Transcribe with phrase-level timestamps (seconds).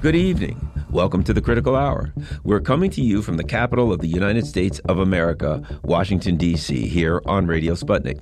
[0.00, 0.70] Good evening.
[0.88, 2.14] Welcome to the Critical Hour.
[2.42, 6.88] We're coming to you from the capital of the United States of America, Washington, D.C.,
[6.88, 8.18] here on Radio Sputnik.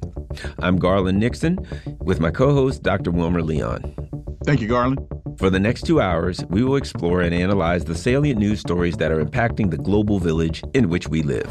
[0.58, 1.64] I'm Garland Nixon
[2.00, 3.12] with my co host, Dr.
[3.12, 3.94] Wilmer Leon.
[4.44, 4.98] Thank you, Garland.
[5.38, 9.12] For the next two hours, we will explore and analyze the salient news stories that
[9.12, 11.48] are impacting the global village in which we live.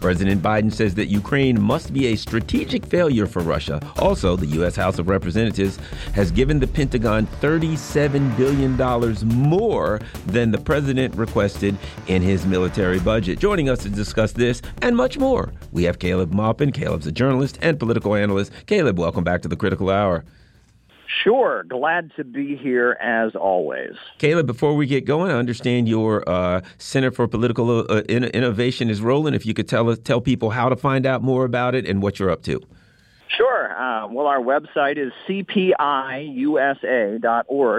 [0.00, 3.80] President Biden says that Ukraine must be a strategic failure for Russia.
[3.98, 4.76] Also, the U.S.
[4.76, 5.78] House of Representatives
[6.14, 8.76] has given the Pentagon $37 billion
[9.46, 11.76] more than the president requested
[12.06, 13.38] in his military budget.
[13.38, 16.72] Joining us to discuss this and much more, we have Caleb Maupin.
[16.72, 18.52] Caleb's a journalist and political analyst.
[18.66, 20.24] Caleb, welcome back to the Critical Hour.
[21.24, 21.64] Sure.
[21.64, 23.94] Glad to be here as always.
[24.18, 29.00] Caleb, before we get going, I understand your uh, Center for Political uh, Innovation is
[29.00, 29.34] rolling.
[29.34, 32.00] If you could tell us, tell people how to find out more about it and
[32.00, 32.60] what you're up to.
[33.36, 33.76] Sure.
[33.76, 35.78] Uh, well, our website is cpiusa.org.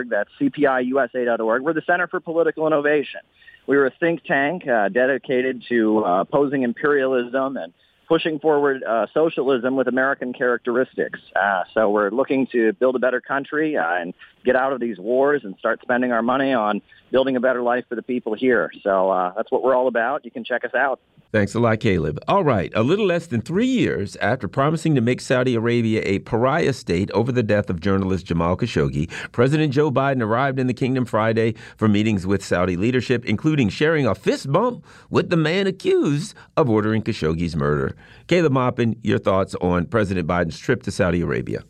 [0.09, 1.63] That's cpiusa.org.
[1.63, 3.21] We're the Center for Political Innovation.
[3.67, 7.73] We're a think tank uh, dedicated to uh, opposing imperialism and
[8.11, 11.17] pushing forward uh, socialism with American characteristics.
[11.33, 14.97] Uh, so we're looking to build a better country uh, and get out of these
[14.97, 18.69] wars and start spending our money on building a better life for the people here.
[18.83, 20.25] So uh, that's what we're all about.
[20.25, 20.99] You can check us out.
[21.31, 22.19] Thanks a lot, Caleb.
[22.27, 26.19] All right, a little less than three years after promising to make Saudi Arabia a
[26.19, 30.73] pariah state over the death of journalist Jamal Khashoggi, President Joe Biden arrived in the
[30.73, 35.67] kingdom Friday for meetings with Saudi leadership, including sharing a fist bump with the man
[35.67, 37.95] accused of ordering Khashoggi's murder.
[38.27, 41.63] Caleb Maupin, your thoughts on President Biden's trip to Saudi Arabia?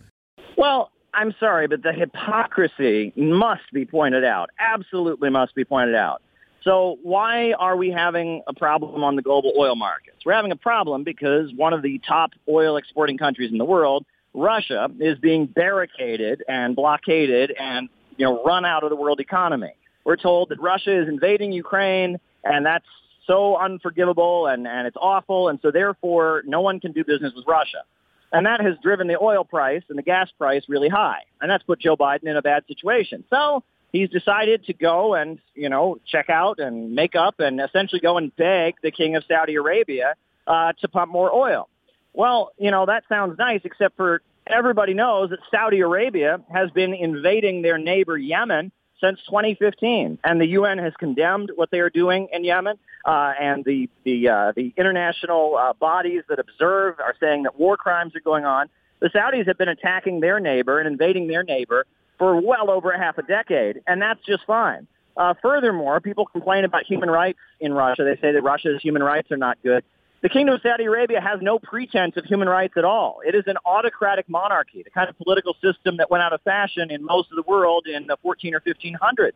[0.58, 4.50] Well, I'm sorry, but the hypocrisy must be pointed out.
[4.60, 6.24] Absolutely must be pointed out.
[6.64, 10.18] So why are we having a problem on the global oil markets?
[10.26, 14.06] We're having a problem because one of the top oil exporting countries in the world,
[14.34, 19.74] Russia, is being barricaded and blockaded and you know run out of the world economy.
[20.04, 22.86] We're told that Russia is invading Ukraine and that's
[23.26, 27.46] so unforgivable and, and it's awful and so therefore no one can do business with
[27.48, 27.84] Russia.
[28.32, 31.24] And that has driven the oil price and the gas price really high.
[31.42, 33.24] And that's put Joe Biden in a bad situation.
[33.30, 38.00] So he's decided to go and, you know, check out and make up and essentially
[38.00, 40.16] go and beg the king of Saudi Arabia
[40.48, 41.68] uh, to pump more oil.
[42.14, 46.94] Well, you know, that sounds nice, except for everybody knows that Saudi Arabia has been
[46.94, 52.28] invading their neighbor Yemen since 2015, and the UN has condemned what they are doing
[52.32, 57.44] in Yemen, uh, and the the uh, the international uh, bodies that observe are saying
[57.44, 58.68] that war crimes are going on.
[59.00, 61.88] The Saudis have been attacking their neighbor and invading their neighbor
[62.22, 64.86] for well over a half a decade, and that's just fine.
[65.18, 68.04] Uh, furthermore, people complain about human rights in Russia.
[68.04, 69.84] They say that Russia's human rights are not good.
[70.22, 73.22] The Kingdom of Saudi Arabia has no pretense of human rights at all.
[73.26, 76.92] It is an autocratic monarchy, the kind of political system that went out of fashion
[76.92, 79.32] in most of the world in the 14 or 1500s.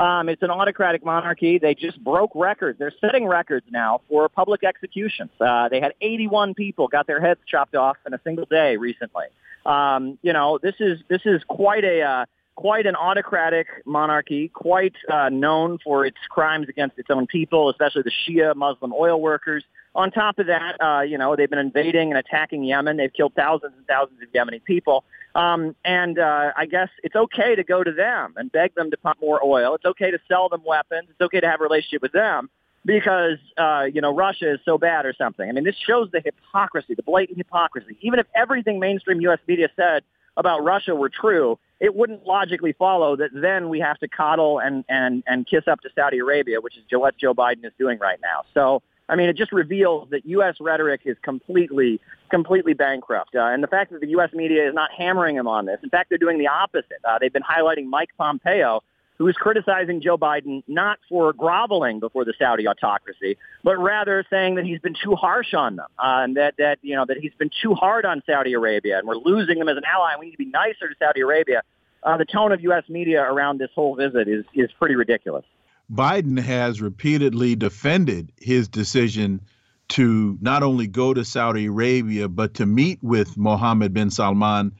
[0.00, 1.58] Um, it's an autocratic monarchy.
[1.58, 2.78] They just broke records.
[2.78, 5.30] They're setting records now for public executions.
[5.40, 9.24] Uh, they had 81 people got their heads chopped off in a single day recently.
[9.68, 12.24] Um, you know, this is this is quite a uh,
[12.56, 18.02] quite an autocratic monarchy, quite uh, known for its crimes against its own people, especially
[18.02, 19.62] the Shia Muslim oil workers.
[19.94, 22.96] On top of that, uh, you know, they've been invading and attacking Yemen.
[22.96, 25.04] They've killed thousands and thousands of Yemeni people.
[25.34, 28.96] Um, and uh, I guess it's okay to go to them and beg them to
[28.96, 29.74] pump more oil.
[29.74, 31.08] It's okay to sell them weapons.
[31.10, 32.48] It's okay to have a relationship with them
[32.84, 35.48] because uh, you know Russia is so bad or something.
[35.48, 37.96] I mean, this shows the hypocrisy, the blatant hypocrisy.
[38.00, 39.38] Even if everything mainstream U.S.
[39.46, 40.02] media said
[40.36, 44.84] about Russia were true, it wouldn't logically follow that then we have to coddle and
[44.88, 48.18] and and kiss up to Saudi Arabia, which is what Joe Biden is doing right
[48.22, 48.42] now.
[48.54, 48.82] So.
[49.10, 50.56] I mean, it just reveals that U.S.
[50.60, 51.98] rhetoric is completely,
[52.30, 53.34] completely bankrupt.
[53.34, 54.34] Uh, and the fact that the U.S.
[54.34, 55.78] media is not hammering him on this.
[55.82, 57.00] In fact, they're doing the opposite.
[57.08, 58.82] Uh, they've been highlighting Mike Pompeo,
[59.18, 64.54] who is criticizing Joe Biden not for groveling before the Saudi autocracy, but rather saying
[64.54, 67.34] that he's been too harsh on them, uh, and that that you know that he's
[67.38, 70.12] been too hard on Saudi Arabia, and we're losing them as an ally.
[70.12, 71.62] And we need to be nicer to Saudi Arabia.
[72.02, 72.84] Uh, the tone of U.S.
[72.88, 75.44] media around this whole visit is is pretty ridiculous.
[75.92, 79.40] Biden has repeatedly defended his decision
[79.88, 84.72] to not only go to Saudi Arabia but to meet with Mohammed bin Salman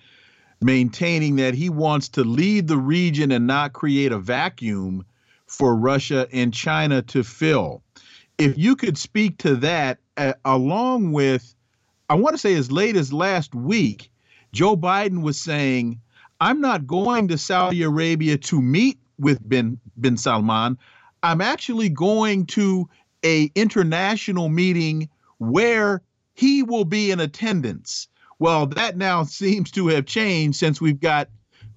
[0.60, 5.04] maintaining that he wants to lead the region and not create a vacuum
[5.46, 7.82] for Russia and China to fill.
[8.38, 11.54] If you could speak to that, uh, along with,
[12.08, 14.10] I want to say as late as last week,
[14.52, 16.00] Joe Biden was saying,
[16.40, 20.78] I'm not going to Saudi Arabia to meet with bin, bin Salman.
[21.22, 22.88] I'm actually going to
[23.24, 25.08] a international meeting
[25.38, 26.02] where
[26.34, 28.08] he will be in attendance
[28.38, 31.28] Well, that now seems to have changed since we've got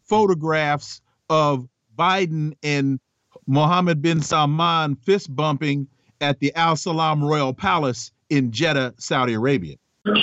[0.03, 1.67] photographs of
[1.97, 2.99] Biden and
[3.47, 5.87] Mohammed bin Salman fist bumping
[6.19, 9.75] at the Al Salam Royal Palace in Jeddah, Saudi Arabia.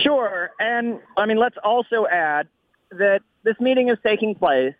[0.03, 0.51] Sure.
[0.61, 2.49] And I mean, let's also add
[2.93, 4.75] that this meeting is taking place.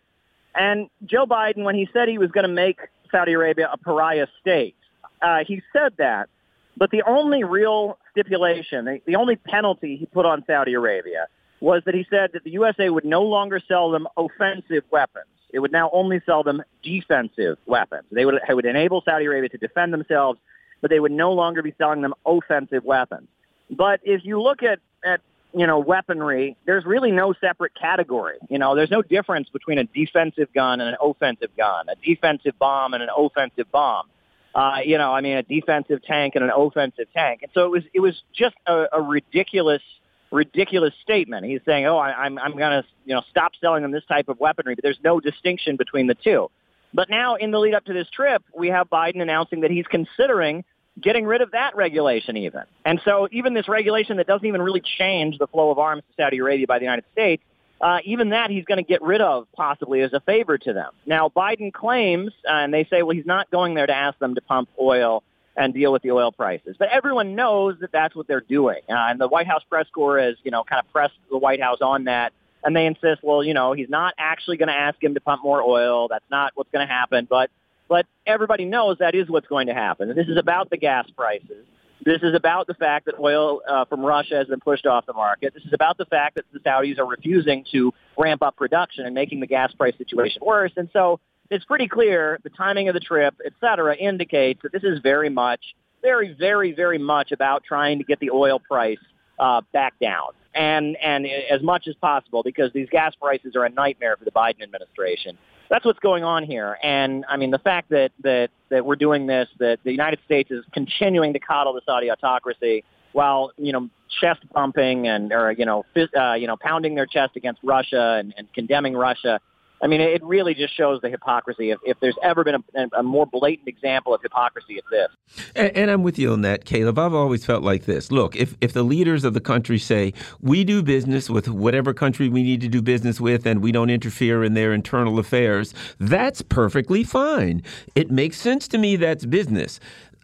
[0.55, 2.79] And Joe Biden, when he said he was going to make
[3.11, 4.75] Saudi Arabia a pariah state,
[5.21, 6.29] uh, he said that.
[6.77, 11.27] But the only real stipulation, the, the only penalty he put on Saudi Arabia
[11.61, 15.25] was that he said that the USA would no longer sell them offensive weapons.
[15.51, 18.03] It would now only sell them defensive weapons.
[18.11, 20.39] They would, it would enable Saudi Arabia to defend themselves,
[20.81, 23.27] but they would no longer be selling them offensive weapons.
[23.69, 25.21] But if you look at, at
[25.53, 28.37] you know, weaponry, there's really no separate category.
[28.49, 32.57] You know, there's no difference between a defensive gun and an offensive gun, a defensive
[32.59, 34.07] bomb and an offensive bomb.
[34.53, 37.41] Uh, you know, I mean, a defensive tank and an offensive tank.
[37.43, 39.81] And so it was, it was just a, a ridiculous,
[40.31, 41.45] ridiculous statement.
[41.45, 44.29] He's saying, oh, I, I'm, I'm going to, you know, stop selling them this type
[44.29, 46.49] of weaponry, but there's no distinction between the two.
[46.93, 49.85] But now in the lead up to this trip, we have Biden announcing that he's
[49.87, 50.63] considering
[50.99, 52.63] getting rid of that regulation even.
[52.83, 56.23] And so even this regulation that doesn't even really change the flow of arms to
[56.23, 57.43] Saudi Arabia by the United States,
[57.81, 60.91] uh, even that he's going to get rid of possibly as a favor to them.
[61.05, 64.35] Now, Biden claims, uh, and they say, well, he's not going there to ask them
[64.35, 65.23] to pump oil
[65.59, 66.77] and deal with the oil prices.
[66.79, 68.79] But everyone knows that that's what they're doing.
[68.89, 71.61] Uh, and the White House press corps has, you know, kind of pressed the White
[71.61, 72.31] House on that.
[72.63, 75.43] And they insist, well, you know, he's not actually going to ask him to pump
[75.43, 76.07] more oil.
[76.07, 77.27] That's not what's going to happen.
[77.29, 77.51] But
[77.89, 80.13] but everybody knows that is what's going to happen.
[80.15, 81.65] This is about the gas prices.
[82.05, 85.13] This is about the fact that oil uh, from Russia has been pushed off the
[85.13, 85.53] market.
[85.53, 89.13] This is about the fact that the Saudis are refusing to ramp up production and
[89.13, 90.71] making the gas price situation worse.
[90.77, 91.19] And so
[91.49, 95.29] it's pretty clear the timing of the trip, et cetera, indicates that this is very
[95.29, 98.99] much, very, very, very much about trying to get the oil price
[99.39, 103.69] uh, back down and and as much as possible because these gas prices are a
[103.69, 105.37] nightmare for the Biden administration
[105.69, 106.77] that's what's going on here.
[106.83, 110.51] And I mean, the fact that that that we're doing this, that the United States
[110.51, 115.65] is continuing to coddle the Saudi autocracy while you know chest bumping and or you
[115.65, 115.85] know
[116.19, 119.39] uh, you know pounding their chest against Russia and, and condemning Russia
[119.81, 121.71] I mean, it really just shows the hypocrisy.
[121.71, 125.09] If, if there's ever been a, a, more blatant example of hypocrisy, it's this.
[125.55, 126.99] And, and, I'm with you on that, Caleb.
[126.99, 128.11] I've always felt like this.
[128.11, 132.29] Look, if, if the leaders of the country say, we do business with whatever country
[132.29, 136.41] we need to do business with and we don't interfere in their internal affairs, that's
[136.41, 137.63] perfectly fine.
[137.95, 139.79] It makes sense to me that's business.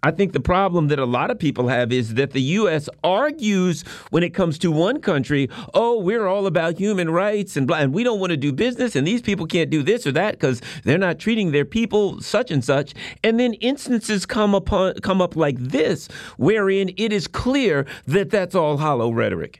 [0.05, 2.87] I think the problem that a lot of people have is that the U.S.
[3.03, 3.81] argues
[4.11, 7.91] when it comes to one country, oh, we're all about human rights and blah, and
[7.91, 10.61] we don't want to do business, and these people can't do this or that because
[10.83, 12.93] they're not treating their people such and such.
[13.23, 16.07] And then instances come upon come up like this,
[16.37, 19.59] wherein it is clear that that's all hollow rhetoric.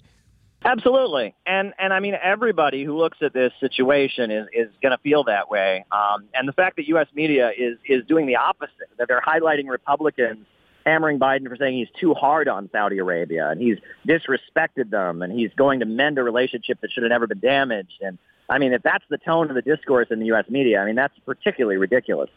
[0.66, 4.98] Absolutely, and and I mean everybody who looks at this situation is is going to
[4.98, 5.86] feel that way.
[5.92, 7.08] Um, and the fact that U.S.
[7.14, 10.48] media is is doing the opposite, that they're highlighting Republicans
[10.86, 13.78] hammering Biden for saying he's too hard on Saudi Arabia and he's
[14.08, 18.02] disrespected them and he's going to mend a relationship that should have never been damaged.
[18.02, 18.20] And
[18.50, 20.46] I mean, if that's the tone of the discourse in the U.S.
[20.50, 22.30] media, I mean that's particularly ridiculous.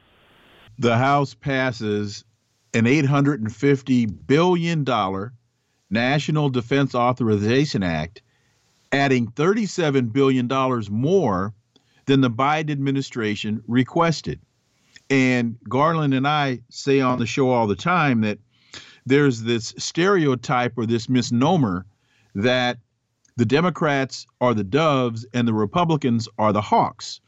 [0.79, 2.25] The House passes
[2.75, 5.33] an 850 billion dollar
[5.91, 8.23] National Defense Authorization Act,
[8.93, 10.47] adding $37 billion
[10.91, 11.55] more
[12.07, 14.41] than the Biden administration requested.
[15.11, 18.39] And Garland and I say on the show all the time that
[19.07, 21.87] there's this stereotype or this misnomer
[22.35, 22.79] that
[23.37, 27.21] the Democrats are the doves and the Republicans are the hawks.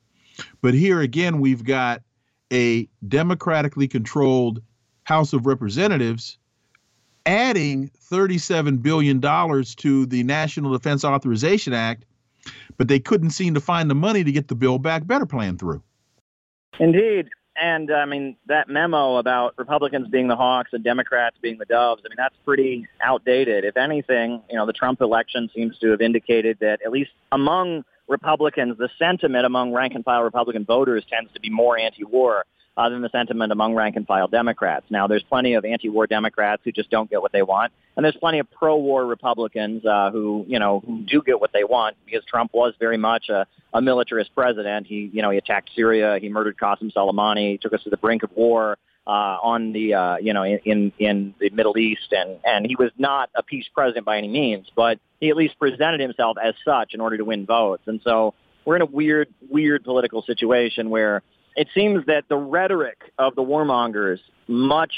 [0.61, 2.03] But here again, we've got
[2.53, 4.61] a democratically controlled
[5.05, 6.39] House of Representatives
[7.27, 12.05] adding $37 billion to the National Defense Authorization Act,
[12.77, 15.59] but they couldn't seem to find the money to get the Build Back Better plan
[15.59, 15.83] through.
[16.79, 17.29] Indeed.
[17.57, 22.03] And I mean, that memo about Republicans being the hawks and Democrats being the doves,
[22.07, 23.65] I mean, that's pretty outdated.
[23.65, 27.85] If anything, you know, the Trump election seems to have indicated that at least among
[28.09, 32.45] Republicans, the sentiment among rank and file Republican voters tends to be more anti-war
[32.77, 34.87] uh, than the sentiment among rank and file Democrats.
[34.91, 38.17] Now, there's plenty of anti-war Democrats who just don't get what they want, and there's
[38.17, 42.25] plenty of pro-war Republicans uh, who, you know, who do get what they want because
[42.25, 44.87] Trump was very much a, a militarist president.
[44.87, 47.97] He, you know, he attacked Syria, he murdered Qasem Soleimani, he took us to the
[47.97, 48.79] brink of war.
[49.07, 52.93] Uh, on the uh, you know in in the Middle East and and he was
[52.99, 56.93] not a peace president by any means, but he at least presented himself as such
[56.93, 57.83] in order to win votes.
[57.87, 58.35] And so
[58.65, 61.23] we're in a weird weird political situation where
[61.57, 64.93] it seems that the rhetoric of the warmongers much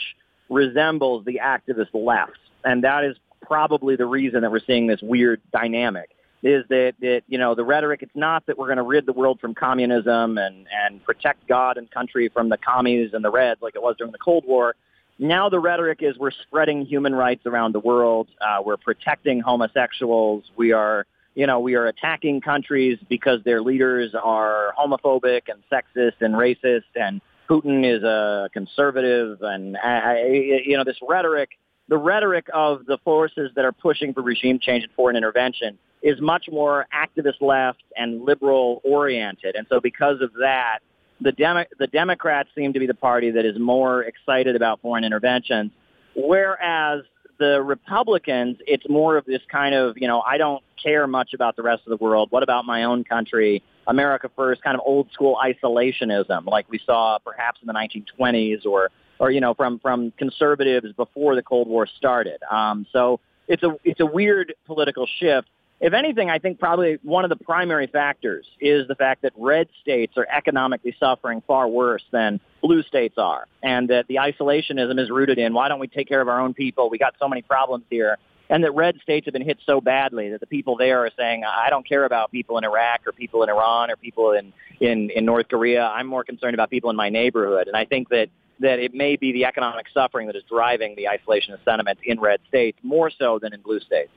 [0.48, 2.38] resembles the activist left.
[2.64, 6.10] And that is probably the reason that we're seeing this weird dynamic.
[6.42, 9.12] is that, that you know the rhetoric it's not that we're going to rid the
[9.12, 13.62] world from communism and and protect God and country from the commies and the reds
[13.62, 14.74] like it was during the Cold War.
[15.18, 18.28] Now the rhetoric is we're spreading human rights around the world.
[18.40, 20.44] Uh, we're protecting homosexuals.
[20.56, 26.20] We are you know we are attacking countries because their leaders are homophobic and sexist
[26.20, 30.18] and racist and Putin is a conservative and I,
[30.64, 31.50] you know this rhetoric
[31.88, 36.20] the rhetoric of the forces that are pushing for regime change and foreign intervention is
[36.20, 39.54] much more activist left and liberal oriented.
[39.54, 40.78] And so because of that,
[41.20, 45.04] the, Demo- the Democrats seem to be the party that is more excited about foreign
[45.04, 45.70] interventions,
[46.16, 47.02] whereas
[47.42, 51.56] the Republicans, it's more of this kind of, you know, I don't care much about
[51.56, 52.28] the rest of the world.
[52.30, 53.62] What about my own country?
[53.88, 58.90] America first, kind of old school isolationism, like we saw perhaps in the 1920s or,
[59.18, 62.40] or you know, from from conservatives before the Cold War started.
[62.48, 63.18] Um, so
[63.48, 65.48] it's a it's a weird political shift
[65.82, 69.66] if anything, I think probably one of the primary factors is the fact that red
[69.80, 75.10] states are economically suffering far worse than blue states are, and that the isolationism is
[75.10, 76.88] rooted in why don't we take care of our own people?
[76.88, 78.16] We got so many problems here.
[78.48, 81.42] And that red states have been hit so badly that the people there are saying,
[81.42, 85.10] I don't care about people in Iraq or people in Iran or people in, in,
[85.10, 85.84] in North Korea.
[85.86, 87.66] I'm more concerned about people in my neighborhood.
[87.66, 88.28] And I think that
[88.60, 92.38] that it may be the economic suffering that is driving the isolationist sentiment in red
[92.46, 94.10] states more so than in blue states.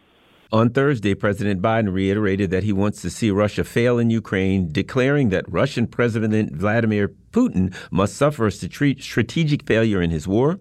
[0.55, 5.27] On Thursday, President Biden reiterated that he wants to see Russia fail in Ukraine, declaring
[5.27, 10.58] that Russian President Vladimir Putin must suffer a strategic failure in his war.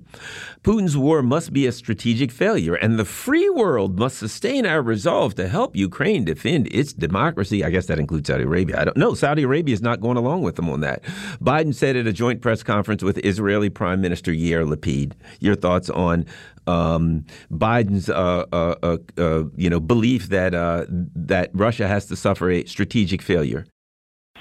[0.65, 5.37] Putin's war must be a strategic failure, and the free world must sustain our resolve
[5.37, 7.63] to help Ukraine defend its democracy.
[7.63, 8.81] I guess that includes Saudi Arabia.
[8.81, 9.15] I don't know.
[9.15, 11.05] Saudi Arabia is not going along with them on that.
[11.41, 15.13] Biden said at a joint press conference with Israeli Prime Minister Yair Lapid.
[15.39, 16.27] Your thoughts on
[16.67, 22.17] um, Biden's uh, uh, uh, uh you know belief that uh, that Russia has to
[22.17, 23.65] suffer a strategic failure?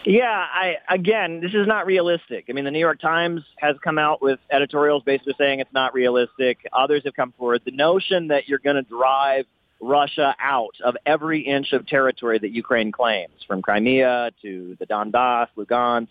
[0.06, 2.46] Yeah, I again, this is not realistic.
[2.50, 5.94] I mean, the New York Times has come out with editorials basically saying it's not
[5.94, 6.58] realistic.
[6.74, 7.62] Others have come forward.
[7.66, 9.46] The notion that you're going to drive
[9.82, 15.48] Russia out of every inch of territory that Ukraine claims, from Crimea to the Donbass,
[15.58, 16.08] Lugansk,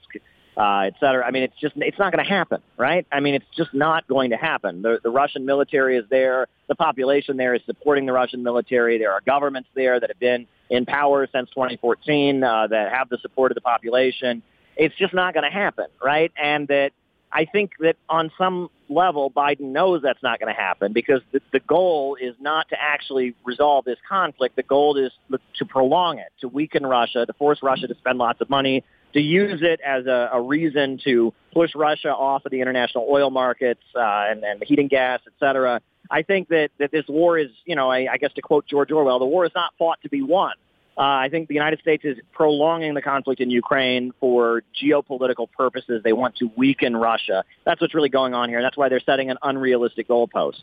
[0.56, 1.24] uh, et cetera.
[1.26, 3.06] I mean, it's just it's not going to happen, right?
[3.10, 4.82] I mean, it's just not going to happen.
[4.82, 6.46] The, the Russian military is there.
[6.68, 8.98] The population there is supporting the Russian military.
[8.98, 13.18] There are governments there that have been in power since 2014 uh, that have the
[13.18, 14.42] support of the population.
[14.74, 16.32] It's just not going to happen, right?
[16.42, 16.92] And that
[17.30, 21.40] I think that on some level, Biden knows that's not going to happen because the,
[21.52, 24.56] the goal is not to actually resolve this conflict.
[24.56, 25.12] The goal is
[25.58, 29.20] to prolong it, to weaken Russia, to force Russia to spend lots of money, to
[29.20, 33.82] use it as a, a reason to push Russia off of the international oil markets
[33.94, 35.82] uh, and, and heating gas, et cetera.
[36.10, 38.90] I think that, that this war is, you know, I, I guess to quote George
[38.90, 40.52] Orwell, the war is not fought to be won.
[40.96, 46.02] Uh, I think the United States is prolonging the conflict in Ukraine for geopolitical purposes.
[46.04, 47.44] They want to weaken Russia.
[47.64, 48.58] That's what's really going on here.
[48.58, 50.60] and That's why they're setting an unrealistic goalpost.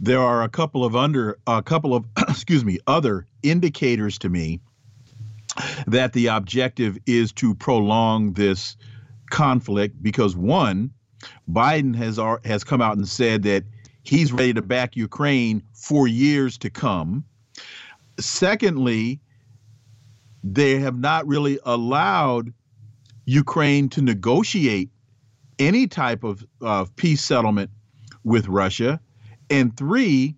[0.00, 4.60] There are a couple of under a couple of excuse me other indicators to me
[5.86, 8.76] that the objective is to prolong this
[9.30, 10.90] conflict because one,
[11.50, 13.64] Biden has has come out and said that
[14.08, 17.24] he's ready to back Ukraine for years to come.
[18.18, 19.20] Secondly,
[20.42, 22.52] they have not really allowed
[23.26, 24.90] Ukraine to negotiate
[25.58, 27.70] any type of uh, peace settlement
[28.24, 28.98] with Russia.
[29.50, 30.34] And three,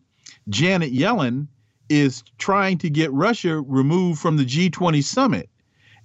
[0.49, 1.47] Janet Yellen
[1.89, 5.49] is trying to get Russia removed from the G20 summit.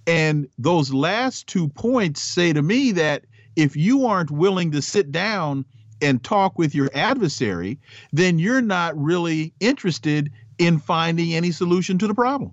[0.05, 5.11] And those last two points say to me that if you aren't willing to sit
[5.11, 5.65] down
[6.01, 7.79] and talk with your adversary,
[8.11, 12.51] then you're not really interested in finding any solution to the problem.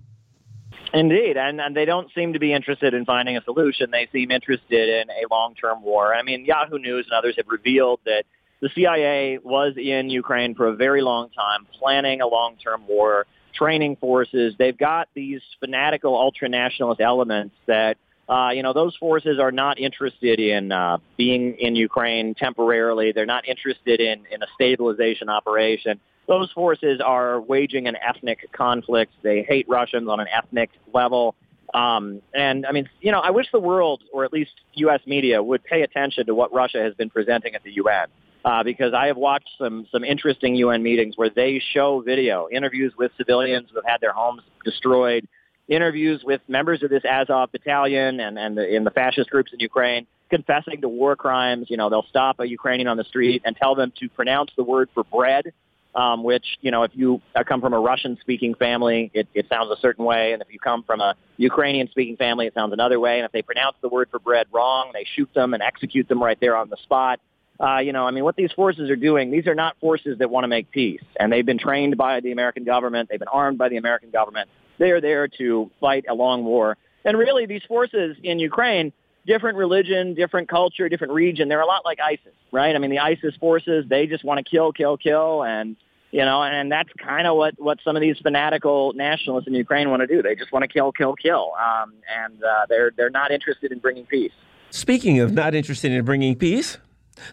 [0.93, 3.89] Indeed, and, and they don't seem to be interested in finding a solution.
[3.89, 6.13] They seem interested in a long-term war.
[6.13, 8.25] I mean, Yahoo News and others have revealed that
[8.61, 13.95] the CIA was in Ukraine for a very long time, planning a long-term war, training
[13.95, 14.53] forces.
[14.57, 17.97] They've got these fanatical ultra-nationalist elements that,
[18.29, 23.11] uh, you know, those forces are not interested in uh, being in Ukraine temporarily.
[23.11, 25.99] They're not interested in, in a stabilization operation.
[26.27, 29.11] Those forces are waging an ethnic conflict.
[29.23, 31.35] They hate Russians on an ethnic level.
[31.73, 35.01] Um, and I mean, you know, I wish the world, or at least U.S.
[35.05, 38.07] media, would pay attention to what Russia has been presenting at the UN
[38.45, 42.93] uh, because I have watched some some interesting UN meetings where they show video interviews
[42.97, 45.27] with civilians who have had their homes destroyed,
[45.67, 49.59] interviews with members of this Azov battalion and and the, in the fascist groups in
[49.59, 51.67] Ukraine confessing to war crimes.
[51.69, 54.63] You know, they'll stop a Ukrainian on the street and tell them to pronounce the
[54.63, 55.53] word for bread
[55.95, 59.79] um, which, you know, if you come from a Russian-speaking family, it, it sounds a
[59.79, 60.33] certain way.
[60.33, 63.19] And if you come from a Ukrainian-speaking family, it sounds another way.
[63.19, 66.21] And if they pronounce the word for bread wrong, they shoot them and execute them
[66.21, 67.19] right there on the spot.
[67.59, 70.29] Uh, you know, I mean, what these forces are doing, these are not forces that
[70.29, 71.03] want to make peace.
[71.19, 73.09] And they've been trained by the American government.
[73.09, 74.49] They've been armed by the American government.
[74.77, 76.77] They are there to fight a long war.
[77.05, 78.93] And really, these forces in Ukraine,
[79.25, 82.75] different religion, different culture, different region, they're a lot like ISIS, right?
[82.75, 85.43] I mean, the ISIS forces, they just want to kill, kill, kill.
[85.43, 85.75] And,
[86.11, 89.89] you know, and that's kind of what, what some of these fanatical nationalists in Ukraine
[89.89, 90.21] want to do.
[90.21, 91.51] They just want to kill, kill, kill.
[91.59, 94.31] Um, and uh, they're, they're not interested in bringing peace.
[94.69, 96.77] Speaking of not interested in bringing peace,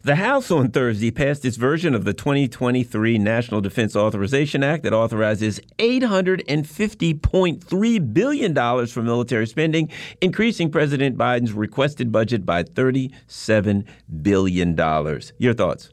[0.02, 4.92] the House on Thursday passed its version of the 2023 National Defense Authorization Act that
[4.92, 13.87] authorizes $850.3 billion for military spending, increasing President Biden's requested budget by $37
[14.22, 14.76] billion.
[15.38, 15.90] Your thoughts?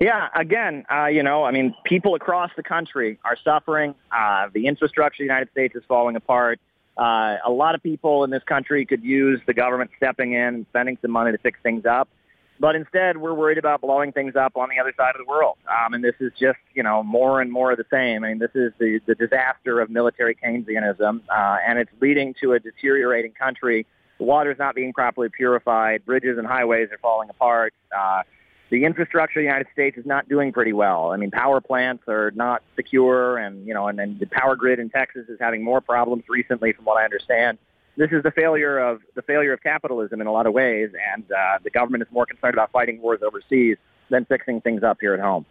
[0.00, 3.94] Yeah, again, uh, you know, I mean, people across the country are suffering.
[4.10, 6.58] Uh, the infrastructure of the United States is falling apart.
[6.96, 10.66] Uh, a lot of people in this country could use the government stepping in and
[10.70, 12.08] spending some money to fix things up.
[12.60, 15.58] But instead, we're worried about blowing things up on the other side of the world.
[15.68, 18.24] Um, and this is just, you know, more and more of the same.
[18.24, 22.52] I mean, this is the, the disaster of military Keynesianism, uh, and it's leading to
[22.52, 23.86] a deteriorating country.
[24.18, 26.04] The water's not being properly purified.
[26.04, 27.74] Bridges and highways are falling apart.
[27.96, 28.22] Uh,
[28.70, 31.10] the infrastructure of the United States is not doing pretty well.
[31.10, 34.78] I mean, power plants are not secure, and you know, and, and the power grid
[34.78, 37.58] in Texas is having more problems recently, from what I understand
[37.96, 41.24] this is the failure of the failure of capitalism in a lot of ways, and
[41.30, 43.76] uh, the government is more concerned about fighting wars overseas
[44.10, 45.46] than fixing things up here at home.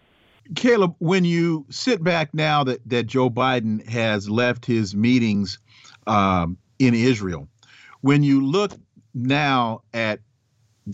[0.56, 5.58] Caleb, when you sit back now that, that Joe Biden has left his meetings
[6.06, 7.48] um, in Israel,
[8.02, 8.74] when you look
[9.14, 10.20] now at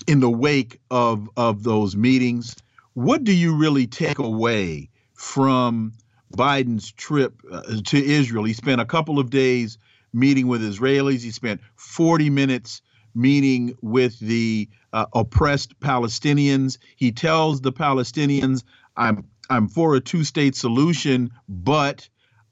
[0.07, 2.55] in the wake of of those meetings,
[2.93, 5.93] what do you really take away from
[6.35, 8.43] Biden's trip uh, to Israel?
[8.43, 9.79] He spent a couple of days
[10.13, 11.21] meeting with Israelis.
[11.21, 12.81] He spent 40 minutes
[13.15, 16.77] meeting with the uh, oppressed Palestinians.
[16.95, 18.63] He tells the Palestinians,
[18.95, 22.07] "I'm I'm for a two-state solution, but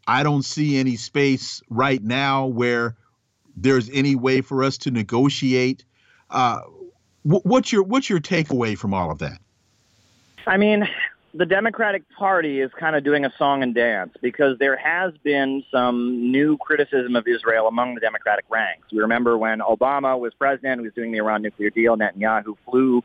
[0.07, 2.95] I don't see any space right now where
[3.55, 5.85] there's any way for us to negotiate."
[6.29, 6.59] Uh,
[7.23, 9.39] what's your what's your takeaway from all of that?
[10.45, 10.87] I mean,
[11.33, 15.63] the Democratic Party is kind of doing a song and dance because there has been
[15.71, 18.87] some new criticism of Israel among the Democratic ranks.
[18.91, 23.03] We remember when Obama was president, he was doing the Iran nuclear deal, Netanyahu flew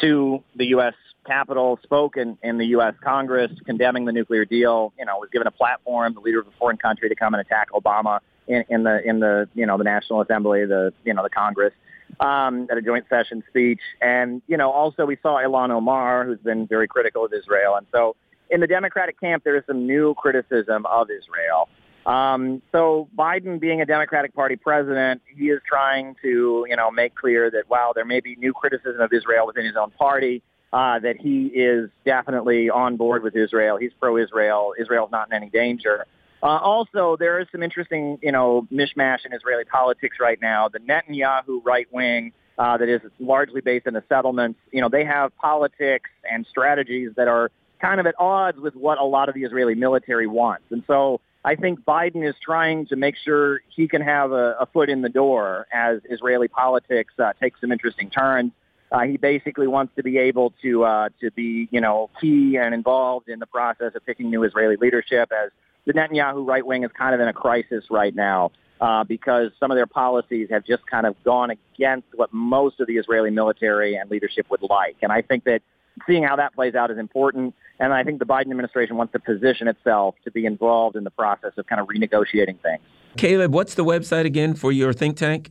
[0.00, 0.94] to the U.S.
[1.26, 2.94] Capitol, spoke in, in the U.S.
[3.02, 6.52] Congress condemning the nuclear deal, you know, was given a platform, the leader of a
[6.58, 9.84] foreign country to come and attack Obama in, in the, in the, you know, the
[9.84, 11.72] National Assembly, the, you know, the Congress
[12.20, 13.80] um, at a joint session speech.
[14.00, 17.76] And, you know, also we saw Ilhan Omar, who's been very critical of Israel.
[17.76, 18.16] And so
[18.50, 21.68] in the Democratic camp, there is some new criticism of Israel.
[22.06, 27.14] Um, so Biden being a Democratic Party president, he is trying to, you know, make
[27.14, 30.98] clear that while there may be new criticism of Israel within his own party, uh,
[30.98, 33.76] that he is definitely on board with Israel.
[33.76, 34.74] He's pro-Israel.
[34.78, 36.04] Israel's not in any danger.
[36.42, 40.68] Uh, also, there is some interesting, you know, mishmash in Israeli politics right now.
[40.68, 45.04] The Netanyahu right wing uh, that is largely based in the settlements, you know, they
[45.04, 49.34] have politics and strategies that are kind of at odds with what a lot of
[49.34, 50.64] the Israeli military wants.
[50.70, 54.66] And so I think Biden is trying to make sure he can have a, a
[54.66, 58.52] foot in the door as Israeli politics uh, takes some interesting turns.
[58.90, 62.72] Uh, he basically wants to be able to uh, to be, you know, key and
[62.72, 65.50] involved in the process of picking new Israeli leadership as
[65.86, 69.70] the Netanyahu right wing is kind of in a crisis right now uh, because some
[69.70, 73.94] of their policies have just kind of gone against what most of the Israeli military
[73.96, 74.96] and leadership would like.
[75.02, 75.62] And I think that
[76.06, 77.54] seeing how that plays out is important.
[77.78, 81.10] And I think the Biden administration wants to position itself to be involved in the
[81.10, 82.80] process of kind of renegotiating things.
[83.16, 85.50] Caleb, what's the website again for your think tank?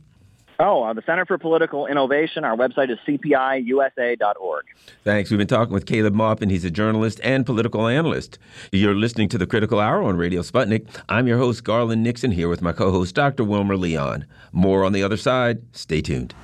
[0.60, 2.44] Oh, uh, the Center for Political Innovation.
[2.44, 4.64] Our website is cpiusa.org.
[5.02, 5.30] Thanks.
[5.30, 6.48] We've been talking with Caleb Maupin.
[6.48, 8.38] He's a journalist and political analyst.
[8.70, 10.86] You're listening to the Critical Hour on Radio Sputnik.
[11.08, 13.42] I'm your host, Garland Nixon, here with my co host, Dr.
[13.42, 14.26] Wilmer Leon.
[14.52, 15.62] More on the other side.
[15.72, 16.34] Stay tuned.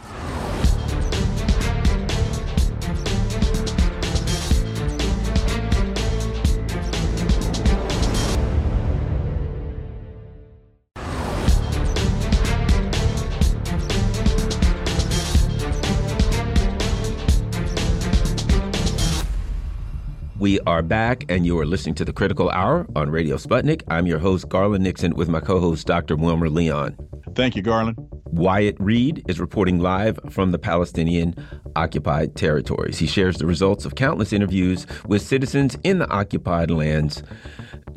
[20.40, 23.82] We are back, and you are listening to the Critical Hour on Radio Sputnik.
[23.88, 26.16] I'm your host, Garland Nixon, with my co host, Dr.
[26.16, 26.96] Wilmer Leon.
[27.34, 27.98] Thank you, Garland.
[28.24, 31.34] Wyatt Reed is reporting live from the Palestinian
[31.76, 32.98] occupied territories.
[32.98, 37.22] He shares the results of countless interviews with citizens in the occupied lands.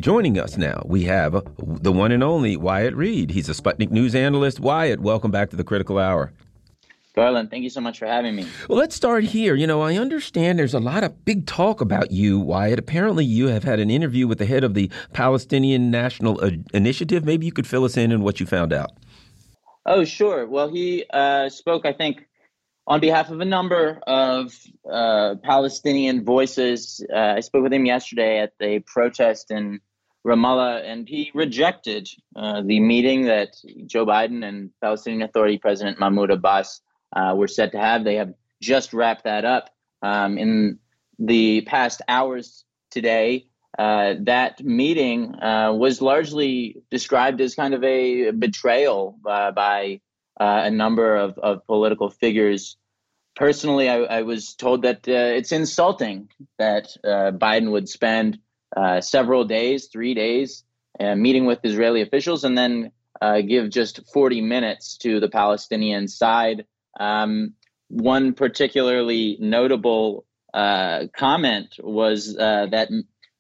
[0.01, 3.29] Joining us now, we have the one and only Wyatt Reed.
[3.29, 4.59] He's a Sputnik News analyst.
[4.59, 6.33] Wyatt, welcome back to the Critical Hour.
[7.15, 8.47] Garland, thank you so much for having me.
[8.67, 9.53] Well, let's start here.
[9.53, 12.79] You know, I understand there's a lot of big talk about you, Wyatt.
[12.79, 16.39] Apparently, you have had an interview with the head of the Palestinian National
[16.73, 17.23] Initiative.
[17.23, 18.91] Maybe you could fill us in on what you found out.
[19.85, 20.47] Oh, sure.
[20.47, 22.25] Well, he uh, spoke, I think,
[22.87, 24.57] on behalf of a number of
[24.91, 27.05] uh, Palestinian voices.
[27.13, 29.81] Uh, I spoke with him yesterday at the protest in
[30.25, 36.31] Ramallah, and he rejected uh, the meeting that Joe Biden and Palestinian Authority President Mahmoud
[36.31, 36.81] Abbas
[37.15, 38.03] uh, we're set to have.
[38.03, 39.69] They have just wrapped that up
[40.01, 40.79] um, in
[41.19, 43.47] the past hours today.
[43.77, 49.99] Uh, that meeting uh, was largely described as kind of a betrayal uh, by
[50.39, 52.77] uh, a number of, of political figures.
[53.35, 58.39] Personally, I, I was told that uh, it's insulting that uh, Biden would spend
[59.01, 60.63] several days, three days,
[60.99, 62.91] meeting with Israeli officials and then
[63.47, 66.65] give just 40 minutes to the Palestinian side
[66.99, 67.53] um,
[67.87, 72.89] one particularly notable uh, comment was uh, that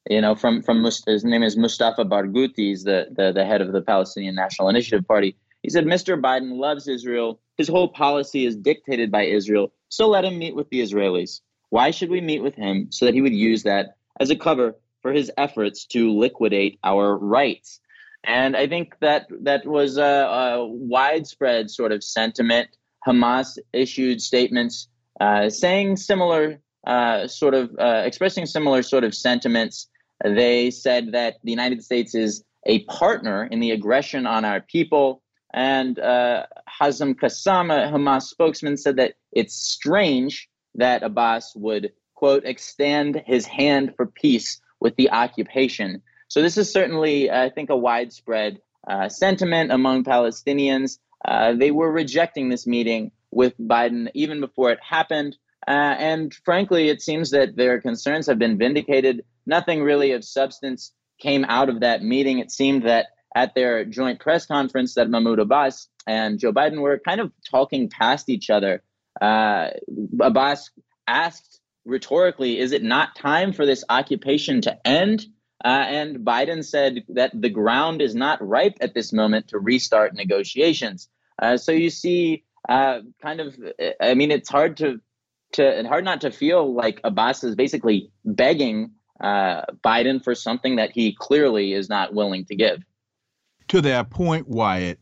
[0.09, 3.71] you know from from his name is Mustafa Barghouti, he's the, the the head of
[3.71, 5.35] the Palestinian National Initiative Party.
[5.61, 6.19] He said Mr.
[6.19, 7.39] Biden loves Israel.
[7.57, 9.71] His whole policy is dictated by Israel.
[9.89, 11.39] So let him meet with the Israelis.
[11.69, 14.75] Why should we meet with him so that he would use that as a cover
[15.01, 17.79] for his efforts to liquidate our rights?
[18.23, 22.69] And I think that that was a, a widespread sort of sentiment
[23.05, 24.87] Hamas issued statements
[25.19, 29.87] uh, saying similar uh, sort of uh, expressing similar sort of sentiments.
[30.23, 35.21] They said that the United States is a partner in the aggression on our people.
[35.53, 36.45] And uh,
[36.81, 43.45] Hazem Qassam, a Hamas spokesman, said that it's strange that Abbas would, quote, extend his
[43.45, 46.01] hand for peace with the occupation.
[46.27, 50.97] So this is certainly, I think, a widespread uh, sentiment among Palestinians.
[51.25, 55.37] Uh, they were rejecting this meeting with Biden even before it happened.
[55.67, 59.23] Uh, and frankly, it seems that their concerns have been vindicated.
[59.45, 62.39] Nothing really of substance came out of that meeting.
[62.39, 66.99] It seemed that at their joint press conference that Mahmoud Abbas and Joe Biden were
[66.99, 68.83] kind of talking past each other.
[69.19, 69.69] Uh,
[70.19, 70.71] Abbas
[71.07, 75.25] asked rhetorically, is it not time for this occupation to end?
[75.63, 80.13] Uh, and Biden said that the ground is not ripe at this moment to restart
[80.13, 81.07] negotiations.
[81.41, 83.57] Uh, so you see, uh, kind of,
[84.01, 84.99] I mean, it's hard to,
[85.53, 90.91] to hard not to feel like Abbas is basically begging uh, Biden for something that
[90.91, 92.83] he clearly is not willing to give.
[93.69, 94.99] To that point, Wyatt,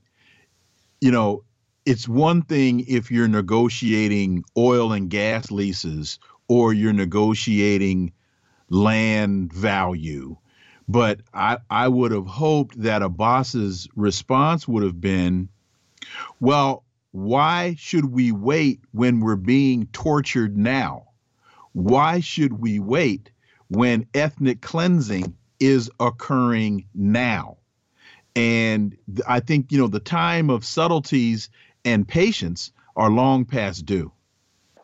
[0.99, 1.43] you know,
[1.85, 8.13] it's one thing if you're negotiating oil and gas leases or you're negotiating
[8.69, 10.37] land value
[10.91, 15.47] but I, I would have hoped that Abbas's response would have been,
[16.41, 21.05] well, why should we wait when we're being tortured now?
[21.71, 23.31] Why should we wait
[23.69, 27.57] when ethnic cleansing is occurring now?
[28.35, 31.49] And I think, you know, the time of subtleties
[31.85, 34.11] and patience are long past due.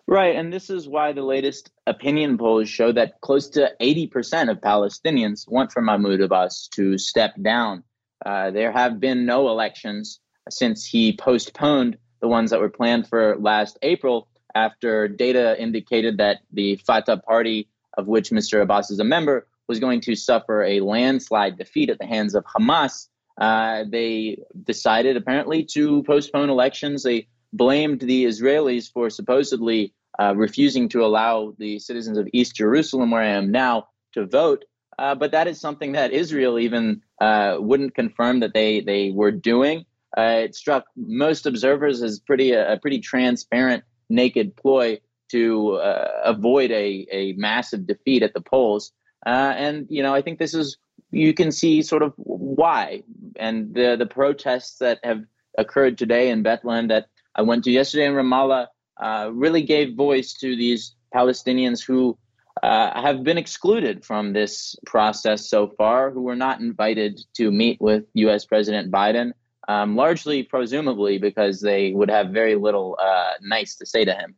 [0.10, 0.38] Right.
[0.38, 5.46] And this is why the latest opinion polls show that close to 80% of Palestinians
[5.50, 7.84] want for Mahmoud Abbas to step down.
[8.26, 13.36] Uh, there have been no elections since he postponed the ones that were planned for
[13.38, 17.68] last April after data indicated that the Fatah party,
[17.98, 18.62] of which Mr.
[18.62, 22.46] Abbas is a member, was going to suffer a landslide defeat at the hands of
[22.46, 23.08] Hamas.
[23.38, 27.04] Uh, they decided apparently to postpone elections.
[27.04, 33.12] They blamed the Israelis for supposedly uh, refusing to allow the citizens of East Jerusalem,
[33.12, 34.66] where I am now, to vote.
[35.00, 39.32] Uh, but that is something that Israel even uh, wouldn't confirm that they they were
[39.32, 39.86] doing.
[40.18, 45.00] Uh, it struck most observers as pretty a pretty transparent, naked ploy
[45.30, 48.92] to uh, avoid a a massive defeat at the polls.
[49.26, 50.78] And you know, I think this is
[51.12, 53.04] you can see sort of why
[53.36, 55.24] and the the protests that have
[55.58, 58.68] occurred today in Bethlehem that I went to yesterday in Ramallah
[59.02, 62.18] uh, really gave voice to these Palestinians who
[62.64, 67.80] uh, have been excluded from this process so far, who were not invited to meet
[67.80, 68.46] with U.S.
[68.46, 69.32] President Biden,
[69.68, 74.36] um, largely presumably because they would have very little uh, nice to say to him.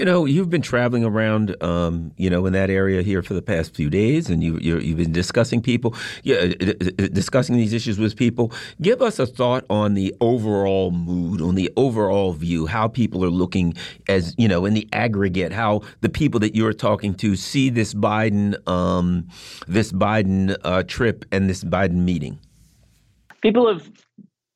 [0.00, 3.42] You know, you've been traveling around, um, you know, in that area here for the
[3.42, 7.98] past few days, and you, you have been discussing people, yeah, uh, discussing these issues
[7.98, 8.50] with people.
[8.80, 13.30] Give us a thought on the overall mood, on the overall view, how people are
[13.30, 13.74] looking
[14.08, 17.92] as you know in the aggregate, how the people that you're talking to see this
[17.92, 19.28] Biden, um,
[19.68, 22.38] this Biden uh, trip and this Biden meeting.
[23.42, 23.86] People have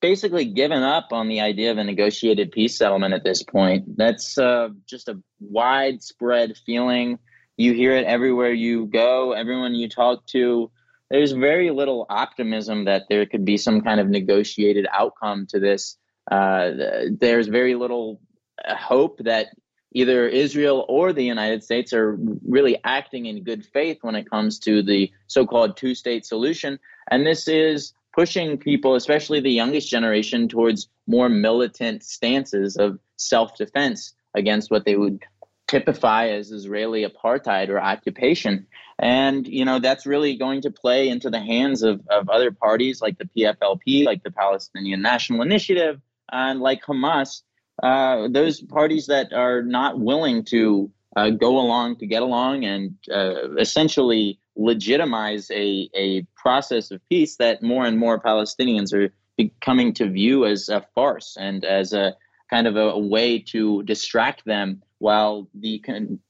[0.05, 3.97] basically given up on the idea of a negotiated peace settlement at this point.
[3.97, 7.19] That's uh, just a widespread feeling.
[7.57, 10.71] You hear it everywhere you go, everyone you talk to.
[11.09, 15.97] There's very little optimism that there could be some kind of negotiated outcome to this.
[16.31, 16.73] Uh,
[17.11, 18.21] there's very little
[18.63, 19.47] hope that
[19.95, 24.59] either Israel or the United States are really acting in good faith when it comes
[24.59, 26.79] to the so called two state solution.
[27.11, 33.57] And this is pushing people, especially the youngest generation, towards more militant stances of self
[33.57, 35.23] defense against what they would
[35.67, 38.67] typify as Israeli apartheid or occupation.
[38.99, 43.01] And, you know, that's really going to play into the hands of, of other parties
[43.01, 46.01] like the PFLP, like the Palestinian National Initiative,
[46.31, 47.43] and like Hamas,
[47.83, 52.95] uh, those parties that are not willing to uh, go along to get along and
[53.13, 59.13] uh, essentially legitimize a, a process of peace that more and more Palestinians are
[59.61, 62.15] coming to view as a farce and as a
[62.51, 65.83] kind of a, a way to distract them while the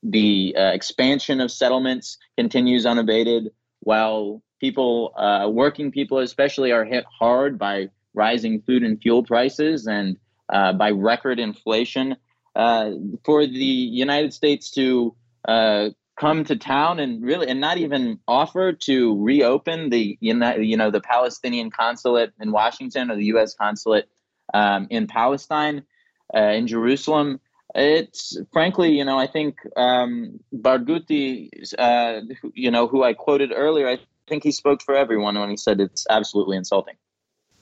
[0.02, 7.04] the uh, expansion of settlements continues unabated, while people, uh, working people especially, are hit
[7.04, 10.16] hard by rising food and fuel prices and
[10.48, 12.16] uh, by record inflation.
[12.56, 12.92] Uh,
[13.24, 15.14] for the United States to
[15.48, 20.90] uh, come to town and really and not even offer to reopen the you know
[20.90, 23.54] the Palestinian consulate in Washington or the U.S.
[23.54, 24.08] consulate
[24.52, 25.84] um, in Palestine
[26.34, 27.40] uh, in Jerusalem.
[27.74, 32.20] It's frankly, you know, I think um, Barghouti, uh,
[32.52, 33.98] you know, who I quoted earlier, I
[34.28, 36.94] think he spoke for everyone when he said it's absolutely insulting.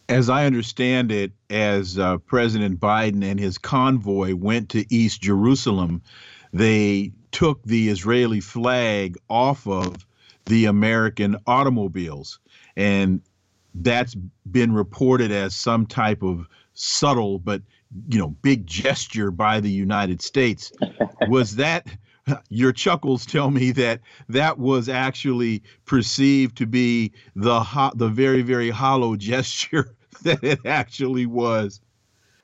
[0.08, 6.02] As I understand it, as uh, President Biden and his convoy went to East Jerusalem,
[6.52, 10.06] they took the Israeli flag off of
[10.46, 12.38] the American automobiles.
[12.76, 13.20] And
[13.74, 14.14] that's
[14.50, 17.62] been reported as some type of subtle but
[18.08, 20.72] you know big gesture by the United States
[21.28, 21.86] was that
[22.48, 28.42] your chuckles tell me that that was actually perceived to be the ho- the very
[28.42, 31.80] very hollow gesture that it actually was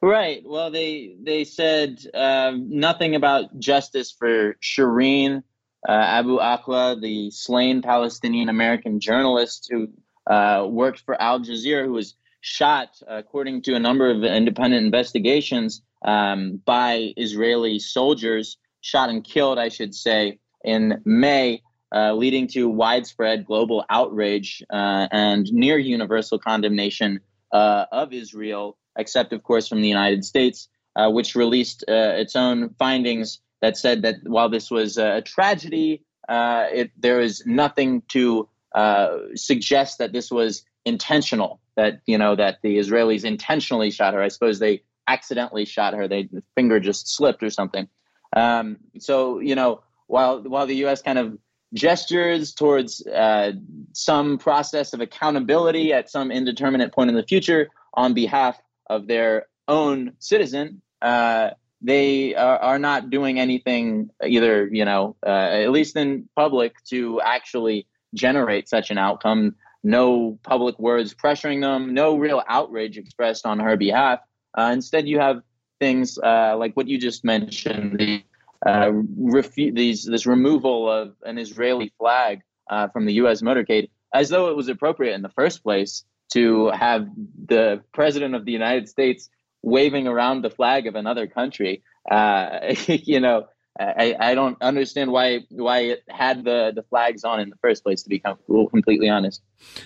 [0.00, 0.42] Right.
[0.44, 5.42] Well, they they said um, nothing about justice for Shireen
[5.86, 9.88] uh, Abu Akleh, the slain Palestinian American journalist who
[10.26, 15.82] uh, worked for Al Jazeera, who was shot, according to a number of independent investigations,
[16.04, 21.62] um, by Israeli soldiers, shot and killed, I should say, in May.
[21.90, 27.18] Uh, leading to widespread global outrage uh, and near universal condemnation
[27.50, 32.36] uh, of Israel except of course from the United States, uh, which released uh, its
[32.36, 38.02] own findings that said that while this was a tragedy, uh, it, there is nothing
[38.08, 41.60] to uh, suggest that this was intentional.
[41.76, 44.22] That you know that the Israelis intentionally shot her.
[44.22, 46.06] I suppose they accidentally shot her.
[46.08, 47.88] They the finger just slipped or something.
[48.36, 51.00] Um, so you know while while the U.S.
[51.00, 51.38] kind of
[51.74, 53.52] gestures towards uh,
[53.92, 59.46] some process of accountability at some indeterminate point in the future on behalf of their
[59.66, 65.96] own citizen, uh, they are, are, not doing anything either, you know, uh, at least
[65.96, 69.54] in public to actually generate such an outcome.
[69.84, 74.18] No public words pressuring them, no real outrage expressed on her behalf.
[74.56, 75.42] Uh, instead, you have
[75.78, 78.24] things uh, like what you just mentioned the
[78.66, 83.40] uh, refu- these, this removal of an Israeli flag uh, from the U.S.
[83.40, 87.08] motorcade, as though it was appropriate in the first place to have
[87.46, 89.30] the president of the United States
[89.62, 91.82] waving around the flag of another country.
[92.10, 93.48] Uh, you know,
[93.80, 97.84] I, I don't understand why why it had the, the flags on in the first
[97.84, 98.02] place.
[98.02, 99.40] To be completely honest,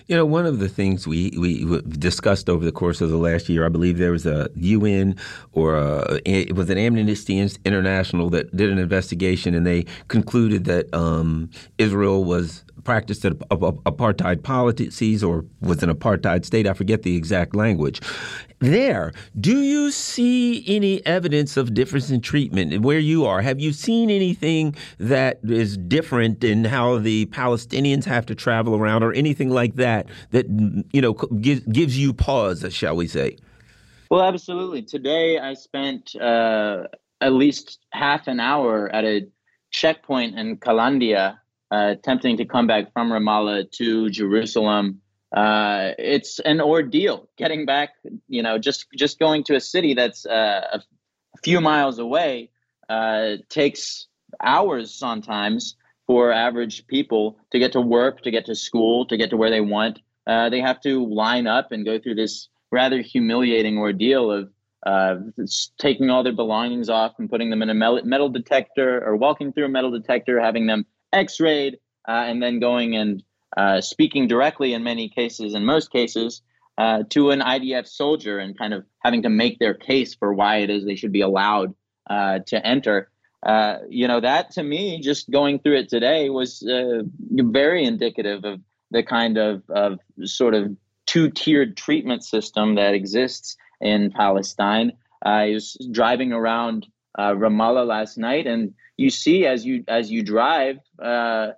[0.07, 3.50] you know, one of the things we, we discussed over the course of the last
[3.50, 5.16] year, I believe there was a UN
[5.52, 10.92] or a, it was an Amnesty International that did an investigation, and they concluded that
[10.94, 16.66] um, Israel was practiced apartheid policies or was an apartheid state.
[16.66, 18.00] I forget the exact language.
[18.60, 23.42] There, do you see any evidence of difference in treatment where you are?
[23.42, 29.02] Have you seen anything that is different in how the Palestinians have to travel around
[29.02, 30.46] or anything like that that
[30.92, 33.36] you know gives, gives you pause, shall we say?
[34.10, 34.82] Well, absolutely.
[34.82, 36.84] Today I spent uh,
[37.20, 39.26] at least half an hour at a
[39.70, 41.38] checkpoint in Kalandia,
[41.72, 45.00] uh, attempting to come back from Ramallah to Jerusalem.
[45.35, 47.90] Uh, it's an ordeal getting back.
[48.28, 50.82] You know, just just going to a city that's uh, a
[51.42, 52.50] few miles away
[52.88, 54.06] uh, takes
[54.42, 59.30] hours sometimes for average people to get to work, to get to school, to get
[59.30, 60.00] to where they want.
[60.26, 64.50] Uh, they have to line up and go through this rather humiliating ordeal of
[64.85, 65.14] uh,
[65.78, 69.64] taking all their belongings off and putting them in a metal detector or walking through
[69.64, 73.22] a metal detector, having them x-rayed, uh, and then going and
[73.57, 76.42] uh, speaking directly in many cases, in most cases,
[76.79, 80.59] uh, to an IDF soldier and kind of having to make their case for why
[80.59, 81.75] it is they should be allowed
[82.09, 83.11] uh, to enter.
[83.44, 86.62] Uh, you know, that to me, just going through it today was
[87.31, 93.57] very indicative of the kind of, of sort of two tiered treatment system that exists
[93.81, 94.92] in Palestine.
[95.25, 96.87] I was driving around
[97.18, 101.48] uh, Ramallah last night, and you see as you as you drive uh,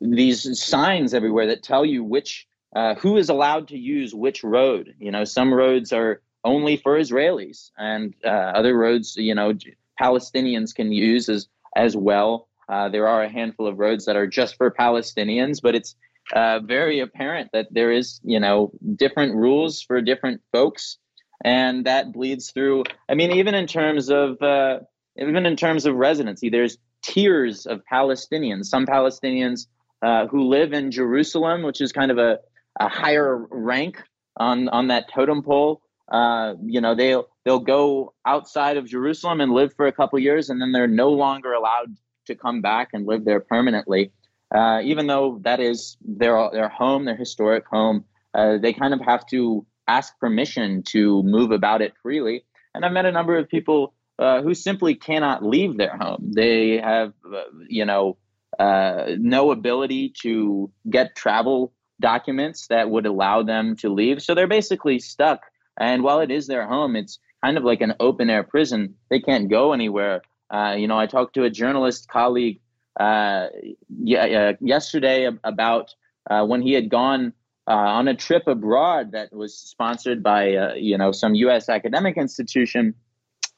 [0.00, 4.94] these signs everywhere that tell you which uh, who is allowed to use which road.
[4.98, 9.52] You know, some roads are only for Israelis, and uh, other roads, you know,
[10.00, 12.48] Palestinians can use as as well.
[12.68, 15.94] Uh, there are a handful of roads that are just for Palestinians, but it's
[16.34, 20.98] uh, very apparent that there is, you know, different rules for different folks,
[21.44, 22.84] and that bleeds through.
[23.08, 24.80] I mean, even in terms of uh,
[25.18, 28.66] even in terms of residency, there's tiers of Palestinians.
[28.66, 29.66] Some Palestinians
[30.02, 32.38] uh, who live in Jerusalem, which is kind of a,
[32.78, 34.02] a higher rank
[34.36, 35.82] on on that totem pole.
[36.10, 40.50] Uh, you know, they'll they'll go outside of Jerusalem and live for a couple years,
[40.50, 44.12] and then they're no longer allowed to come back and live there permanently
[44.54, 49.00] uh, even though that is their their home, their historic home, uh, they kind of
[49.00, 52.44] have to ask permission to move about it freely.
[52.74, 56.32] And I've met a number of people uh, who simply cannot leave their home.
[56.34, 58.16] They have, uh, you know,
[58.58, 64.22] uh, no ability to get travel documents that would allow them to leave.
[64.22, 65.40] So they're basically stuck.
[65.78, 68.94] And while it is their home, it's kind of like an open air prison.
[69.10, 70.22] They can't go anywhere.
[70.50, 72.60] Uh, you know, I talked to a journalist colleague
[72.98, 73.48] uh,
[73.88, 75.94] yesterday about
[76.28, 77.34] when he had gone
[77.68, 81.68] uh, on a trip abroad that was sponsored by uh, you know some U.S.
[81.68, 82.94] academic institution,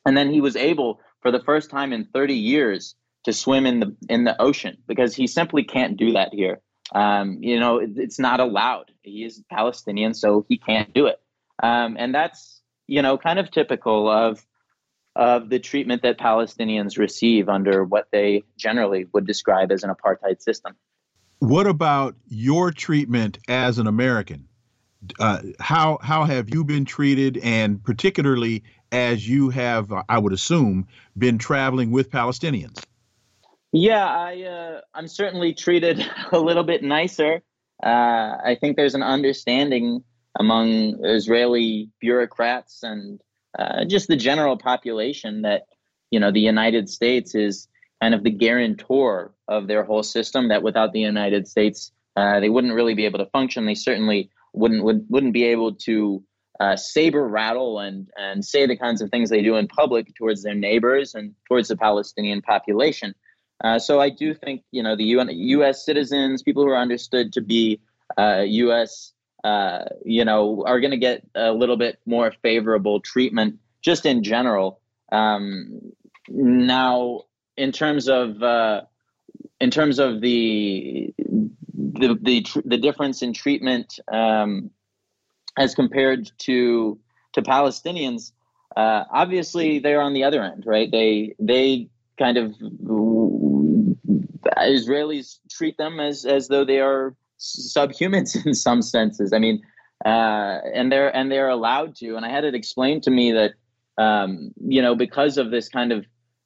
[0.06, 3.80] and then he was able for the first time in 30 years to swim in
[3.80, 6.60] the in the ocean because he simply can't do that here.
[6.94, 8.90] Um, you know, it, it's not allowed.
[9.02, 11.20] He is Palestinian, so he can't do it,
[11.62, 14.44] um, and that's you know kind of typical of
[15.14, 20.40] of the treatment that Palestinians receive under what they generally would describe as an apartheid
[20.40, 20.76] system.
[21.40, 24.47] What about your treatment as an American?
[25.18, 30.88] Uh, how how have you been treated, and particularly as you have, I would assume,
[31.16, 32.82] been traveling with Palestinians?
[33.72, 37.42] Yeah, I uh, I'm certainly treated a little bit nicer.
[37.82, 40.02] Uh, I think there's an understanding
[40.38, 43.20] among Israeli bureaucrats and
[43.58, 45.66] uh, just the general population that
[46.10, 47.68] you know the United States is
[48.00, 50.48] kind of the guarantor of their whole system.
[50.48, 53.66] That without the United States, uh, they wouldn't really be able to function.
[53.66, 56.22] They certainly wouldn't would, wouldn't be able to
[56.60, 60.42] uh, saber rattle and and say the kinds of things they do in public towards
[60.42, 63.14] their neighbors and towards the Palestinian population.
[63.62, 65.84] Uh, so I do think you know the UN, U.S.
[65.84, 67.80] citizens, people who are understood to be
[68.18, 69.12] U.S.
[69.12, 74.04] Uh, uh, you know, are going to get a little bit more favorable treatment just
[74.04, 74.80] in general.
[75.12, 75.92] Um,
[76.28, 77.22] now,
[77.56, 78.82] in terms of uh,
[79.60, 81.14] in terms of the
[81.92, 84.70] the the, tr- the difference in treatment um,
[85.56, 86.98] as compared to
[87.34, 88.32] to Palestinians,
[88.76, 90.90] uh, obviously they're on the other end, right?
[90.90, 92.54] They they kind of
[94.56, 99.32] Israelis treat them as as though they are subhumans in some senses.
[99.32, 99.62] I mean,
[100.04, 102.16] uh, and they're and they're allowed to.
[102.16, 103.52] And I had it explained to me that
[104.02, 106.04] um, you know because of this kind of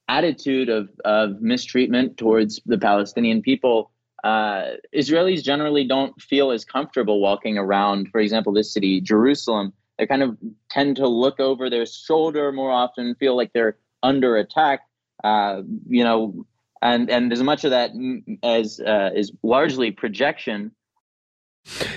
[0.08, 3.91] attitude of of mistreatment towards the Palestinian people.
[4.22, 9.72] Uh, Israelis generally don't feel as comfortable walking around, for example, this city, Jerusalem.
[9.98, 10.38] They kind of
[10.70, 14.80] tend to look over their shoulder more often, feel like they're under attack.
[15.22, 16.46] Uh, you know,
[16.80, 17.92] and and as much of that
[18.42, 20.72] as uh, is largely projection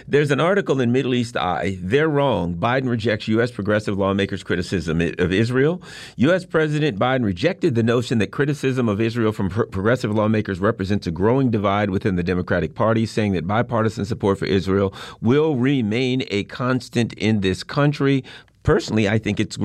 [0.08, 1.78] there's an article in Middle East Eye.
[1.82, 2.56] They're wrong.
[2.56, 3.52] Biden rejects U.S.
[3.52, 5.82] progressive lawmakers' criticism of Israel.
[6.18, 6.46] U.S.
[6.46, 11.50] President Biden rejected the notion that criticism of Israel from progressive lawmakers represents a growing
[11.50, 17.14] divide within the Democratic Party, saying that bipartisan support for Israel will remain a constant
[17.14, 18.24] in this country.
[18.64, 19.58] personally, I think it's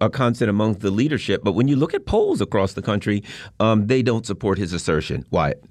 [0.00, 1.42] a constant among the leadership.
[1.42, 3.22] But when you look at polls across the country,
[3.60, 5.24] um, they don't support his assertion.
[5.30, 5.64] Wyatt.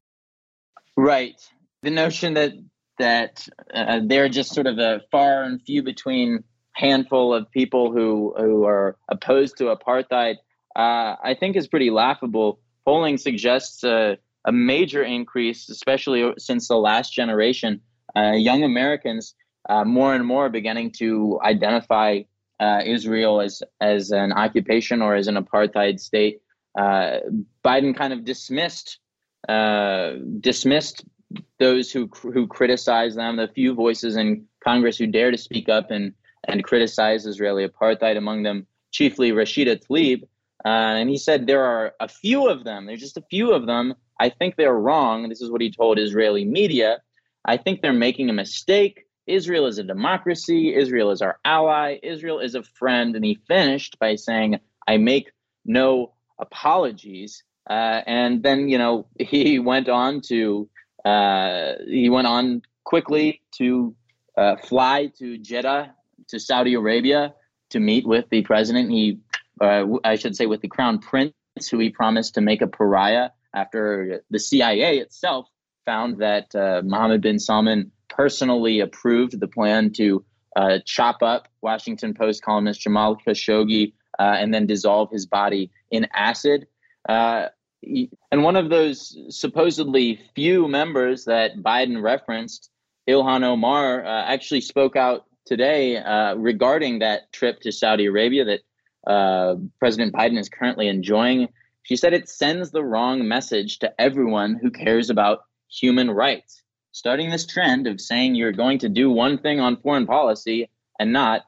[0.98, 1.36] Right.
[1.84, 2.54] The notion that
[3.00, 6.44] that uh, they're just sort of a far and few between
[6.74, 10.36] handful of people who who are opposed to apartheid,
[10.76, 12.60] uh, I think is pretty laughable.
[12.86, 17.82] Polling suggests a, a major increase, especially since the last generation.
[18.16, 19.36] Uh, young Americans
[19.68, 22.22] uh, more and more beginning to identify
[22.60, 26.42] uh, Israel as as an occupation or as an apartheid state.
[26.78, 27.20] Uh,
[27.64, 29.00] Biden kind of dismissed
[30.40, 31.06] dismissed
[31.60, 35.92] those who who criticize them, the few voices in Congress who dare to speak up
[35.92, 36.14] and
[36.48, 40.24] and criticize Israeli apartheid, among them chiefly Rashida Tlaib.
[40.64, 42.86] Uh, and he said there are a few of them.
[42.86, 43.94] There's just a few of them.
[44.20, 45.30] I think they're wrong.
[45.30, 47.02] This is what he told Israeli media.
[47.46, 49.06] I think they're making a mistake.
[49.28, 50.74] Israel is a democracy.
[50.74, 52.00] Israel is our ally.
[52.02, 53.16] Israel is a friend.
[53.16, 55.32] And he finished by saying, I make
[55.66, 57.44] no apologies.
[57.70, 60.70] Uh, and then, you know, he went on to
[61.06, 63.96] he went on quickly to
[64.38, 65.94] uh, fly to Jeddah,
[66.30, 67.34] to Saudi Arabia,
[67.72, 68.92] to meet with the president.
[68.92, 69.20] He,
[69.62, 71.34] uh, I should say, with the crown prince,
[71.70, 75.48] who he promised to make a pariah after the CIA itself
[75.86, 80.26] found that uh, Mohammed bin Salman personally approved the plan to
[80.56, 86.08] uh, chop up Washington Post columnist Jamal Khashoggi uh, and then dissolve his body in
[86.14, 86.68] acid.
[87.84, 92.70] And one of those supposedly few members that Biden referenced,
[93.08, 98.62] Ilhan Omar, uh, actually spoke out today uh, regarding that trip to Saudi Arabia that
[99.12, 101.50] uh, President Biden is currently enjoying.
[101.84, 106.64] She said it sends the wrong message to everyone who cares about human rights.
[106.92, 110.70] Starting this trend of saying you're going to do one thing on foreign policy
[111.00, 111.42] and not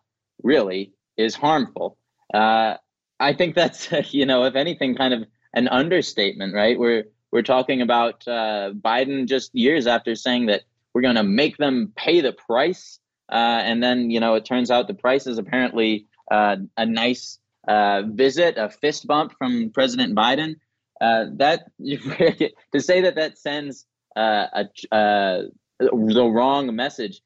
[0.44, 1.98] really is harmful.
[2.34, 2.76] Uh,
[3.20, 5.26] I think that's, you know, if anything, kind of
[5.58, 6.78] an understatement, right?
[6.78, 10.62] We're we're talking about uh, Biden just years after saying that
[10.94, 13.00] we're going to make them pay the price,
[13.30, 17.40] uh, and then you know it turns out the price is apparently uh, a nice
[17.68, 20.56] uh, visit, a fist bump from President Biden.
[21.02, 23.86] Uh, that to say that that sends
[24.16, 25.44] uh, a,
[25.80, 27.22] the wrong message.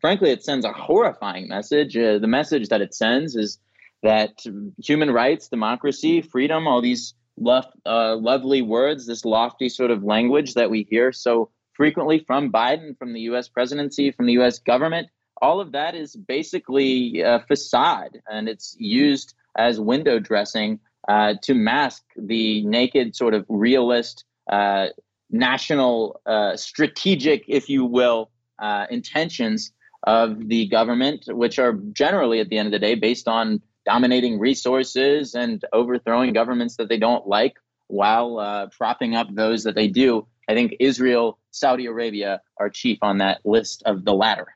[0.00, 1.94] frankly, it sends a horrifying message.
[1.94, 3.58] the message that it sends is
[4.02, 4.44] that
[4.82, 7.14] human rights, democracy, freedom, all these
[7.44, 12.98] uh, lovely words, this lofty sort of language that we hear so frequently from Biden,
[12.98, 15.08] from the US presidency, from the US government.
[15.42, 21.54] All of that is basically a facade, and it's used as window dressing uh, to
[21.54, 24.86] mask the naked, sort of realist, uh,
[25.30, 29.72] national, uh, strategic, if you will, uh, intentions
[30.04, 34.38] of the government, which are generally, at the end of the day, based on dominating
[34.38, 37.54] resources and overthrowing governments that they don't like
[37.86, 40.26] while uh, propping up those that they do.
[40.48, 44.48] I think Israel, Saudi Arabia are chief on that list of the latter.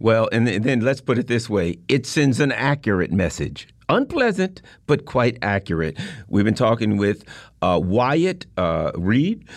[0.00, 3.68] Well, and then let's put it this way it sends an accurate message.
[3.88, 5.98] Unpleasant, but quite accurate.
[6.28, 7.24] We've been talking with
[7.62, 9.48] uh, Wyatt uh, Reed.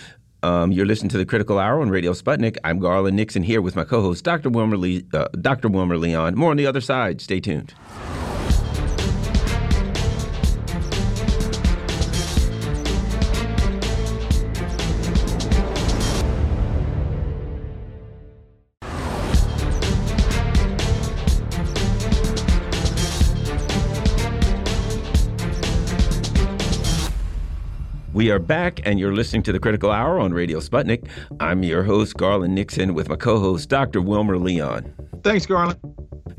[0.43, 2.57] Um, you're listening to the Critical Hour on Radio Sputnik.
[2.63, 4.49] I'm Garland Nixon here with my co-host, Dr.
[4.49, 4.77] Wilmer,
[5.13, 5.67] uh, Dr.
[5.67, 6.35] Wilmer Leon.
[6.35, 7.19] More on the other side.
[7.19, 7.73] Stay tuned.
[28.21, 31.09] We are back, and you're listening to the Critical Hour on Radio Sputnik.
[31.39, 33.99] I'm your host, Garland Nixon, with my co host, Dr.
[33.99, 34.93] Wilmer Leon.
[35.23, 35.79] Thanks, Garland.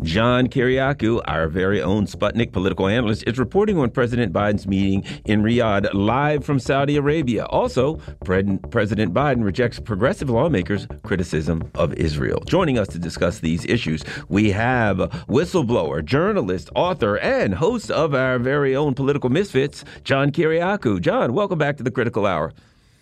[0.02, 5.42] John Kiriakou, our very own Sputnik political analyst, is reporting on President Biden's meeting in
[5.42, 7.44] Riyadh live from Saudi Arabia.
[7.46, 12.42] Also, President Biden rejects progressive lawmakers' criticism of Israel.
[12.46, 18.40] Joining us to discuss these issues, we have whistleblower, journalist, author, and host of our
[18.40, 21.00] very own Political Misfits, John Kiriakou.
[21.00, 22.52] John, welcome back to the Critical Hour.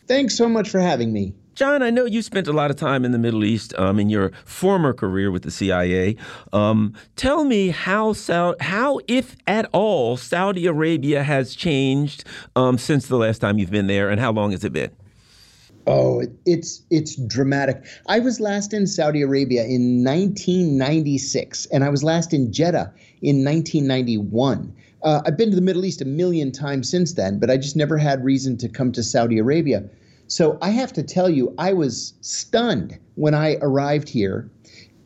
[0.07, 1.35] Thanks so much for having me.
[1.55, 4.09] John, I know you spent a lot of time in the Middle East um, in
[4.09, 6.17] your former career with the CIA.
[6.53, 8.15] Um, tell me how,
[8.61, 12.25] how, if at all, Saudi Arabia has changed
[12.57, 14.91] um, since the last time you've been there, and how long has it been?
[15.87, 17.85] Oh, it's it's dramatic.
[18.07, 22.93] I was last in Saudi Arabia in 1996, and I was last in Jeddah
[23.23, 24.75] in 1991.
[25.03, 27.77] Uh, I've been to the Middle East a million times since then, but I just
[27.77, 29.89] never had reason to come to Saudi Arabia.
[30.27, 34.49] So I have to tell you, I was stunned when I arrived here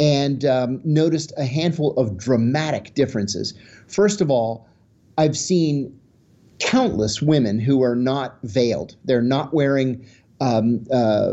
[0.01, 3.55] and um, noticed a handful of dramatic differences.
[3.86, 4.68] First of all,
[5.16, 5.99] I've seen
[6.59, 8.97] countless women who are not veiled.
[9.05, 10.05] They're not wearing
[10.40, 11.32] um, uh,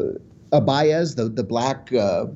[0.51, 2.28] abayas, the, the black uh,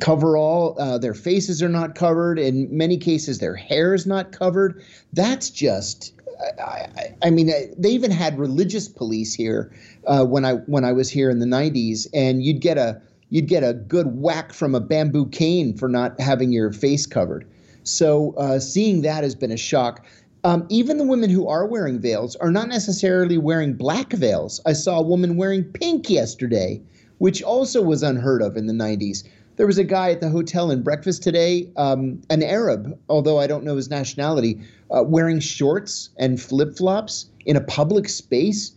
[0.00, 0.76] coverall.
[0.78, 2.38] Uh, their faces are not covered.
[2.38, 4.82] In many cases, their hair is not covered.
[5.12, 6.12] That's just.
[6.58, 9.72] I, I, I mean, they even had religious police here
[10.06, 13.48] uh, when I when I was here in the '90s, and you'd get a you'd
[13.48, 17.48] get a good whack from a bamboo cane for not having your face covered.
[17.84, 20.04] So uh, seeing that has been a shock.
[20.44, 24.60] Um, even the women who are wearing veils are not necessarily wearing black veils.
[24.64, 26.80] I saw a woman wearing pink yesterday,
[27.18, 29.24] which also was unheard of in the 90s.
[29.56, 33.46] There was a guy at the hotel in breakfast today, um, an Arab, although I
[33.46, 38.72] don't know his nationality, uh, wearing shorts and flip flops in a public space.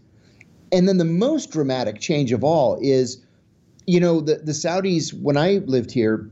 [0.72, 3.18] And then the most dramatic change of all is,
[3.88, 6.30] you know, the, the Saudis, when I lived here,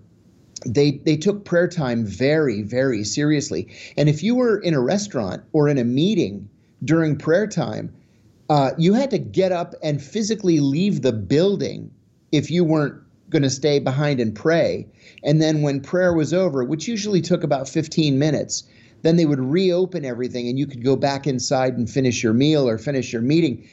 [0.65, 5.43] they they took prayer time very very seriously and if you were in a restaurant
[5.53, 6.49] or in a meeting
[6.83, 7.93] during prayer time
[8.49, 11.91] uh, you had to get up and physically leave the building
[12.31, 12.95] if you weren't
[13.29, 14.87] going to stay behind and pray
[15.23, 18.63] and then when prayer was over which usually took about 15 minutes
[19.03, 22.67] then they would reopen everything and you could go back inside and finish your meal
[22.67, 23.67] or finish your meeting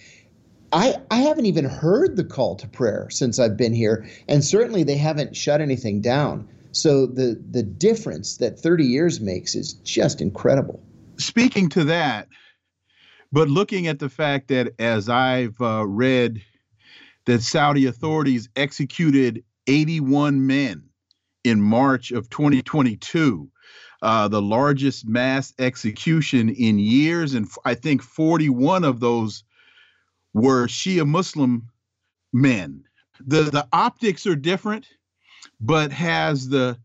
[0.74, 4.82] I, I haven't even heard the call to prayer since I've been here, and certainly
[4.82, 6.48] they haven't shut anything down.
[6.72, 10.82] So the the difference that 30 years makes is just incredible.
[11.16, 12.26] Speaking to that,
[13.30, 16.42] but looking at the fact that as I've uh, read
[17.26, 20.84] that Saudi authorities executed 81 men
[21.44, 23.50] in March of 2022,
[24.02, 29.44] uh, the largest mass execution in years, and I think 41 of those
[30.32, 31.68] were Shia Muslim
[32.32, 32.84] men.
[33.24, 34.86] The the optics are different
[35.60, 36.78] but has the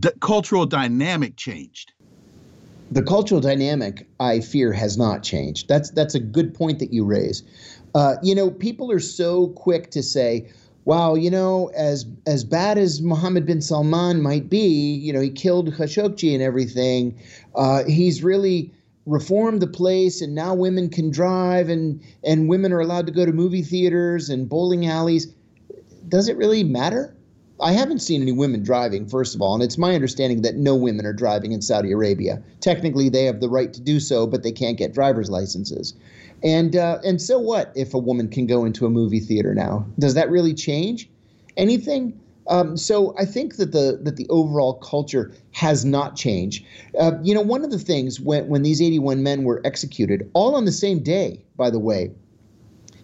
[0.00, 1.92] d- cultural dynamic changed?
[2.90, 5.68] The cultural dynamic, I fear, has not changed.
[5.68, 7.42] That's that's a good point that you raise.
[7.94, 10.48] Uh, you know, people are so quick to say,
[10.84, 15.30] "Wow, you know, as as bad as Mohammed bin Salman might be, you know, he
[15.30, 17.18] killed Khashoggi and everything.
[17.54, 18.72] Uh, he's really."
[19.06, 23.24] reformed the place and now women can drive and and women are allowed to go
[23.24, 25.28] to movie theaters and bowling alleys
[26.10, 27.16] does it really matter
[27.60, 30.76] I haven't seen any women driving, first of all, and it's my understanding that no
[30.76, 32.40] women are driving in Saudi Arabia.
[32.60, 35.94] Technically, they have the right to do so, but they can't get driver's licenses.
[36.42, 39.86] And uh, and so what if a woman can go into a movie theater now?
[39.98, 41.08] Does that really change
[41.56, 42.18] anything?
[42.46, 46.64] Um, so I think that the that the overall culture has not changed.
[46.98, 50.54] Uh, you know, one of the things when when these 81 men were executed, all
[50.54, 52.12] on the same day, by the way,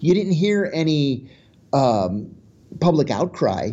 [0.00, 1.28] you didn't hear any
[1.72, 2.34] um,
[2.80, 3.72] public outcry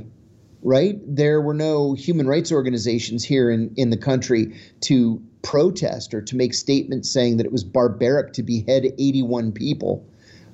[0.64, 0.99] right?
[1.03, 6.35] There were no human rights organizations here in, in the country to protest or to
[6.35, 10.05] make statements saying that it was barbaric to behead 81 people.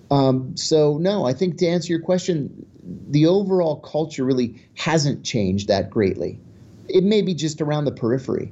[0.09, 2.65] Um, so, no, I think to answer your question,
[3.09, 6.39] the overall culture really hasn't changed that greatly.
[6.87, 8.51] It may be just around the periphery.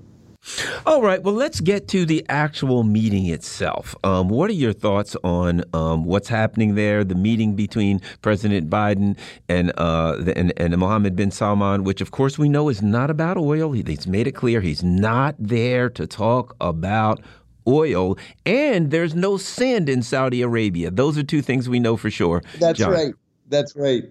[0.86, 1.22] All right.
[1.22, 3.96] Well, let's get to the actual meeting itself.
[4.04, 7.04] Um, what are your thoughts on um, what's happening there?
[7.04, 9.18] The meeting between President Biden
[9.50, 13.10] and, uh, the, and and Mohammed bin Salman, which of course we know is not
[13.10, 13.72] about oil.
[13.72, 17.22] He, he's made it clear he's not there to talk about
[17.68, 20.92] oil, and there's no sand in Saudi Arabia.
[20.92, 22.44] Those are two things we know for sure.
[22.60, 22.92] That's John.
[22.92, 23.14] right.
[23.48, 24.04] That's right.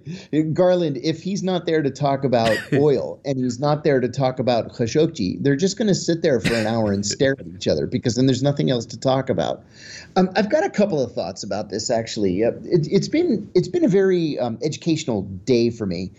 [0.54, 4.38] Garland, if he's not there to talk about oil and he's not there to talk
[4.38, 7.66] about Khashoggi, they're just going to sit there for an hour and stare at each
[7.66, 9.64] other because then there's nothing else to talk about.
[10.14, 12.44] Um, I've got a couple of thoughts about this actually.
[12.44, 16.12] Uh, it, has been it's been a very um, educational day for me.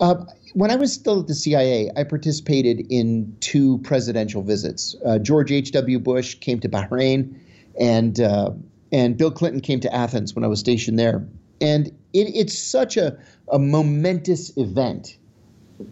[0.00, 0.24] Uh,
[0.54, 4.96] when I was still at the CIA, I participated in two presidential visits.
[5.04, 5.98] Uh, George H.W.
[5.98, 7.34] Bush came to Bahrain,
[7.78, 8.50] and uh,
[8.90, 11.24] and Bill Clinton came to Athens when I was stationed there.
[11.60, 13.16] And it, it's such a,
[13.50, 15.16] a momentous event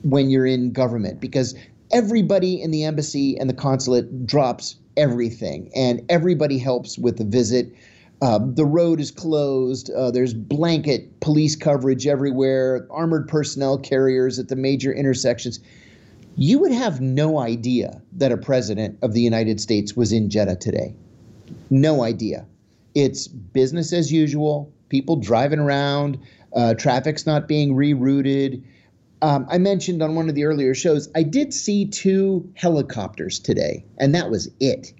[0.02, 1.54] when you're in government because
[1.92, 7.72] everybody in the embassy and the consulate drops everything and everybody helps with the visit.
[8.20, 9.90] Um, the road is closed.
[9.90, 15.60] Uh, there's blanket police coverage everywhere, armored personnel carriers at the major intersections.
[16.36, 20.56] You would have no idea that a president of the United States was in Jeddah
[20.56, 20.94] today.
[21.70, 22.46] No idea.
[22.94, 26.18] It's business as usual people driving around,
[26.54, 28.62] uh, traffic's not being rerouted.
[29.20, 33.84] Um, I mentioned on one of the earlier shows, I did see two helicopters today,
[33.98, 34.92] and that was it.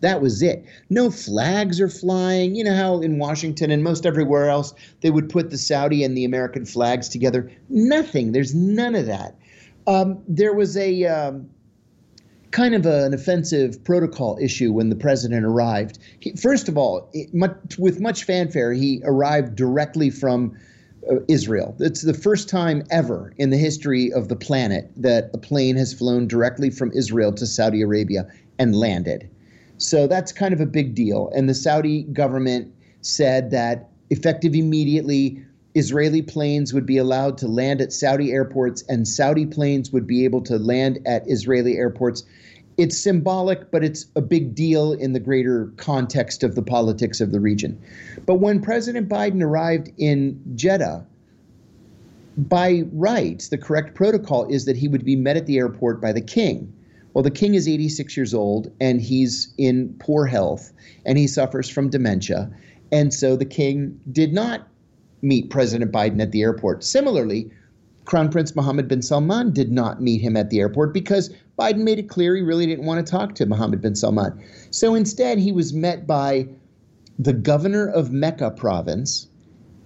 [0.00, 0.64] That was it.
[0.90, 2.54] No flags are flying.
[2.54, 6.16] You know how in Washington and most everywhere else they would put the Saudi and
[6.16, 7.50] the American flags together?
[7.68, 8.32] Nothing.
[8.32, 9.36] There's none of that.
[9.86, 11.48] Um, there was a um,
[12.50, 15.98] kind of a, an offensive protocol issue when the president arrived.
[16.20, 20.56] He, first of all, it, much, with much fanfare, he arrived directly from
[21.10, 21.76] uh, Israel.
[21.80, 25.92] It's the first time ever in the history of the planet that a plane has
[25.92, 28.26] flown directly from Israel to Saudi Arabia
[28.58, 29.28] and landed.
[29.78, 31.30] So that's kind of a big deal.
[31.34, 32.72] And the Saudi government
[33.02, 35.44] said that effective immediately,
[35.76, 40.24] Israeli planes would be allowed to land at Saudi airports and Saudi planes would be
[40.24, 42.24] able to land at Israeli airports.
[42.78, 47.30] It's symbolic, but it's a big deal in the greater context of the politics of
[47.30, 47.78] the region.
[48.24, 51.04] But when President Biden arrived in Jeddah,
[52.38, 56.12] by rights, the correct protocol is that he would be met at the airport by
[56.12, 56.72] the king.
[57.12, 60.72] Well, the king is 86 years old and he's in poor health
[61.04, 62.50] and he suffers from dementia.
[62.90, 64.68] And so the king did not
[65.22, 66.84] meet President Biden at the airport.
[66.84, 67.50] Similarly,
[68.04, 71.98] Crown Prince Mohammed bin Salman did not meet him at the airport because Biden made
[71.98, 74.40] it clear he really didn't want to talk to Mohammed bin Salman.
[74.70, 76.48] So instead, he was met by
[77.18, 79.26] the governor of Mecca province,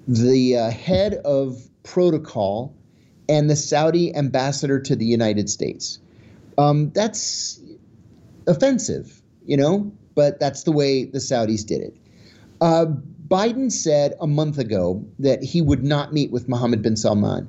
[0.06, 2.74] the uh, head of protocol,
[3.28, 5.98] and the Saudi ambassador to the United States.
[6.58, 7.60] Um, that's
[8.46, 11.96] offensive, you know, but that's the way the Saudis did it.
[12.60, 12.86] Uh,
[13.30, 17.46] Biden said a month ago that he would not meet with Mohammed bin Salman.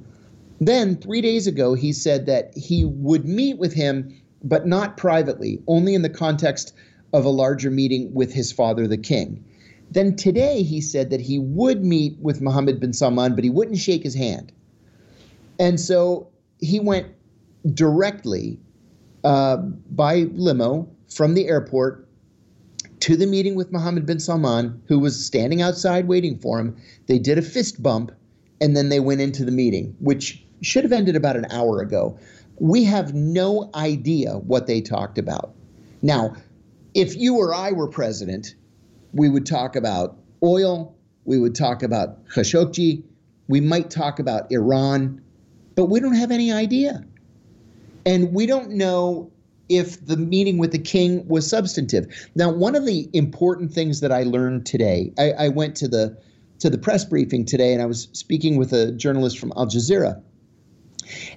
[0.59, 5.59] Then, three days ago, he said that he would meet with him, but not privately,
[5.65, 6.73] only in the context
[7.13, 9.43] of a larger meeting with his father, the king.
[9.89, 13.79] Then today, he said that he would meet with Mohammed bin Salman, but he wouldn't
[13.79, 14.51] shake his hand.
[15.59, 16.29] And so
[16.59, 17.07] he went
[17.73, 18.59] directly
[19.23, 22.07] uh, by limo from the airport
[23.01, 26.77] to the meeting with Mohammed bin Salman, who was standing outside waiting for him.
[27.07, 28.11] They did a fist bump
[28.61, 32.17] and then they went into the meeting, which should have ended about an hour ago.
[32.59, 35.55] We have no idea what they talked about.
[36.03, 36.35] Now,
[36.93, 38.53] if you or I were president,
[39.13, 40.95] we would talk about oil,
[41.25, 43.03] we would talk about Khashoggi,
[43.47, 45.21] we might talk about Iran,
[45.75, 47.03] but we don't have any idea.
[48.05, 49.31] And we don't know
[49.71, 52.05] if the meeting with the king was substantive.
[52.35, 56.17] Now, one of the important things that I learned today, I, I went to the
[56.59, 60.21] to the press briefing today, and I was speaking with a journalist from Al Jazeera,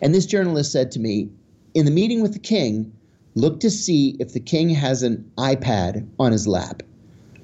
[0.02, 1.30] and this journalist said to me,
[1.74, 2.92] in the meeting with the king,
[3.34, 6.82] look to see if the king has an iPad on his lap.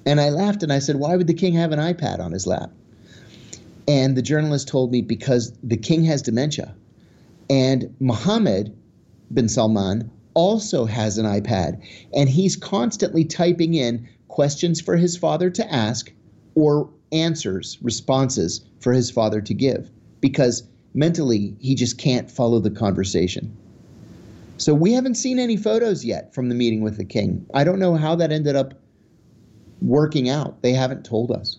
[0.07, 2.47] And I laughed and I said, why would the king have an iPad on his
[2.47, 2.71] lap?
[3.89, 6.75] And the journalist told me because the king has dementia.
[7.49, 8.77] And Mohammed
[9.33, 11.83] bin Salman also has an iPad,
[12.15, 16.13] and he's constantly typing in questions for his father to ask
[16.55, 20.63] or answers, responses for his father to give because
[20.95, 23.57] mentally he just can't follow the conversation.
[24.59, 27.47] So we haven't seen any photos yet from the meeting with the king.
[27.55, 28.75] I don't know how that ended up
[29.81, 30.63] working out.
[30.63, 31.59] They haven't told us.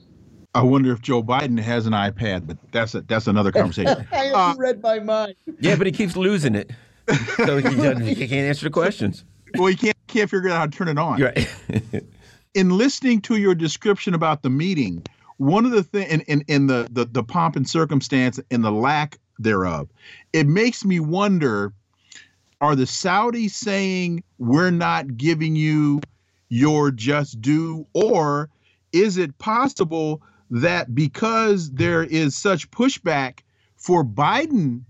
[0.54, 4.06] I wonder if Joe Biden has an iPad, but that's a, that's another conversation.
[4.12, 5.36] I haven't uh, read my mind.
[5.60, 6.72] Yeah, but he keeps losing it
[7.38, 9.24] so he, he can't answer the questions.
[9.58, 11.22] Well, he can't can't figure out how to turn it on.
[11.22, 11.50] Right.
[12.54, 15.04] in listening to your description about the meeting,
[15.38, 18.72] one of the things in, in, in the, the the pomp and circumstance and the
[18.72, 19.90] lack thereof,
[20.34, 21.74] it makes me wonder:
[22.60, 26.02] Are the Saudis saying we're not giving you
[26.50, 28.50] your just due, or
[28.92, 33.40] is it possible that because there is such pushback
[33.78, 34.84] for Biden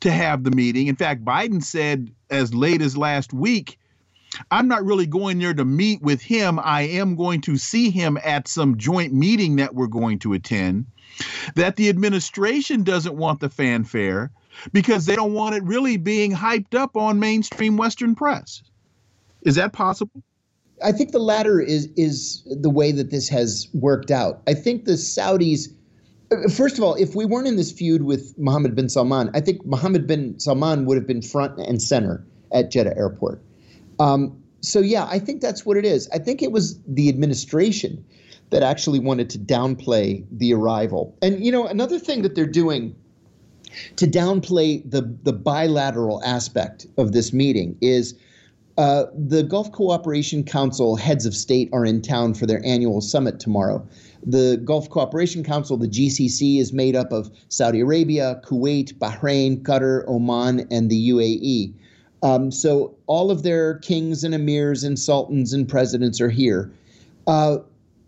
[0.00, 0.86] to have the meeting.
[0.86, 3.78] In fact, Biden said as late as last week,
[4.50, 6.58] I'm not really going there to meet with him.
[6.62, 10.86] I am going to see him at some joint meeting that we're going to attend.
[11.54, 14.30] That the administration doesn't want the fanfare
[14.72, 18.62] because they don't want it really being hyped up on mainstream Western press.
[19.42, 20.22] Is that possible?
[20.84, 24.42] I think the latter is is the way that this has worked out.
[24.46, 25.68] I think the Saudis
[26.52, 29.64] First of all, if we weren't in this feud with Mohammed bin Salman, I think
[29.64, 33.40] Mohammed bin Salman would have been front and center at Jeddah Airport.
[34.00, 36.08] Um, so, yeah, I think that's what it is.
[36.12, 38.04] I think it was the administration
[38.50, 41.16] that actually wanted to downplay the arrival.
[41.22, 42.94] And, you know, another thing that they're doing
[43.96, 48.14] to downplay the, the bilateral aspect of this meeting is
[48.78, 53.40] uh, the Gulf Cooperation Council heads of state are in town for their annual summit
[53.40, 53.86] tomorrow.
[54.26, 60.06] The Gulf Cooperation Council, the GCC, is made up of Saudi Arabia, Kuwait, Bahrain, Qatar,
[60.08, 61.72] Oman, and the UAE.
[62.22, 66.72] Um, so all of their kings and emirs and sultans and presidents are here.
[67.28, 67.58] Uh,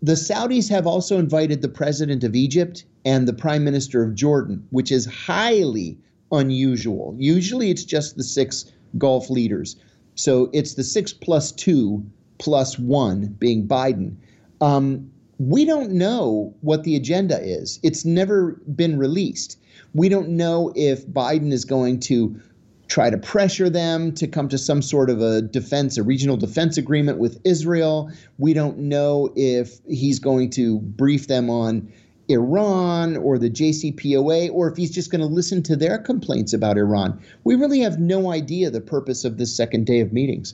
[0.01, 4.65] the Saudis have also invited the president of Egypt and the prime minister of Jordan,
[4.71, 5.97] which is highly
[6.31, 7.15] unusual.
[7.17, 8.65] Usually it's just the six
[8.97, 9.75] Gulf leaders.
[10.15, 12.03] So it's the six plus two
[12.39, 14.15] plus one being Biden.
[14.61, 17.79] Um, we don't know what the agenda is.
[17.81, 19.57] It's never been released.
[19.93, 22.39] We don't know if Biden is going to
[22.89, 26.77] try to pressure them to come to some sort of a defense, a regional defense
[26.77, 28.11] agreement with Israel.
[28.37, 31.91] We don't know if he's going to brief them on
[32.27, 36.77] Iran or the JCPOA, or if he's just going to listen to their complaints about
[36.77, 37.19] Iran.
[37.43, 40.53] We really have no idea the purpose of this second day of meetings.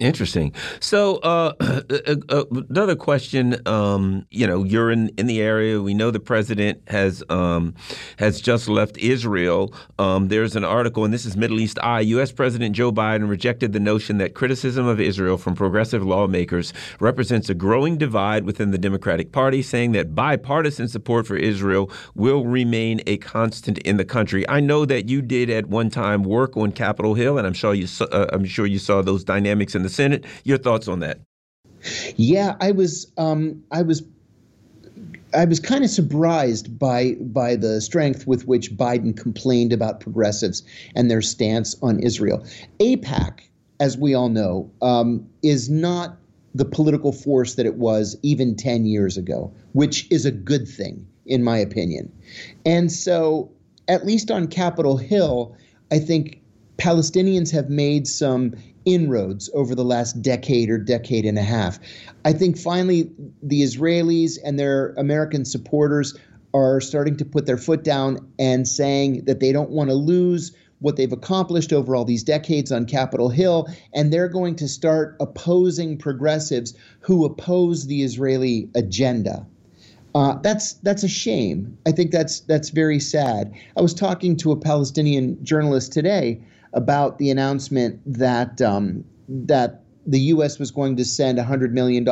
[0.00, 0.52] Interesting.
[0.80, 3.56] So, uh, uh, uh, another question.
[3.64, 5.80] Um, you know, you're in, in the area.
[5.80, 7.76] We know the president has um,
[8.18, 9.72] has just left Israel.
[10.00, 12.00] Um, there's an article, and this is Middle East Eye.
[12.00, 12.32] U.S.
[12.32, 17.54] President Joe Biden rejected the notion that criticism of Israel from progressive lawmakers represents a
[17.54, 23.16] growing divide within the Democratic Party, saying that bipartisan support for Israel will remain a
[23.18, 24.46] constant in the country.
[24.48, 27.74] I know that you did at one time work on Capitol Hill, and I'm sure
[27.74, 30.24] you uh, I'm sure you saw those dynamics in the Senate.
[30.42, 31.20] Your thoughts on that?
[32.16, 34.02] Yeah, I was um, I was
[35.34, 40.62] I was kind of surprised by by the strength with which Biden complained about progressives
[40.96, 42.44] and their stance on Israel.
[42.80, 43.40] AIPAC,
[43.80, 46.16] as we all know, um, is not
[46.54, 51.04] the political force that it was even 10 years ago, which is a good thing,
[51.26, 52.12] in my opinion.
[52.64, 53.50] And so,
[53.88, 55.56] at least on Capitol Hill,
[55.90, 56.40] I think
[56.78, 58.54] Palestinians have made some
[58.84, 61.78] inroads over the last decade or decade and a half.
[62.24, 63.10] I think finally
[63.42, 66.16] the Israelis and their American supporters
[66.52, 70.54] are starting to put their foot down and saying that they don't want to lose
[70.80, 75.16] what they've accomplished over all these decades on Capitol Hill, and they're going to start
[75.18, 79.46] opposing progressives who oppose the Israeli agenda.
[80.14, 81.76] Uh, that's that's a shame.
[81.86, 83.52] I think that's that's very sad.
[83.76, 86.40] I was talking to a Palestinian journalist today
[86.74, 90.58] about the announcement that um, that the U.S.
[90.58, 92.06] was going to send $100 million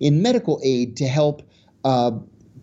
[0.00, 1.42] in medical aid to help
[1.84, 2.10] uh,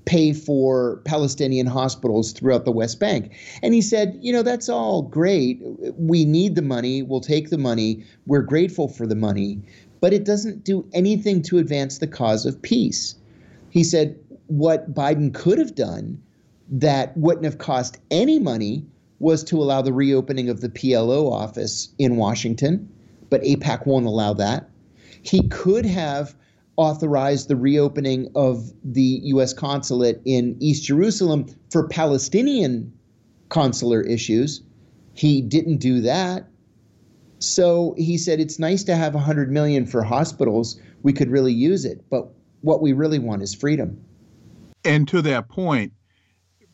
[0.05, 3.35] pay for Palestinian hospitals throughout the West Bank.
[3.61, 5.59] And he said, you know, that's all great.
[5.97, 7.01] We need the money.
[7.01, 8.03] We'll take the money.
[8.25, 9.59] We're grateful for the money.
[10.01, 13.15] But it doesn't do anything to advance the cause of peace.
[13.69, 14.17] He said,
[14.47, 16.21] what Biden could have done
[16.71, 18.85] that wouldn't have cost any money
[19.19, 22.89] was to allow the reopening of the PLO office in Washington,
[23.29, 24.69] but AIPAC won't allow that.
[25.21, 26.35] He could have
[26.77, 29.53] authorized the reopening of the U.S.
[29.53, 32.93] consulate in East Jerusalem for Palestinian
[33.49, 34.61] consular issues.
[35.13, 36.47] He didn't do that.
[37.39, 40.79] So he said it's nice to have 100 million for hospitals.
[41.03, 42.29] We could really use it, but
[42.61, 44.01] what we really want is freedom.
[44.85, 45.91] And to that point,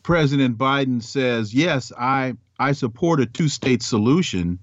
[0.06, 4.60] President Biden says, "Yes, I I support a two-state solution,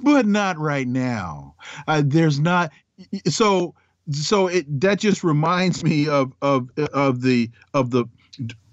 [0.00, 1.54] but not right now.
[1.86, 2.72] Uh, there's not
[3.28, 3.76] so
[4.10, 8.04] so it that just reminds me of of of the of the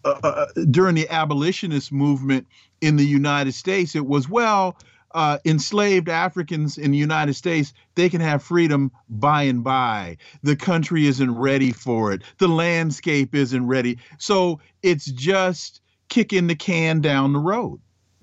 [0.05, 2.47] uh, uh, during the abolitionist movement
[2.81, 3.95] in the United States.
[3.95, 4.75] It was well.
[5.11, 10.17] Uh, enslaved Africans in the United States, they can have freedom by and by.
[10.41, 12.23] The country isn't ready for it.
[12.39, 13.99] The landscape isn't ready.
[14.17, 17.79] So it's just kicking the can down the road.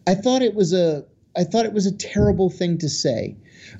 [0.07, 1.05] I thought it was a
[1.37, 3.37] I thought it was a terrible thing to say.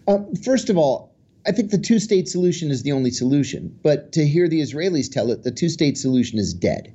[0.09, 1.15] Um, first of all,
[1.47, 3.79] I think the two state solution is the only solution.
[3.83, 6.93] But to hear the Israelis tell it, the two state solution is dead.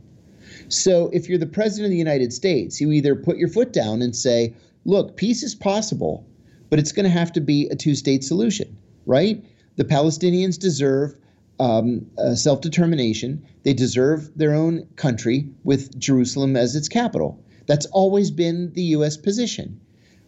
[0.68, 4.02] So if you're the president of the United States, you either put your foot down
[4.02, 4.54] and say,
[4.86, 6.28] look, peace is possible,
[6.70, 9.44] but it's going to have to be a two state solution, right?
[9.78, 11.16] The Palestinians deserve
[11.60, 13.46] um, uh, self determination.
[13.64, 17.44] They deserve their own country with Jerusalem as its capital.
[17.68, 19.18] That's always been the U.S.
[19.18, 19.80] position.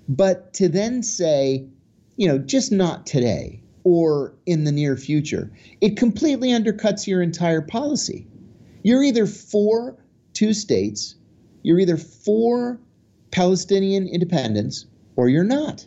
[0.08, 1.66] But to then say,
[2.18, 7.62] you know, just not today or in the near future, it completely undercuts your entire
[7.62, 8.28] policy.
[8.84, 9.98] You're either for
[10.34, 11.16] two states,
[11.64, 12.80] you're either for
[13.32, 15.86] Palestinian independence, or you're not.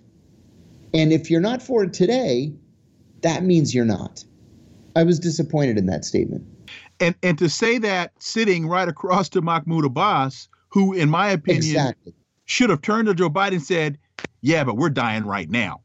[0.93, 2.53] And if you're not for it today,
[3.23, 4.25] that means you're not.
[4.97, 6.45] I was disappointed in that statement.
[7.01, 11.65] And and to say that sitting right across to Mahmoud Abbas, who, in my opinion,
[11.65, 12.15] exactly.
[12.45, 13.99] should have turned to Joe Biden and said,
[14.41, 15.81] "Yeah, but we're dying right now."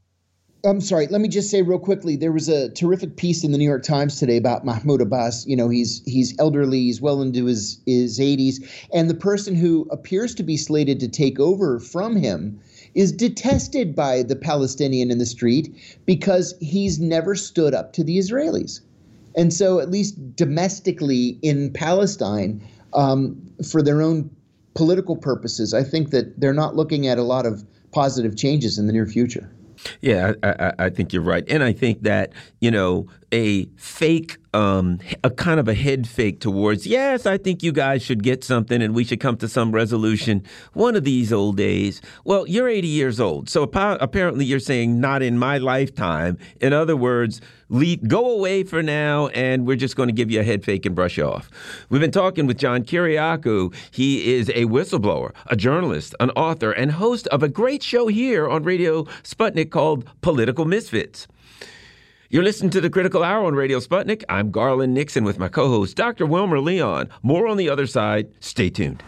[0.66, 1.08] I'm sorry.
[1.08, 2.18] Let me just say real quickly.
[2.18, 5.48] There was a terrific piece in the New York Times today about Mahmoud Abbas.
[5.48, 6.80] You know, he's he's elderly.
[6.80, 11.08] He's well into his his 80s, and the person who appears to be slated to
[11.08, 12.60] take over from him
[12.94, 15.74] is detested by the Palestinian in the street
[16.06, 18.82] because he's never stood up to the Israelis.
[19.36, 22.62] And so, at least domestically in Palestine,
[22.94, 24.30] um, for their own
[24.74, 28.88] political purposes, I think that they're not looking at a lot of positive changes in
[28.88, 29.50] the near future.
[30.02, 34.38] Yeah, I, I, I, think you're right, and I think that you know a fake,
[34.54, 38.44] um, a kind of a head fake towards yes, I think you guys should get
[38.44, 42.02] something, and we should come to some resolution one of these old days.
[42.26, 46.38] Well, you're 80 years old, so apparently you're saying not in my lifetime.
[46.60, 50.40] In other words, leave, go away for now, and we're just going to give you
[50.40, 51.50] a head fake and brush you off.
[51.90, 53.74] We've been talking with John Kiriakou.
[53.92, 58.50] He is a whistleblower, a journalist, an author, and host of a great show here
[58.50, 61.28] on Radio Sputnik called Political Misfits.
[62.32, 64.24] You're listening to the Critical Hour on Radio Sputnik.
[64.30, 66.28] I'm Garland Nixon with my co host, Dr.
[66.28, 67.10] Wilmer Leon.
[67.24, 68.32] More on the other side.
[68.40, 69.02] Stay tuned.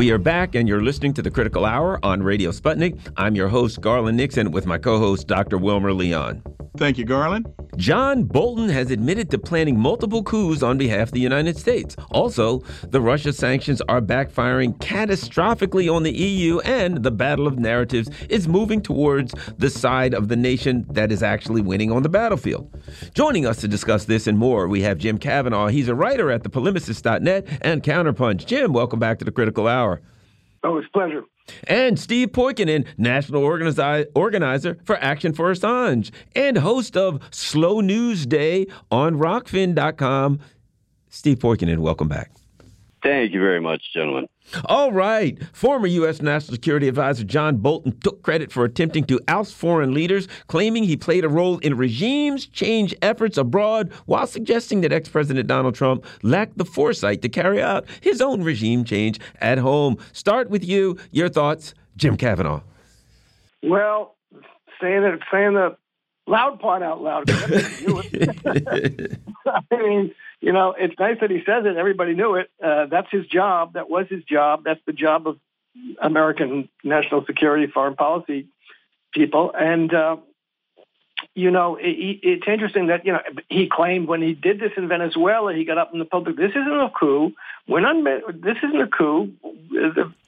[0.00, 2.98] We are back, and you're listening to the Critical Hour on Radio Sputnik.
[3.18, 5.58] I'm your host, Garland Nixon, with my co host, Dr.
[5.58, 6.42] Wilmer Leon.
[6.78, 7.52] Thank you, Garland.
[7.76, 11.96] John Bolton has admitted to planning multiple coups on behalf of the United States.
[12.10, 18.10] Also, the Russia sanctions are backfiring catastrophically on the EU, and the battle of narratives
[18.28, 22.70] is moving towards the side of the nation that is actually winning on the battlefield.
[23.14, 25.70] Joining us to discuss this and more, we have Jim Kavanagh.
[25.70, 28.46] He's a writer at thepolemicist.net and Counterpunch.
[28.46, 29.89] Jim, welcome back to the Critical Hour.
[30.62, 31.24] Oh, it's pleasure.
[31.66, 38.26] And Steve Poikonen, national organizi- organizer for Action for Assange and host of Slow News
[38.26, 40.38] Day on Rokfin.com.
[41.08, 42.30] Steve Poikonen, welcome back.
[43.02, 44.28] Thank you very much, gentlemen.
[44.66, 45.38] All right.
[45.54, 46.20] Former U.S.
[46.20, 50.96] National Security Advisor John Bolton took credit for attempting to oust foreign leaders, claiming he
[50.96, 56.04] played a role in regimes change efforts abroad while suggesting that ex President Donald Trump
[56.22, 59.96] lacked the foresight to carry out his own regime change at home.
[60.12, 60.98] Start with you.
[61.10, 62.60] Your thoughts, Jim Kavanagh.
[63.62, 64.16] Well,
[64.80, 65.76] saying it, saying the
[66.26, 67.30] loud part out loud.
[69.46, 71.76] I mean, you know, it's nice that he says it.
[71.76, 72.50] Everybody knew it.
[72.62, 73.74] Uh, that's his job.
[73.74, 74.64] That was his job.
[74.64, 75.38] That's the job of
[76.00, 78.48] American national security, foreign policy
[79.12, 79.52] people.
[79.58, 80.16] And, uh,
[81.34, 84.88] you know, it, it's interesting that, you know, he claimed when he did this in
[84.88, 87.32] Venezuela, he got up in the public, this isn't a coup.
[87.68, 88.02] We're not,
[88.40, 89.32] this isn't a coup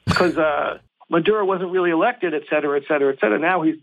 [0.07, 3.39] because uh, Maduro wasn't really elected, et cetera, et cetera, et cetera.
[3.39, 3.77] Now he's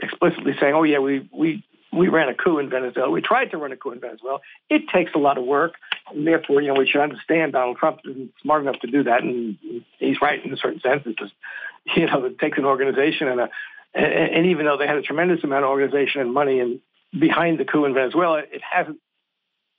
[0.00, 3.10] explicitly saying, oh, yeah, we, we we ran a coup in Venezuela.
[3.10, 4.38] We tried to run a coup in Venezuela.
[4.70, 5.74] It takes a lot of work,
[6.12, 9.22] and therefore, you know, we should understand Donald Trump isn't smart enough to do that,
[9.22, 9.58] and
[9.98, 11.02] he's right in a certain sense.
[11.04, 11.32] It just,
[11.96, 13.48] you know, it takes an organization and a,
[13.94, 16.80] and even though they had a tremendous amount of organization and money and
[17.18, 18.98] behind the coup in Venezuela, it hasn't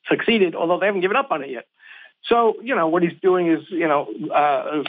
[0.08, 1.66] succeeded, although they haven't given up on it yet.
[2.26, 4.84] So, you know, what he's doing is, you know, uh,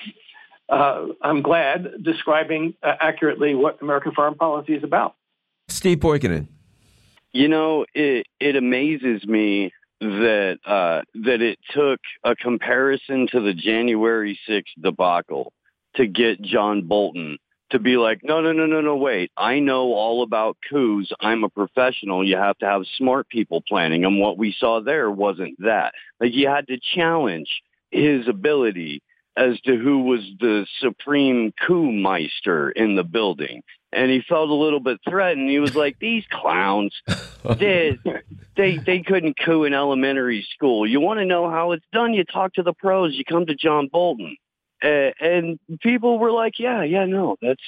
[0.68, 5.14] uh, I'm glad describing uh, accurately what American foreign policy is about.
[5.68, 6.48] Steve Poikonen.
[7.34, 13.52] You know, it it amazes me that uh, that it took a comparison to the
[13.52, 15.52] January 6th debacle
[15.96, 17.38] to get John Bolton
[17.70, 19.32] to be like, no, no, no, no, no, wait.
[19.36, 21.10] I know all about coups.
[21.20, 22.24] I'm a professional.
[22.24, 24.04] You have to have smart people planning.
[24.04, 25.92] And what we saw there wasn't that.
[26.20, 27.48] Like you had to challenge
[27.90, 29.02] his ability
[29.36, 33.62] as to who was the supreme coup meister in the building
[33.94, 35.48] and he felt a little bit threatened.
[35.48, 36.92] He was like, "These clowns,
[37.58, 37.98] they
[38.56, 40.86] they they couldn't coup in elementary school.
[40.86, 42.12] You want to know how it's done?
[42.12, 43.14] You talk to the pros.
[43.14, 44.36] You come to John Bolton."
[44.82, 47.62] Uh, and people were like, "Yeah, yeah, no, that's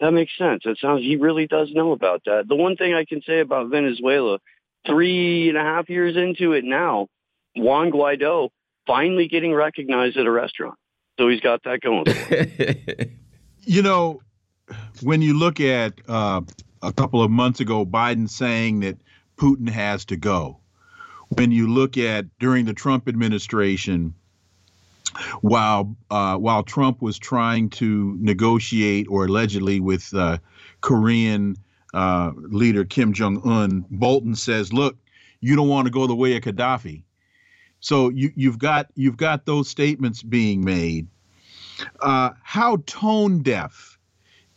[0.00, 0.62] that makes sense.
[0.64, 3.70] That sounds he really does know about that." The one thing I can say about
[3.70, 4.38] Venezuela,
[4.86, 7.08] three and a half years into it now,
[7.56, 8.50] Juan Guaido
[8.86, 10.78] finally getting recognized at a restaurant,
[11.18, 12.04] so he's got that going.
[13.60, 14.20] you know,
[15.02, 16.40] when you look at uh,
[16.82, 18.98] a couple of months ago, Biden saying that
[19.36, 20.58] Putin has to go,
[21.28, 24.14] when you look at during the Trump administration,
[25.40, 30.38] while uh, while Trump was trying to negotiate or allegedly with uh,
[30.80, 31.56] Korean
[31.92, 34.96] uh, leader Kim Jong Un, Bolton says, "Look,
[35.40, 37.02] you don't want to go the way of Gaddafi."
[37.80, 41.06] So you, you've got you've got those statements being made.
[42.00, 43.93] Uh, how tone deaf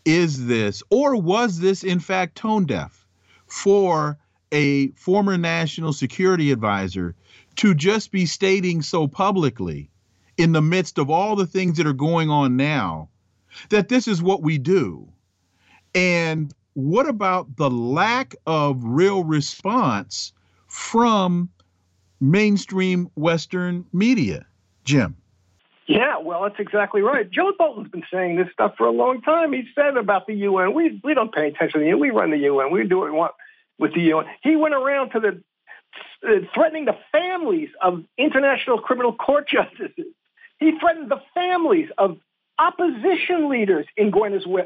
[0.08, 3.05] is this, or was this in fact tone deaf
[3.45, 4.18] for
[4.53, 7.14] a former national security advisor
[7.58, 9.89] to just be stating so publicly
[10.38, 13.10] in the midst of all the things that are going on now
[13.70, 15.05] that this is what we do?
[15.93, 20.32] And what about the lack of real response
[20.68, 21.49] from
[22.22, 24.45] mainstream Western media,
[24.86, 25.18] Jim?
[25.88, 27.29] Yeah, well, that's exactly right.
[27.29, 29.53] Joe Bolton's been saying this stuff for a long time.
[29.53, 31.99] He said about the UN, we we don't pay attention to the UN.
[31.99, 32.71] We run the UN.
[32.71, 33.33] We do what we want
[33.79, 34.25] with the UN.
[34.43, 35.41] He went around to the
[36.27, 40.13] uh, threatening the families of international criminal court justices.
[40.59, 42.17] He threatened the families of
[42.59, 44.11] opposition leaders in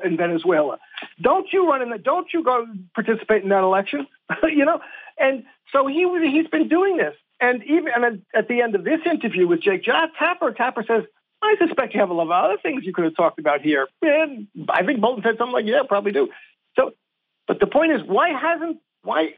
[0.03, 0.79] in Venezuela.
[1.21, 2.65] Don't you run in the, don't you go
[2.95, 4.07] participate in that election?
[4.43, 4.79] you know,
[5.19, 7.13] and so he he's been doing this.
[7.41, 11.03] And even and at the end of this interview with Jake Tapper, Tapper says,
[11.41, 13.87] I suspect you have a lot of other things you could have talked about here.
[14.03, 16.29] And I think Bolton said something like, yeah, probably do.
[16.77, 16.91] So,
[17.47, 19.33] but the point is, why hasn't, why,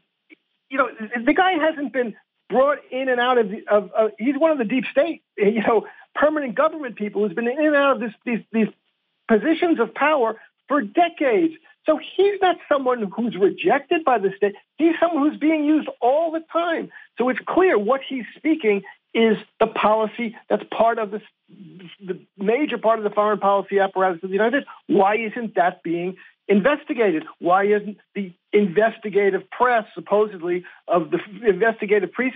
[0.68, 0.90] you know,
[1.24, 2.14] the guy hasn't been
[2.50, 5.62] brought in and out of, the, of uh, he's one of the deep state, you
[5.62, 8.68] know, permanent government people who's been in and out of this, these, these
[9.26, 10.38] positions of power
[10.68, 11.54] for decades.
[11.86, 14.54] So he's not someone who's rejected by the state.
[14.78, 16.90] He's someone who's being used all the time.
[17.18, 18.82] So it's clear what he's speaking
[19.12, 21.22] is the policy that's part of this,
[22.04, 24.70] the major part of the foreign policy apparatus of the United States.
[24.88, 26.16] Why isn't that being
[26.48, 27.24] investigated?
[27.38, 32.32] Why isn't the investigative press, supposedly of the investigative free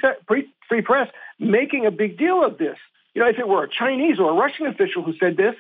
[0.83, 2.77] press, making a big deal of this?
[3.15, 5.55] You know, if it were a Chinese or a Russian official who said this,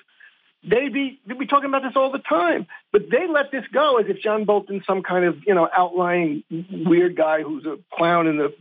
[0.64, 2.66] they'd be be talking about this all the time.
[2.92, 6.44] But they let this go as if John Bolton's some kind of you know outlying
[6.50, 8.54] weird guy who's a clown in the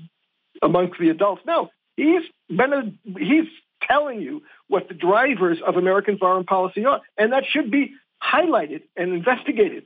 [0.62, 1.42] amongst the adults.
[1.46, 3.48] No, he's been a, he's
[3.82, 8.84] telling you what the drivers of American foreign policy are, and that should be highlighted
[8.96, 9.86] and investigated.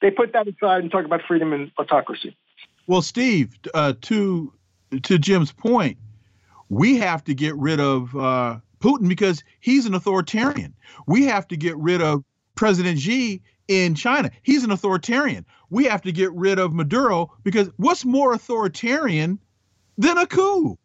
[0.00, 2.36] They put that aside and talk about freedom and autocracy.
[2.86, 4.52] Well, Steve, uh, to
[5.02, 5.98] to Jim's point,
[6.68, 10.74] we have to get rid of uh, Putin because he's an authoritarian.
[11.06, 12.24] We have to get rid of
[12.54, 14.30] President Xi in China.
[14.42, 15.46] He's an authoritarian.
[15.70, 19.38] We have to get rid of Maduro because what's more authoritarian
[19.96, 20.78] than a coup?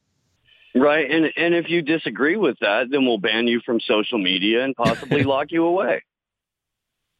[0.76, 1.10] Right.
[1.10, 4.76] And and if you disagree with that, then we'll ban you from social media and
[4.76, 6.04] possibly lock you away.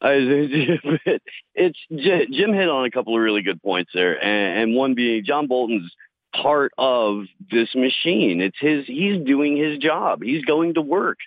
[0.00, 5.24] it's Jim hit on a couple of really good points there, and, and one being
[5.24, 5.92] John Bolton's
[6.42, 8.40] part of this machine.
[8.40, 10.22] It's his, he's doing his job.
[10.22, 11.18] He's going to work,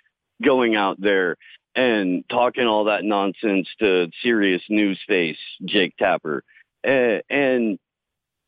[0.42, 1.36] going out there
[1.74, 6.44] and talking all that nonsense to serious news face Jake Tapper.
[6.86, 7.78] Uh, and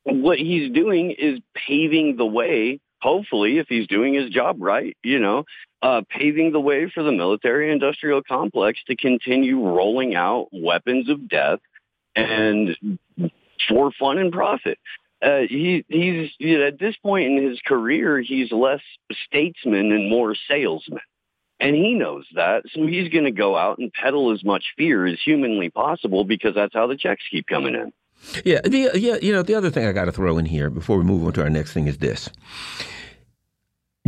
[0.04, 5.18] what he's doing is paving the way, hopefully, if he's doing his job right, you
[5.18, 5.44] know,
[5.80, 11.28] uh, paving the way for the military industrial complex to continue rolling out weapons of
[11.28, 11.60] death
[12.16, 12.98] and
[13.68, 14.78] for fun and profit
[15.24, 18.82] uh, he he's you know, at this point in his career, he's less
[19.26, 21.00] statesman and more salesman.
[21.60, 22.64] And he knows that.
[22.74, 26.54] So he's going to go out and peddle as much fear as humanly possible because
[26.54, 27.92] that's how the checks keep coming in.
[28.44, 30.98] Yeah, the, yeah, you know, the other thing I got to throw in here before
[30.98, 32.28] we move on to our next thing is this.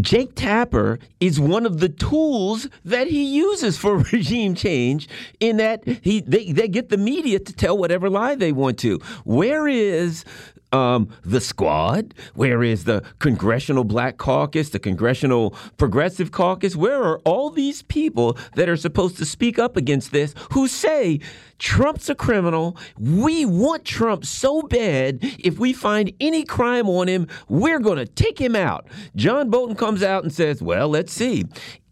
[0.01, 5.09] Jake Tapper is one of the tools that he uses for regime change
[5.41, 8.99] in that he they, they get the media to tell whatever lie they want to.
[9.25, 10.25] Where is
[10.73, 12.15] um, the squad?
[12.35, 16.77] Where is the Congressional Black Caucus, the Congressional Progressive Caucus?
[16.77, 21.21] Where are all these people that are supposed to speak up against this who say
[21.59, 22.77] Trump's a criminal?
[22.99, 28.07] We want Trump so bad, if we find any crime on him, we're going to
[28.07, 28.87] take him out.
[29.15, 31.45] John Bolton comes out and says, well, let's see.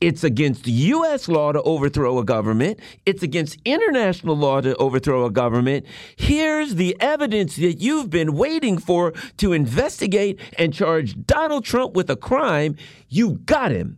[0.04, 1.28] It's against U.S.
[1.28, 2.78] law to overthrow a government.
[3.06, 5.86] It's against international law to overthrow a government.
[6.16, 12.10] Here's the evidence that you've been waiting for to investigate and charge Donald Trump with
[12.10, 12.76] a crime.
[13.08, 13.96] You got him.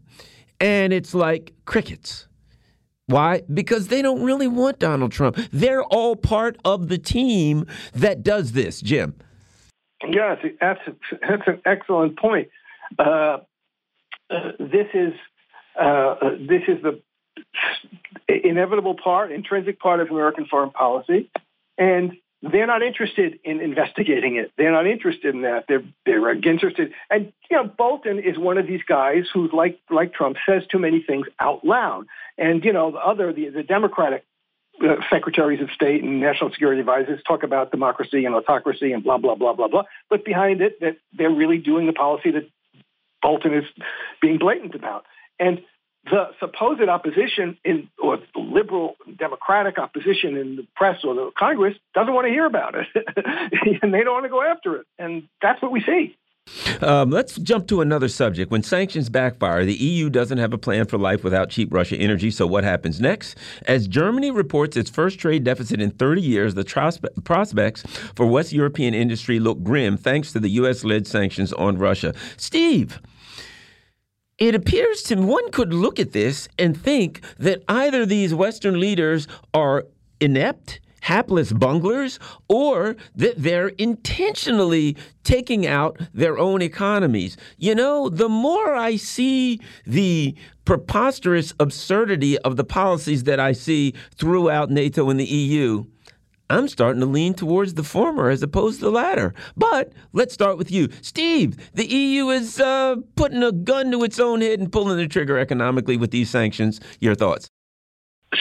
[0.60, 2.28] And it's like crickets.
[3.06, 3.42] Why?
[3.52, 5.36] Because they don't really want Donald Trump.
[5.52, 9.16] They're all part of the team that does this, Jim.
[10.08, 10.80] Yes, that's,
[11.10, 12.46] that's an excellent point.
[12.96, 13.38] Uh,
[14.30, 15.12] uh, this is
[15.76, 17.00] this is the
[18.28, 21.30] inevitable part, intrinsic part of American foreign policy,
[21.78, 22.12] and
[22.42, 24.52] they're not interested in investigating it.
[24.56, 25.64] They're not interested in that.
[25.68, 26.92] They're they're interested.
[27.10, 30.78] And you know, Bolton is one of these guys who, like like Trump, says too
[30.78, 32.06] many things out loud.
[32.36, 34.24] And you know, the other the, the Democratic
[34.82, 39.18] uh, secretaries of state and national security advisors talk about democracy and autocracy and blah
[39.18, 39.84] blah blah blah blah.
[40.10, 42.48] But behind it, that they're really doing the policy that
[43.22, 43.64] Bolton is
[44.20, 45.04] being blatant about.
[45.38, 45.60] And
[46.10, 51.74] the supposed opposition in or the liberal democratic opposition in the press or the Congress
[51.94, 52.86] doesn't want to hear about it,
[53.82, 56.16] and they don't want to go after it, and that's what we see.
[56.80, 58.52] Um, let's jump to another subject.
[58.52, 62.30] When sanctions backfire, the EU doesn't have a plan for life without cheap Russia energy.
[62.30, 63.36] So, what happens next?
[63.66, 66.64] As Germany reports its first trade deficit in 30 years, the
[67.24, 67.82] prospects
[68.14, 70.84] for West European industry look grim thanks to the U.S.
[70.84, 72.14] led sanctions on Russia.
[72.36, 73.00] Steve,
[74.38, 79.26] it appears to one could look at this and think that either these Western leaders
[79.54, 79.86] are
[80.20, 82.18] inept, hapless bunglers,
[82.48, 87.36] or that they're intentionally taking out their own economies.
[87.56, 90.34] You know, the more I see the
[90.66, 95.86] preposterous absurdity of the policies that I see throughout NATO and the EU,
[96.48, 99.34] I'm starting to lean towards the former as opposed to the latter.
[99.56, 100.88] But let's start with you.
[101.02, 105.08] Steve, the EU is uh, putting a gun to its own head and pulling the
[105.08, 106.80] trigger economically with these sanctions.
[107.00, 107.50] Your thoughts?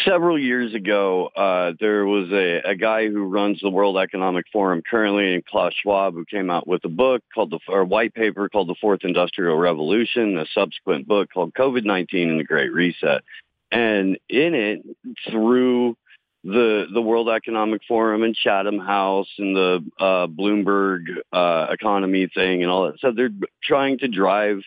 [0.03, 4.81] Several years ago, uh, there was a, a guy who runs the World Economic Forum
[4.87, 8.49] currently, named Klaus Schwab, who came out with a book called the or white paper
[8.49, 13.23] called the Fourth Industrial Revolution, a subsequent book called COVID-19 and the Great Reset.
[13.71, 14.83] And in it,
[15.29, 15.97] through
[16.45, 22.61] the the World Economic Forum and Chatham House and the uh, Bloomberg uh, economy thing
[22.61, 22.99] and all that.
[22.99, 23.31] So they're
[23.63, 24.59] trying to drive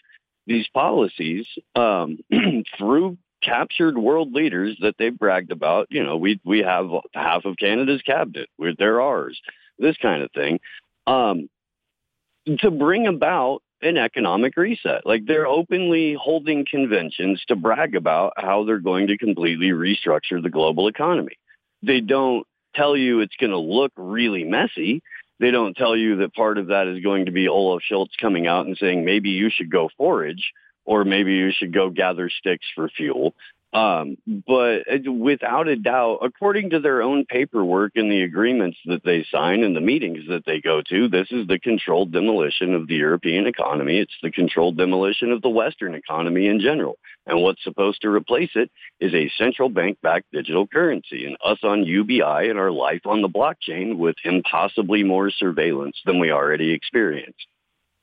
[0.46, 2.18] these policies um,
[2.78, 5.86] through captured world leaders that they bragged about.
[5.90, 8.48] You know, we we have half of Canada's cabinet.
[8.58, 9.40] We're, they're ours.
[9.78, 10.58] This kind of thing.
[11.06, 11.48] Um,
[12.58, 15.06] to bring about an economic reset.
[15.06, 20.50] Like they're openly holding conventions to brag about how they're going to completely restructure the
[20.50, 21.38] global economy.
[21.82, 25.02] They don't tell you it's going to look really messy.
[25.40, 28.46] They don't tell you that part of that is going to be Olaf Scholz coming
[28.46, 30.52] out and saying maybe you should go forage
[30.84, 33.34] or maybe you should go gather sticks for fuel.
[33.70, 39.26] Um, but without a doubt, according to their own paperwork and the agreements that they
[39.30, 42.94] sign and the meetings that they go to, this is the controlled demolition of the
[42.94, 43.98] European economy.
[43.98, 46.96] It's the controlled demolition of the Western economy in general.
[47.26, 51.84] And what's supposed to replace it is a central bank-backed digital currency and us on
[51.84, 57.36] UBI and our life on the blockchain with impossibly more surveillance than we already experience.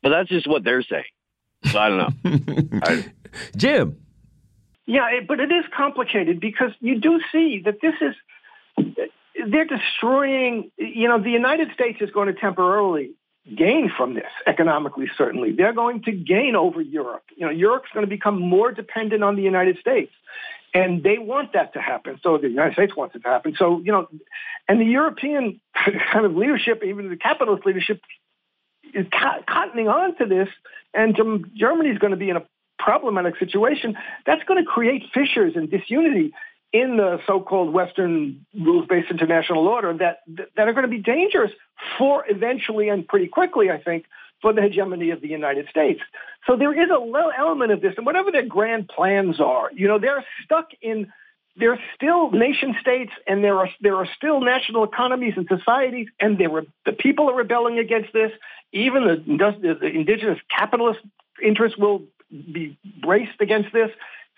[0.03, 1.05] But that's just what they're saying.
[1.72, 2.80] So I don't know.
[2.84, 3.05] I,
[3.57, 4.04] Jim.
[4.86, 8.15] Yeah, it, but it is complicated because you do see that this is
[9.47, 10.71] they're destroying.
[10.77, 13.11] You know, the United States is going to temporarily
[13.55, 15.09] gain from this economically.
[15.17, 17.23] Certainly, they're going to gain over Europe.
[17.36, 20.11] You know, Europe's going to become more dependent on the United States.
[20.73, 22.19] And they want that to happen.
[22.21, 23.55] So the United States wants it to happen.
[23.57, 24.09] So, you know,
[24.67, 25.61] and the European
[26.11, 28.01] kind of leadership, even the capitalist leadership,
[28.93, 30.49] is cottoning on to this.
[30.93, 31.15] And
[31.55, 32.45] Germany is going to be in a
[32.78, 36.34] problematic situation, that's going to create fissures and disunity
[36.73, 40.19] in the so-called Western rules-based international order that
[40.57, 41.51] that are going to be dangerous
[41.97, 44.05] for eventually and pretty quickly, I think,
[44.41, 46.01] for the hegemony of the United States.
[46.45, 49.88] So there is a little element of this, and whatever their grand plans are, you
[49.88, 51.11] know, they're stuck in.
[51.57, 56.07] There are still nation states, and there are there are still national economies and societies,
[56.19, 58.32] and they were, the people are rebelling against this.
[58.73, 60.99] Even the, the indigenous capitalist
[61.41, 63.91] interests will be braced against this.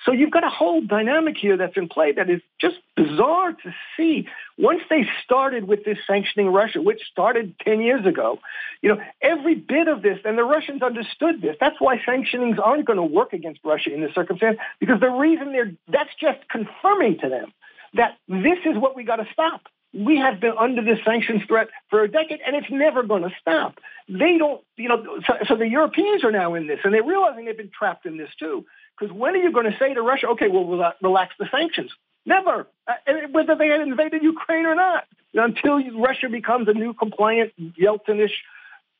[0.05, 3.75] So you've got a whole dynamic here that's in play that is just bizarre to
[3.95, 4.27] see.
[4.57, 8.39] Once they started with this sanctioning Russia, which started 10 years ago,
[8.81, 11.55] you know, every bit of this, and the Russians understood this.
[11.59, 15.51] That's why sanctionings aren't going to work against Russia in this circumstance, because the reason
[15.51, 17.51] they're, that's just confirming to them
[17.95, 19.61] that this is what we got to stop.
[19.97, 23.31] We have been under this sanctions threat for a decade, and it's never going to
[23.41, 23.79] stop.
[24.07, 27.45] They don't, you know, so, so, the Europeans are now in this, and they're realizing
[27.45, 28.65] they've been trapped in this too.
[28.97, 31.91] Because when are you going to say to Russia, okay, well, we'll relax the sanctions?
[32.25, 32.93] Never, uh,
[33.31, 38.33] whether they had invaded Ukraine or not, until Russia becomes a new compliant Yeltsinish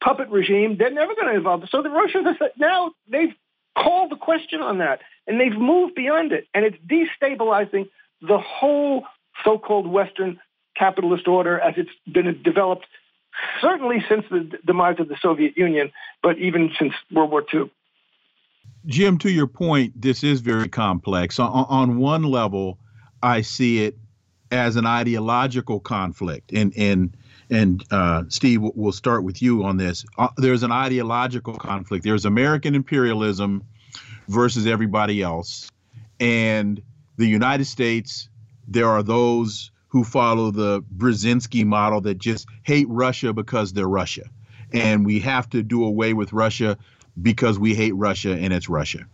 [0.03, 1.63] puppet regime, they're never going to evolve.
[1.69, 2.27] So the Russians
[2.57, 3.33] now they've
[3.77, 7.89] called the question on that, and they've moved beyond it, and it's destabilizing
[8.21, 9.03] the whole
[9.43, 10.39] so-called Western
[10.77, 12.85] capitalist order as it's been developed
[13.61, 15.91] certainly since the demise of the Soviet Union,
[16.21, 17.71] but even since World War II.
[18.85, 21.39] Jim, to your point, this is very complex.
[21.39, 22.79] On, on one level,
[23.21, 23.97] I see it
[24.51, 27.17] as an ideological conflict, and and
[27.49, 30.05] and uh, Steve, we'll start with you on this.
[30.17, 32.03] Uh, there's an ideological conflict.
[32.03, 33.63] There's American imperialism
[34.27, 35.69] versus everybody else,
[36.19, 36.81] and
[37.17, 38.29] the United States.
[38.69, 44.23] There are those who follow the Brzezinski model that just hate Russia because they're Russia.
[44.73, 46.77] And we have to do away with Russia
[47.21, 49.05] because we hate Russia and it's Russia.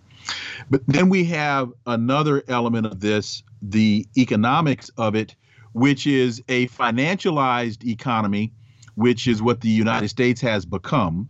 [0.70, 5.36] But then we have another element of this, the economics of it,
[5.74, 8.52] which is a financialized economy,
[8.96, 11.28] which is what the United States has become,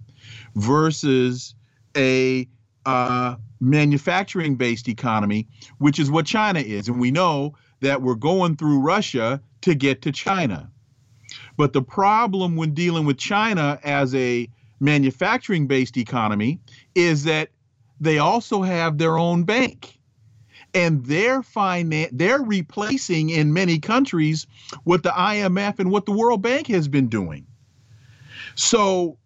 [0.56, 1.56] versus
[1.96, 2.48] a
[2.86, 5.48] uh, manufacturing based economy,
[5.78, 6.88] which is what China is.
[6.88, 10.70] And we know that we're going through Russia to get to China.
[11.58, 14.50] But the problem when dealing with China as a
[14.80, 16.60] manufacturing based economy
[16.96, 17.50] is that
[18.00, 20.00] they also have their own bank.
[20.74, 24.48] And they're finan- they're replacing in many countries
[24.86, 27.46] what the IMF and what the World Bank has been doing.
[28.56, 29.18] So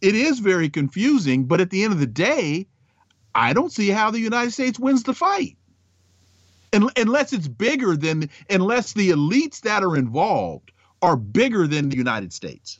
[0.00, 2.66] it is very confusing, but at the end of the day,
[3.34, 5.56] I don't see how the United States wins the fight.
[6.72, 10.72] Unless it's bigger than, unless the elites that are involved
[11.02, 12.78] are bigger than the United States.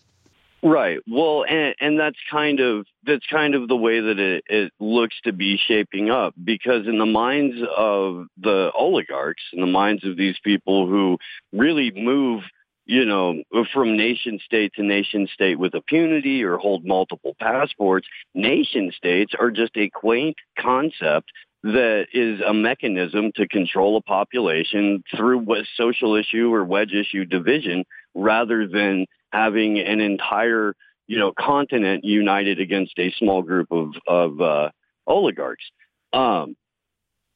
[0.62, 0.98] Right.
[1.08, 5.16] Well, and, and that's kind of that's kind of the way that it, it looks
[5.24, 10.18] to be shaping up because in the minds of the oligarchs, in the minds of
[10.18, 11.16] these people who
[11.50, 12.42] really move,
[12.84, 13.42] you know,
[13.72, 19.50] from nation state to nation state with impunity or hold multiple passports, nation states are
[19.50, 21.30] just a quaint concept
[21.62, 27.24] that is a mechanism to control a population through what social issue or wedge issue
[27.24, 27.84] division
[28.14, 30.74] rather than having an entire,
[31.06, 34.70] you know, continent united against a small group of, of uh,
[35.06, 35.64] oligarchs.
[36.12, 36.56] Um,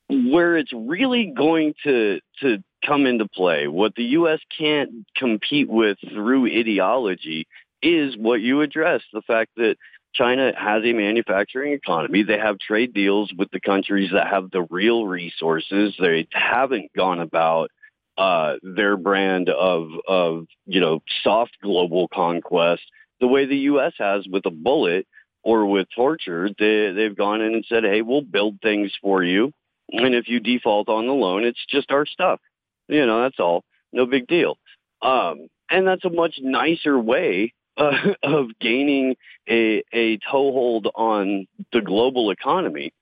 [0.08, 4.40] where it's really going to, to come into play, what the U.S.
[4.56, 7.46] can't compete with through ideology
[7.82, 9.76] is what you address the fact that
[10.14, 12.22] China has a manufacturing economy.
[12.22, 15.94] They have trade deals with the countries that have the real resources.
[15.98, 17.70] They haven't gone about
[18.16, 22.82] uh, their brand of of you know soft global conquest
[23.20, 23.92] the way the U.S.
[23.98, 25.06] has with a bullet
[25.42, 26.48] or with torture.
[26.58, 29.52] They they've gone in and said, hey, we'll build things for you,
[29.90, 32.40] and if you default on the loan, it's just our stuff.
[32.88, 33.64] You know, that's all.
[33.92, 34.58] No big deal.
[35.02, 37.92] Um, and that's a much nicer way uh,
[38.22, 39.16] of gaining
[39.48, 42.92] a a toehold on the global economy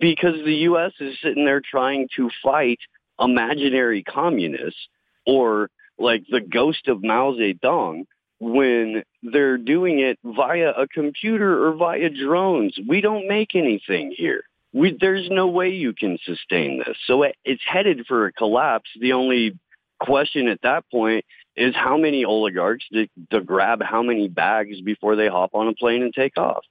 [0.00, 0.92] because the U.S.
[1.00, 2.78] is sitting there trying to fight
[3.20, 4.88] imaginary communists
[5.26, 8.04] or like the ghost of Mao Zedong
[8.40, 12.76] when they're doing it via a computer or via drones.
[12.86, 14.44] We don't make anything here.
[14.72, 16.96] We, there's no way you can sustain this.
[17.06, 18.90] So it, it's headed for a collapse.
[19.00, 19.58] The only
[20.00, 21.24] question at that point
[21.56, 25.74] is how many oligarchs to, to grab how many bags before they hop on a
[25.74, 26.64] plane and take off.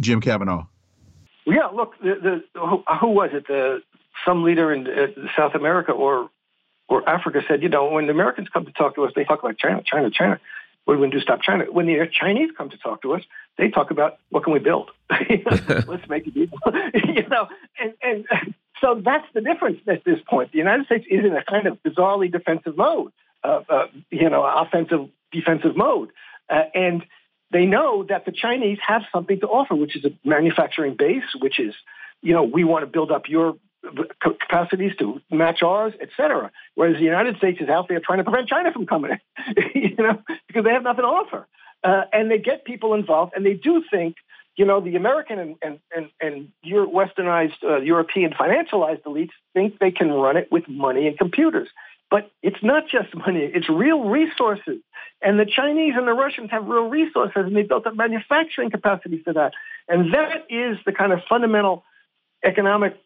[0.00, 0.64] Jim Kavanagh.
[1.46, 3.46] Yeah, look, the, the who, who was it?
[3.46, 3.82] The
[4.24, 6.30] some leader in uh, South America or
[6.88, 9.40] or Africa said, you know, when the Americans come to talk to us, they talk
[9.40, 10.40] about China, China, China.
[10.84, 11.22] What are we going to do?
[11.22, 11.64] Stop China.
[11.70, 13.22] When the Chinese come to talk to us,
[13.58, 14.90] they talk about what can we build?
[15.10, 16.46] Let's make a deal.
[16.94, 17.48] you know,
[17.80, 20.52] and and so that's the difference at this point.
[20.52, 23.12] The United States is in a kind of bizarrely defensive mode,
[23.46, 26.10] uh, you know, offensive defensive mode,
[26.48, 27.04] uh, and
[27.52, 31.60] they know that the Chinese have something to offer, which is a manufacturing base, which
[31.60, 31.74] is,
[32.22, 33.56] you know, we want to build up your
[34.20, 36.50] capacities to match ours, et cetera.
[36.74, 39.96] Whereas the United States is out there trying to prevent China from coming in, you
[39.96, 41.46] know, because they have nothing to offer.
[41.84, 44.16] Uh, and they get people involved, and they do think,
[44.56, 49.90] you know, the American and and and, and westernized uh, European financialized elites think they
[49.90, 51.68] can run it with money and computers.
[52.10, 54.78] But it's not just money; it's real resources.
[55.22, 59.22] And the Chinese and the Russians have real resources, and they built up manufacturing capacity
[59.24, 59.52] for that.
[59.88, 61.84] And that is the kind of fundamental
[62.44, 62.96] economic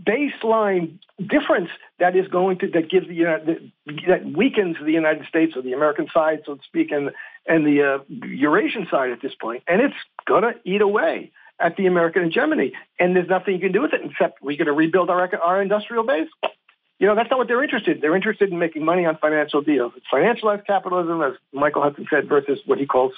[0.00, 1.68] baseline difference
[1.98, 3.70] that is going to that gives the
[4.08, 7.10] that weakens the United States or the American side, so to speak, and
[7.46, 9.40] and the uh, Eurasian side at this point.
[9.40, 12.72] point, and it's going to eat away at the American hegemony.
[12.98, 15.60] And there's nothing you can do with it except we're going to rebuild our our
[15.62, 16.28] industrial base.
[17.00, 17.96] You know, that's not what they're interested.
[17.96, 18.00] In.
[18.00, 19.92] They're interested in making money on financial deals.
[19.96, 23.12] It's financialized capitalism, as Michael Hudson said, versus what he calls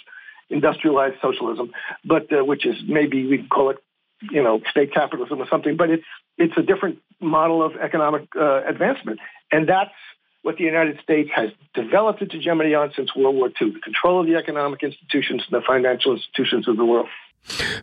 [0.48, 1.72] industrialized socialism,
[2.04, 3.78] but uh, which is maybe we call it
[4.30, 6.04] you know, state capitalism or something, but it's
[6.38, 9.18] it's a different model of economic uh, advancement,
[9.50, 9.94] and that's
[10.42, 14.20] what the United States has developed its hegemony on since World War II: the control
[14.20, 17.08] of the economic institutions and the financial institutions of the world.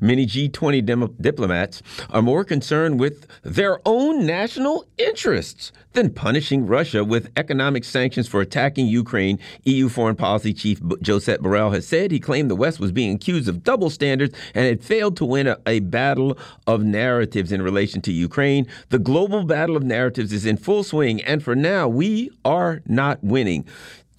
[0.02, 7.04] Many G20 dem- diplomats are more concerned with their own national interests than punishing Russia
[7.04, 9.40] with economic sanctions for attacking Ukraine.
[9.66, 13.50] EU Foreign Policy Chief Josep Borrell has said he claimed the West was being accused
[13.50, 16.38] of double standards and had failed to win a, a battle
[16.68, 18.68] of narratives in relation to Ukraine.
[18.90, 23.24] The global battle of narratives is in full swing, and for now, we are not
[23.24, 23.66] winning.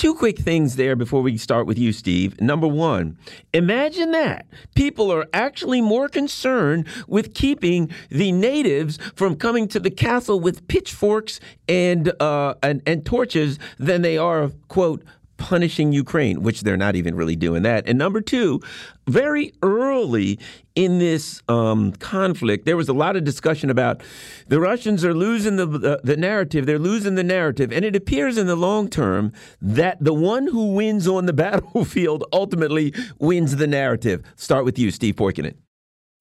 [0.00, 2.40] Two quick things there before we start with you, Steve.
[2.40, 3.18] Number one,
[3.52, 4.46] imagine that.
[4.74, 10.66] People are actually more concerned with keeping the natives from coming to the castle with
[10.68, 15.04] pitchforks and, uh, and, and torches than they are, quote,
[15.40, 17.88] punishing Ukraine, which they're not even really doing that.
[17.88, 18.60] And number two,
[19.08, 20.38] very early
[20.76, 24.02] in this um, conflict, there was a lot of discussion about
[24.48, 26.66] the Russians are losing the, the, narrative.
[26.66, 30.74] They're losing the narrative, and it appears in the long term that the one who
[30.74, 34.22] wins on the battlefield ultimately wins the narrative.
[34.36, 35.54] Start with you, Steve Poikonen.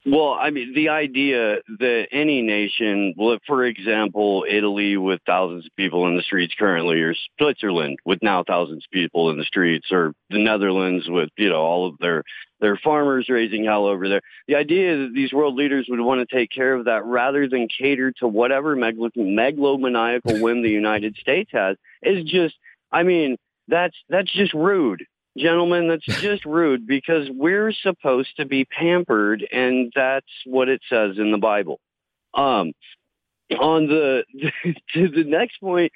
[0.05, 5.75] Well, I mean, the idea that any nation, well, for example, Italy with thousands of
[5.75, 9.91] people in the streets currently, or Switzerland with now thousands of people in the streets,
[9.91, 12.23] or the Netherlands with, you know, all of their,
[12.61, 14.21] their farmers raising hell over there.
[14.47, 17.67] The idea that these world leaders would want to take care of that rather than
[17.67, 22.55] cater to whatever megalomaniacal whim the United States has is just,
[22.89, 23.35] I mean,
[23.67, 25.03] that's, that's just rude
[25.37, 31.17] gentlemen, that's just rude because we're supposed to be pampered, and that's what it says
[31.17, 31.79] in the Bible.
[32.33, 32.73] Um,
[33.59, 34.23] on the
[34.93, 35.91] to the next point,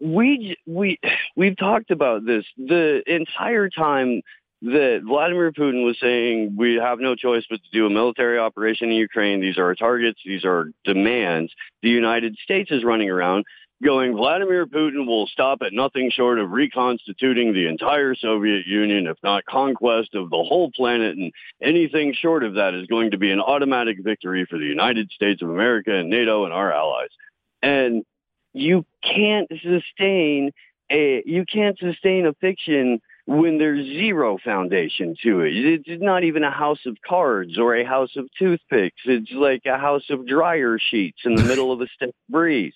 [0.00, 0.98] we we
[1.36, 4.22] we've talked about this the entire time
[4.62, 8.88] that Vladimir Putin was saying we have no choice but to do a military operation
[8.88, 9.40] in Ukraine.
[9.40, 10.18] These are our targets.
[10.24, 11.52] These are our demands.
[11.82, 13.44] The United States is running around
[13.82, 19.16] going, Vladimir Putin will stop at nothing short of reconstituting the entire Soviet Union, if
[19.22, 21.16] not conquest of the whole planet.
[21.16, 21.32] And
[21.62, 25.42] anything short of that is going to be an automatic victory for the United States
[25.42, 27.10] of America and NATO and our allies.
[27.62, 28.04] And
[28.52, 30.52] you can't sustain
[30.90, 35.52] a, you can't sustain a fiction when there's zero foundation to it.
[35.86, 39.00] It's not even a house of cards or a house of toothpicks.
[39.06, 42.74] It's like a house of dryer sheets in the middle of a stiff breeze.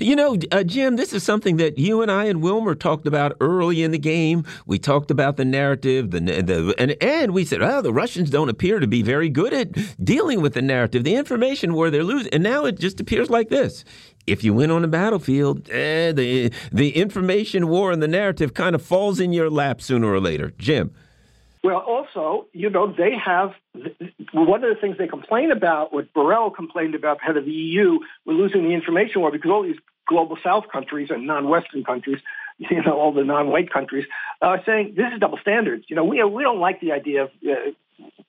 [0.00, 3.36] You know, uh, Jim, this is something that you and I and Wilmer talked about
[3.40, 4.44] early in the game.
[4.66, 8.48] We talked about the narrative, the, the and and we said, "Oh, the Russians don't
[8.48, 9.70] appear to be very good at
[10.04, 13.48] dealing with the narrative, the information where they're losing." And now it just appears like
[13.48, 13.84] this:
[14.26, 18.74] if you win on the battlefield, eh, the the information war and the narrative kind
[18.74, 20.52] of falls in your lap sooner or later.
[20.58, 20.92] Jim.
[21.62, 23.50] Well, also, you know, they have
[24.32, 27.98] one of the things they complain about, what Borrell complained about, head of the EU,
[28.24, 32.20] we're losing the information war because all these global South countries and non-Western countries,
[32.58, 34.06] you know, all the non-white countries,
[34.40, 35.84] are saying this is double standards.
[35.88, 37.30] You know, we we don't like the idea of.
[37.46, 37.72] Uh,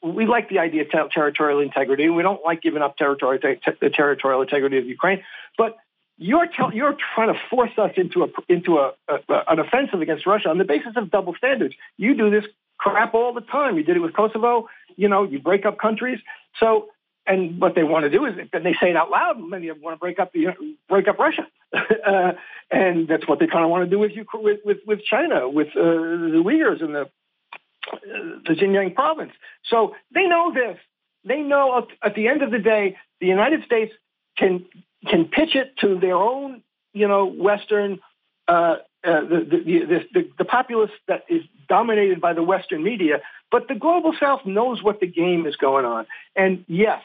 [0.02, 2.10] we like the idea of ter- territorial integrity.
[2.10, 5.24] We don't like giving up territory, te- the territorial integrity of Ukraine.
[5.58, 5.78] But
[6.18, 10.50] you're you're trying to force us into a into a, a, an offensive against Russia
[10.50, 11.76] on the basis of double standards.
[11.98, 12.46] You do this
[12.80, 13.78] crap all the time.
[13.78, 14.68] You did it with Kosovo.
[14.96, 16.20] You know, you break up countries.
[16.60, 16.88] So,
[17.28, 19.40] and what they want to do is, and they say it out loud.
[19.40, 20.48] Many of them want to break up the
[20.88, 22.32] break up Russia, uh,
[22.72, 25.48] and that's what they kind of want to do with you with with, with China,
[25.48, 29.34] with uh, the Uyghurs and the uh, the Xinjiang province.
[29.66, 30.78] So they know this.
[31.24, 33.94] They know at the end of the day, the United States
[34.38, 34.66] can
[35.08, 38.00] can pitch it to their own, you know, Western
[38.48, 43.68] uh, uh, the, the, the, the, populace that is dominated by the Western media, but
[43.70, 46.06] the global South knows what the game is going on.
[46.36, 47.02] And yes,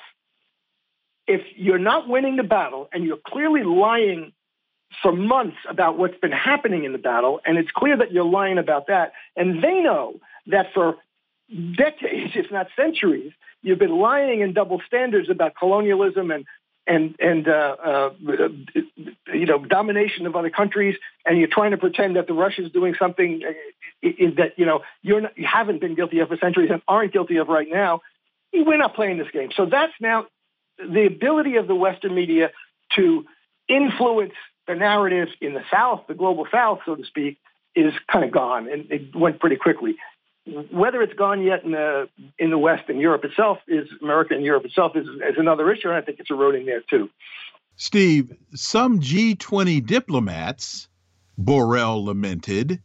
[1.29, 4.33] if you're not winning the battle and you're clearly lying
[5.03, 8.59] for months about what's been happening in the battle, and it's clear that you're lying
[8.59, 10.17] about that, and they know
[10.49, 10.97] that for
[11.77, 16.45] decades, if not centuries, you've been lying in double standards about colonialism and
[16.87, 18.11] and and uh, uh,
[19.33, 22.95] you know domination of other countries, and you're trying to pretend that the Russians doing
[22.99, 26.83] something uh, that you know you're not, you haven't been guilty of for centuries and
[26.87, 28.01] aren't guilty of right now.
[28.53, 29.51] We're not playing this game.
[29.57, 30.27] So that's now
[30.79, 32.51] the ability of the Western media
[32.97, 33.25] to
[33.69, 34.35] influence
[34.67, 37.39] the narrative in the South, the global South, so to speak,
[37.75, 39.97] is kind of gone, and it went pretty quickly
[40.71, 42.09] whether it's gone yet in the
[42.39, 45.89] in the West and Europe itself is America and Europe itself is, is another issue,
[45.89, 47.09] and I think it's eroding there too.
[47.77, 50.89] Steve, some G20 diplomats,
[51.41, 52.81] Borrell lamented,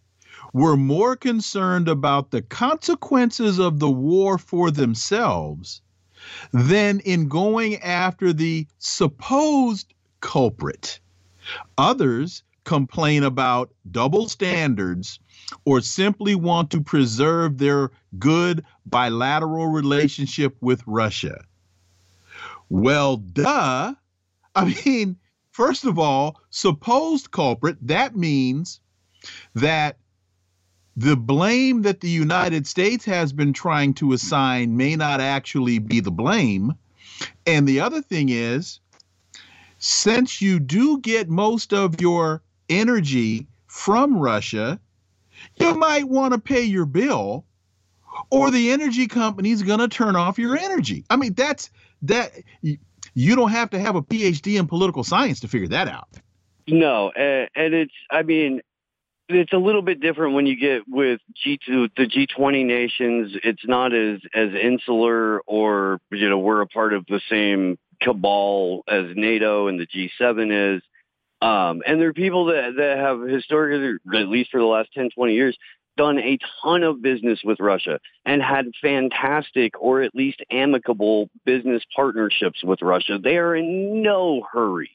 [0.53, 5.81] were more concerned about the consequences of the war for themselves
[6.51, 10.99] than in going after the supposed culprit.
[11.77, 15.19] Others complain about double standards
[15.65, 17.89] or simply want to preserve their
[18.19, 21.43] good bilateral relationship with Russia.
[22.69, 23.95] Well, duh.
[24.53, 25.17] I mean,
[25.49, 28.79] first of all, supposed culprit, that means
[29.55, 29.97] that
[30.95, 36.01] the blame that the United States has been trying to assign may not actually be
[36.01, 36.75] the blame.
[37.47, 38.79] And the other thing is,
[39.79, 44.79] since you do get most of your energy from Russia,
[45.55, 47.45] you might want to pay your bill
[48.29, 51.05] or the energy company's going to turn off your energy.
[51.09, 51.69] I mean, that's
[52.03, 52.31] that
[52.61, 56.07] you don't have to have a PhD in political science to figure that out.
[56.67, 58.61] No, and, and it's I mean,
[59.27, 63.35] it's a little bit different when you get with G2 the G20 nations.
[63.43, 68.83] It's not as as insular or you know, we're a part of the same cabal
[68.87, 70.81] as NATO and the G7 is.
[71.41, 75.09] Um, and there are people that, that have historically, at least for the last 10,
[75.15, 75.57] 20 years,
[75.95, 81.83] done a ton of business with Russia and had fantastic or at least amicable business
[81.93, 83.19] partnerships with Russia.
[83.21, 84.91] They are in no hurry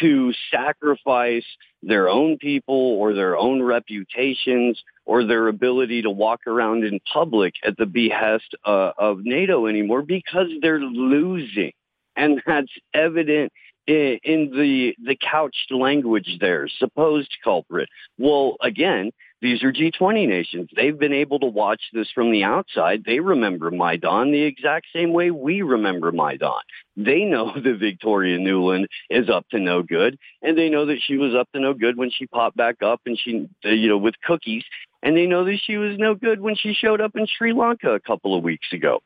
[0.00, 1.44] to sacrifice
[1.82, 7.54] their own people or their own reputations or their ability to walk around in public
[7.64, 11.72] at the behest uh, of NATO anymore because they're losing.
[12.16, 13.52] And that's evident
[13.88, 17.88] in, the, the couched language there, supposed culprit.
[18.18, 20.68] Well, again, these are G20 nations.
[20.74, 23.04] They've been able to watch this from the outside.
[23.04, 26.60] They remember Maidan the exact same way we remember Maidan.
[26.96, 31.16] They know that Victoria Nuland is up to no good, and they know that she
[31.16, 33.98] was up to no good when she popped back up and she, uh, you know,
[33.98, 34.64] with cookies,
[35.02, 37.92] and they know that she was no good when she showed up in Sri Lanka
[37.92, 39.00] a couple of weeks ago.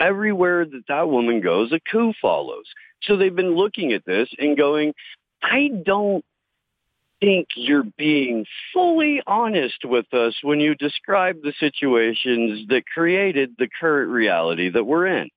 [0.00, 2.66] Everywhere that that woman goes, a coup follows.
[3.02, 4.94] So they've been looking at this and going,
[5.42, 6.24] I don't
[7.20, 13.68] think you're being fully honest with us when you describe the situations that created the
[13.80, 15.28] current reality that we're in.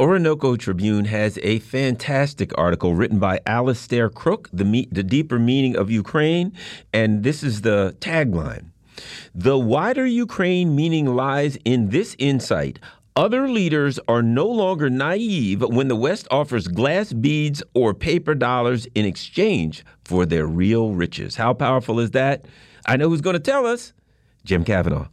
[0.00, 5.76] Orinoco Tribune has a fantastic article written by Alastair Crooke, the, me the Deeper Meaning
[5.76, 6.52] of Ukraine,
[6.92, 8.66] and this is the tagline.
[9.34, 12.78] The wider Ukraine meaning lies in this insight
[13.18, 18.86] other leaders are no longer naive when the West offers glass beads or paper dollars
[18.94, 21.34] in exchange for their real riches.
[21.34, 22.44] How powerful is that?
[22.86, 23.92] I know who's going to tell us.
[24.44, 25.08] Jim Kavanagh.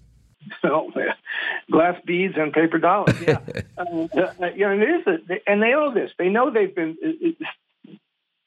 [0.62, 0.92] So,
[1.72, 3.20] glass beads and paper dollars.
[3.28, 3.40] Yeah,
[3.80, 6.12] uh, uh, you know, it is, a, and they know this.
[6.20, 6.96] They know they've been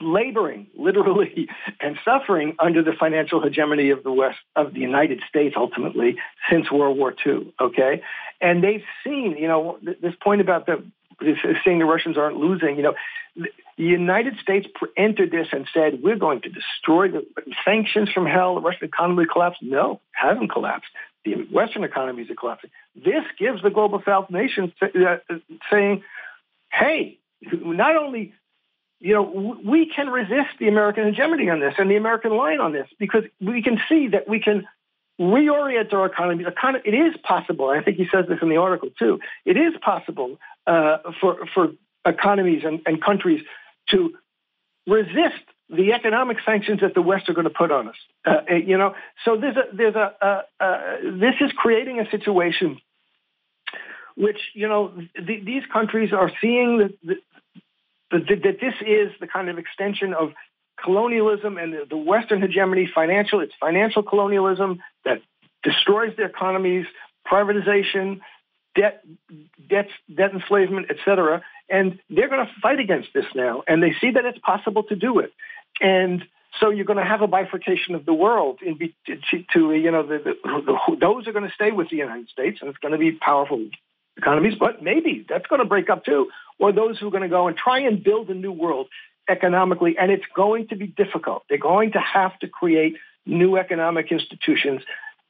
[0.01, 1.49] laboring literally
[1.81, 6.17] and suffering under the financial hegemony of the West of the United States ultimately
[6.51, 7.53] since World War II.
[7.61, 8.03] Okay,
[8.41, 10.85] and they've seen you know this point about the
[11.65, 12.77] saying the Russians aren't losing.
[12.77, 12.95] You know,
[13.37, 14.67] the United States
[14.97, 17.27] entered this and said we're going to destroy the
[17.65, 18.55] sanctions from hell.
[18.55, 19.63] The Russian economy collapsed.
[19.63, 20.91] No, hasn't collapsed.
[21.25, 22.71] The Western economies are collapsing.
[22.95, 25.17] This gives the global South nations uh,
[25.71, 26.05] saying,
[26.73, 28.33] "Hey, not only
[29.01, 32.73] you know, we can resist the American hegemony on this and the American line on
[32.73, 34.67] this because we can see that we can
[35.21, 36.45] reorient our economy.
[36.85, 37.69] It is possible.
[37.69, 39.21] I think he says this in the article too.
[39.45, 41.73] It is possible uh, for for
[42.05, 43.43] economies and, and countries
[43.91, 44.15] to
[44.87, 47.97] resist the economic sanctions that the West are going to put on us.
[48.25, 48.95] Uh, you know,
[49.25, 52.81] so there's a there's a uh, uh, this is creating a situation
[54.17, 57.17] which you know th- these countries are seeing the,
[58.11, 60.33] that, this is the kind of extension of
[60.83, 65.21] colonialism and the, Western hegemony, financial, it's financial colonialism that
[65.63, 66.87] destroys the economies,
[67.31, 68.21] privatization,
[68.75, 69.03] debt,
[69.69, 71.43] debt, debt enslavement, etc.
[71.69, 74.97] And they're going to fight against this now, and they see that it's possible to
[74.97, 75.33] do it.
[75.81, 76.25] And
[76.61, 80.07] so you're going to have a bifurcation of the world in to, to you know
[80.07, 82.93] the, the, the, those are going to stay with the United States, and it's going
[82.93, 83.65] to be powerful
[84.17, 86.29] economies, but maybe that's going to break up too.
[86.59, 88.89] Or those who are going to go and try and build a new world
[89.29, 91.45] economically, and it's going to be difficult.
[91.49, 94.83] They're going to have to create new economic institutions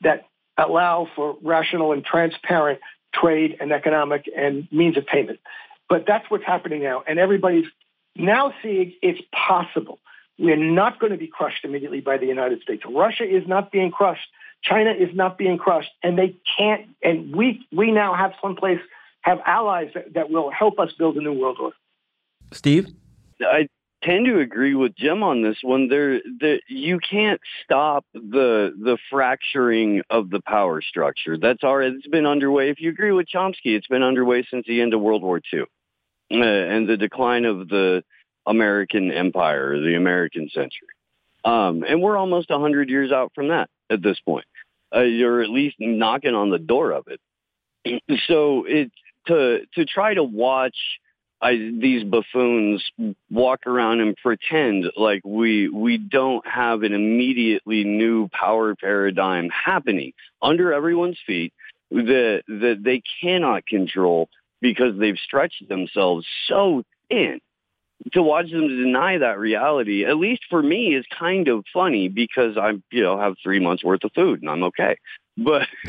[0.03, 0.27] that
[0.57, 2.81] allow for rational and transparent
[3.13, 5.41] trade and economic and means of payment.
[5.89, 7.67] But that's what's happening now, and everybody's
[8.15, 9.99] now seeing it's possible.
[10.39, 12.83] We're not going to be crushed immediately by the United States.
[12.89, 14.29] Russia is not being crushed
[14.63, 16.89] China is not being crushed, and they can't.
[17.03, 18.81] And we we now have someplace
[19.29, 21.77] have allies that, that will help us build a new world order.
[22.53, 22.89] Steve,
[23.41, 23.69] I
[24.03, 25.89] tend to agree with Jim on this one.
[25.89, 31.37] There, the, you can't stop the the fracturing of the power structure.
[31.37, 32.71] That's already it's been underway.
[32.71, 35.61] If you agree with Chomsky, it's been underway since the end of World War II,
[35.61, 38.03] uh, and the decline of the
[38.47, 40.89] American empire, the American century.
[41.45, 44.47] Um, and we're almost 100 years out from that at this point.
[44.95, 47.21] Uh, you're at least knocking on the door of it.
[48.27, 48.91] So it
[49.29, 50.77] to to try to watch
[51.41, 52.85] I, these buffoons
[53.31, 60.13] walk around and pretend like we we don't have an immediately new power paradigm happening
[60.43, 61.53] under everyone's feet
[61.91, 64.29] that that they cannot control
[64.61, 67.41] because they've stretched themselves so thin
[68.13, 72.57] to watch them deny that reality, at least for me, is kind of funny because
[72.57, 74.97] I'm, you know, have three months worth of food and I'm okay.
[75.37, 75.67] But,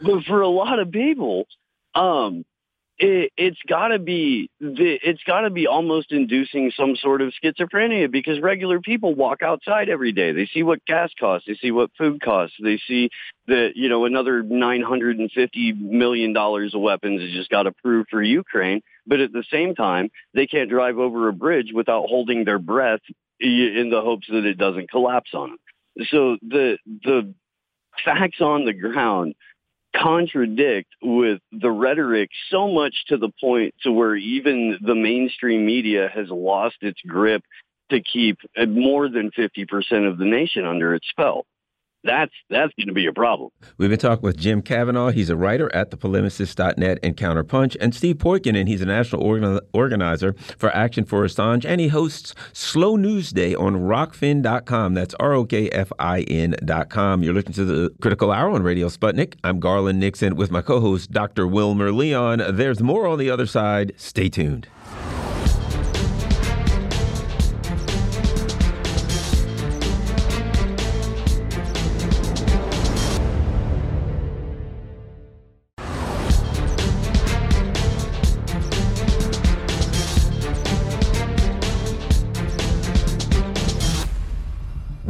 [0.00, 1.46] but for a lot of people,
[1.94, 2.44] um,
[2.98, 7.32] it, it's got to be the, it's got to be almost inducing some sort of
[7.42, 10.32] schizophrenia because regular people walk outside every day.
[10.32, 13.10] They see what gas costs, they see what food costs, they see
[13.46, 17.66] that you know another nine hundred and fifty million dollars of weapons has just got
[17.66, 22.06] approved for Ukraine, but at the same time they can't drive over a bridge without
[22.08, 23.00] holding their breath
[23.40, 26.06] in the hopes that it doesn't collapse on them.
[26.10, 27.32] So the the
[28.04, 29.34] facts on the ground
[29.96, 36.08] contradict with the rhetoric so much to the point to where even the mainstream media
[36.12, 37.42] has lost its grip
[37.90, 38.38] to keep
[38.68, 41.46] more than 50% of the nation under its spell
[42.04, 43.50] that's that's going to be a problem.
[43.76, 45.10] We've been talking with Jim Kavanagh.
[45.12, 48.68] He's a writer at thepolemicist.net and Counterpunch, and Steve Poikonen.
[48.68, 53.54] He's a national organ organizer for Action for Assange, and he hosts Slow News Day
[53.54, 54.94] on Rokfin.com.
[54.94, 55.62] That's R-O-K-F-I-N.com.
[57.22, 59.34] You're listening to the Critical Hour on Radio Sputnik.
[59.44, 61.46] I'm Garland Nixon with my co-host Dr.
[61.46, 62.42] Wilmer Leon.
[62.50, 63.92] There's more on the other side.
[63.96, 64.68] Stay tuned.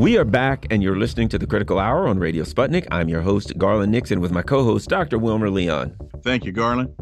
[0.08, 2.88] We are back, and you're listening to the Critical Hour on Radio Sputnik.
[2.90, 5.18] I'm your host, Garland Nixon, with my co host, Dr.
[5.18, 5.94] Wilmer Leon.
[6.22, 6.94] Thank you, Garland.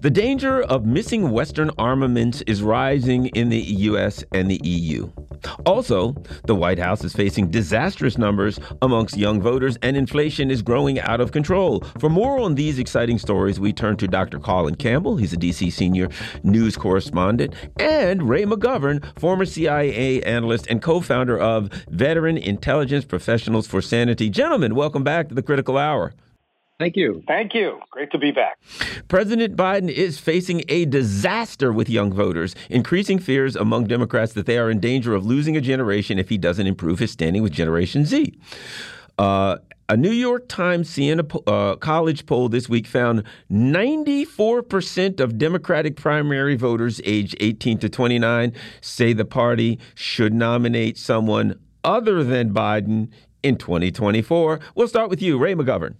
[0.00, 4.22] The danger of missing Western armaments is rising in the U.S.
[4.32, 5.10] and the EU.
[5.64, 6.14] Also,
[6.44, 11.20] the White House is facing disastrous numbers amongst young voters, and inflation is growing out
[11.20, 11.80] of control.
[11.98, 14.38] For more on these exciting stories, we turn to Dr.
[14.38, 15.16] Colin Campbell.
[15.16, 15.70] He's a D.C.
[15.70, 16.08] senior
[16.42, 23.66] news correspondent, and Ray McGovern, former CIA analyst and co founder of Veteran Intelligence Professionals
[23.66, 24.30] for Sanity.
[24.30, 26.12] Gentlemen, welcome back to the Critical Hour.
[26.78, 27.22] Thank you.
[27.26, 27.80] Thank you.
[27.90, 28.58] Great to be back.
[29.08, 34.58] President Biden is facing a disaster with young voters, increasing fears among Democrats that they
[34.58, 38.04] are in danger of losing a generation if he doesn't improve his standing with Generation
[38.04, 38.38] Z.
[39.18, 39.56] Uh,
[39.88, 46.56] a New York Times Siena uh, College poll this week found 94% of Democratic primary
[46.56, 53.08] voters aged 18 to 29 say the party should nominate someone other than Biden
[53.42, 54.60] in 2024.
[54.74, 55.94] We'll start with you, Ray McGovern.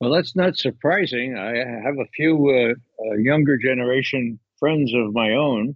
[0.00, 1.36] Well, that's not surprising.
[1.36, 5.74] I have a few uh, uh, younger generation friends of my own.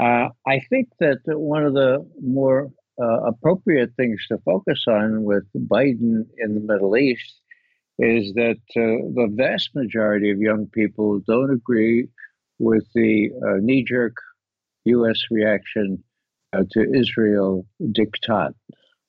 [0.00, 2.70] Uh, I think that one of the more
[3.00, 7.40] uh, appropriate things to focus on with Biden in the Middle East
[7.98, 12.08] is that uh, the vast majority of young people don't agree
[12.58, 14.16] with the uh, knee jerk
[14.84, 15.20] U.S.
[15.30, 16.02] reaction
[16.70, 18.54] to Israel diktat.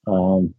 [0.05, 0.53] Um,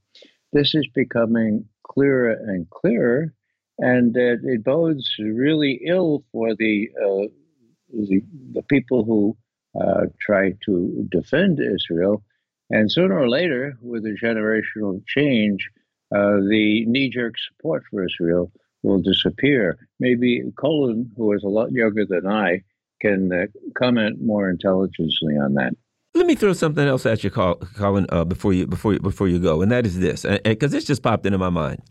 [0.52, 3.32] this is becoming clearer and clearer
[3.78, 7.28] and uh, it bodes really ill for the uh,
[7.90, 8.20] the,
[8.52, 9.36] the, people who
[9.80, 12.22] uh, try to defend Israel.
[12.68, 15.70] And sooner or later, with a generational change,
[16.14, 18.52] uh, the knee-jerk support for Israel
[18.82, 19.78] will disappear.
[20.00, 22.62] Maybe Colin, who is a lot younger than I,
[23.00, 23.46] can uh,
[23.78, 25.72] comment more intelligently on that.
[26.14, 29.38] Let me throw something else at you, Colin, uh, before you before you, before you
[29.38, 31.82] go, and that is this, because this just popped into my mind.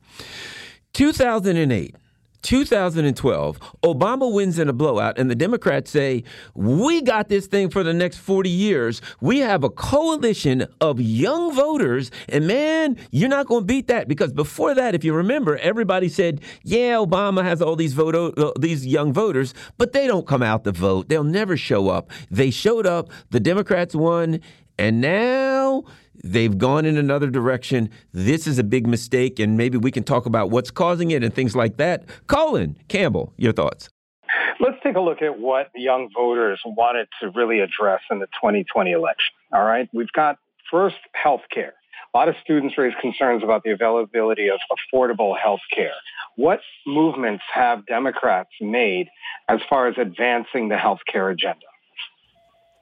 [0.93, 1.95] 2008.
[2.41, 6.23] 2012, Obama wins in a blowout, and the Democrats say,
[6.53, 9.01] We got this thing for the next 40 years.
[9.21, 14.07] We have a coalition of young voters, and man, you're not going to beat that.
[14.07, 18.51] Because before that, if you remember, everybody said, Yeah, Obama has all these, vote- uh,
[18.59, 21.09] these young voters, but they don't come out to vote.
[21.09, 22.11] They'll never show up.
[22.29, 24.41] They showed up, the Democrats won,
[24.77, 25.83] and now
[26.23, 27.89] They've gone in another direction.
[28.11, 31.33] This is a big mistake, and maybe we can talk about what's causing it and
[31.33, 32.05] things like that.
[32.27, 33.89] Colin Campbell, your thoughts.
[34.59, 38.91] Let's take a look at what young voters wanted to really address in the 2020
[38.91, 39.33] election.
[39.53, 39.87] All right.
[39.93, 40.39] We've got
[40.71, 41.73] first health care.
[42.13, 45.93] A lot of students raise concerns about the availability of affordable health care.
[46.35, 49.07] What movements have Democrats made
[49.47, 51.65] as far as advancing the health care agenda?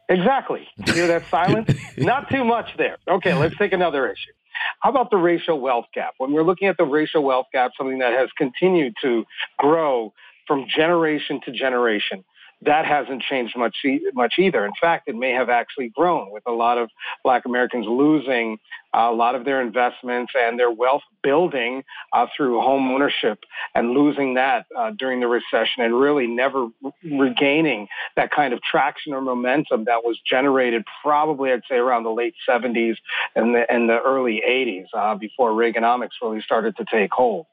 [0.10, 0.68] Exactly.
[0.86, 1.70] You hear that silence?
[1.98, 2.98] Not too much there.
[3.08, 4.32] Okay, let's take another issue.
[4.80, 6.14] How about the racial wealth gap?
[6.18, 9.26] When we're looking at the racial wealth gap, something that has continued to
[9.58, 10.14] grow
[10.48, 12.24] from generation to generation,
[12.62, 13.76] that hasn't changed much
[14.14, 14.66] much either.
[14.66, 16.90] In fact, it may have actually grown with a lot of
[17.24, 18.58] Black Americans losing
[18.94, 21.84] a lot of their investments and their wealth building
[22.14, 23.40] uh, through home ownership
[23.74, 26.68] and losing that uh, during the recession and really never
[27.04, 32.12] regaining that kind of traction or momentum that was generated probably I'd say around the
[32.12, 32.96] late 70s
[33.36, 37.48] and the, and the early 80s uh, before Reaganomics really started to take hold.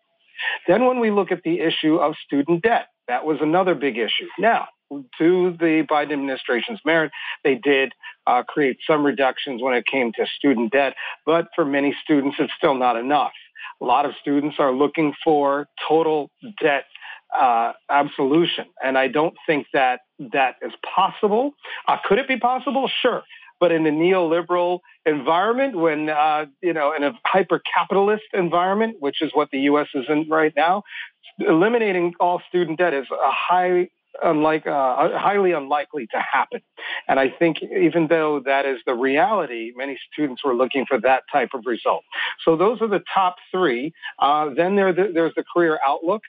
[0.66, 4.29] Then when we look at the issue of student debt, that was another big issue.
[4.39, 4.69] Now,
[5.19, 7.12] to the Biden administration's merit,
[7.44, 7.93] they did
[8.27, 10.94] uh, create some reductions when it came to student debt,
[11.27, 13.32] but for many students, it's still not enough.
[13.81, 16.85] A lot of students are looking for total debt
[17.36, 20.01] uh, absolution, and I don't think that
[20.32, 21.52] that is possible.
[21.89, 22.90] Uh, could it be possible?
[23.01, 23.23] Sure.
[23.59, 29.31] But in a neoliberal environment, when uh, you know, in a hyper-capitalist environment, which is
[29.35, 29.86] what the U.S.
[29.94, 30.82] is in right now,
[31.39, 33.89] eliminating all student debt is a high
[34.23, 36.61] unlike uh, highly unlikely to happen.
[37.09, 41.23] And I think even though that is the reality, many students were looking for that
[41.31, 42.05] type of result.
[42.45, 43.93] So those are the top three.
[44.19, 46.23] Uh, then there, there's the career outlook.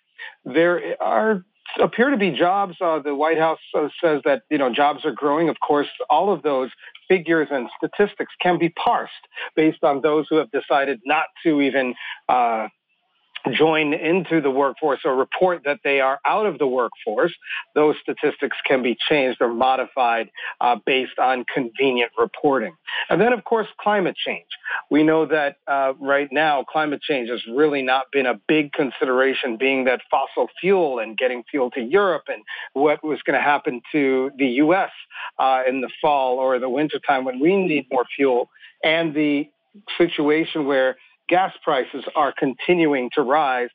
[0.46, 1.44] There are
[1.80, 2.76] appear to be jobs.
[2.80, 5.50] Uh, the White House uh, says that you know jobs are growing.
[5.50, 6.70] Of course, all of those
[7.08, 9.14] figures and statistics can be parsed
[9.56, 11.96] based on those who have decided not to even
[12.30, 12.68] uh,
[13.52, 17.34] join into the workforce or report that they are out of the workforce,
[17.76, 20.30] those statistics can be changed or modified
[20.62, 22.76] uh, based on convenient reporting.
[23.10, 24.46] And then, of course, climate change.
[24.90, 29.58] We know that uh, right now, climate change has really not been a big consideration,
[29.58, 32.44] being that fossil fuel and getting fuel to Europe and
[32.74, 34.92] what was going to happen to the U.S.
[35.38, 38.50] Uh, in the fall or the wintertime when we need more fuel,
[38.84, 39.50] and the
[39.98, 40.98] situation where
[41.34, 43.70] gas prices are continuing to rise.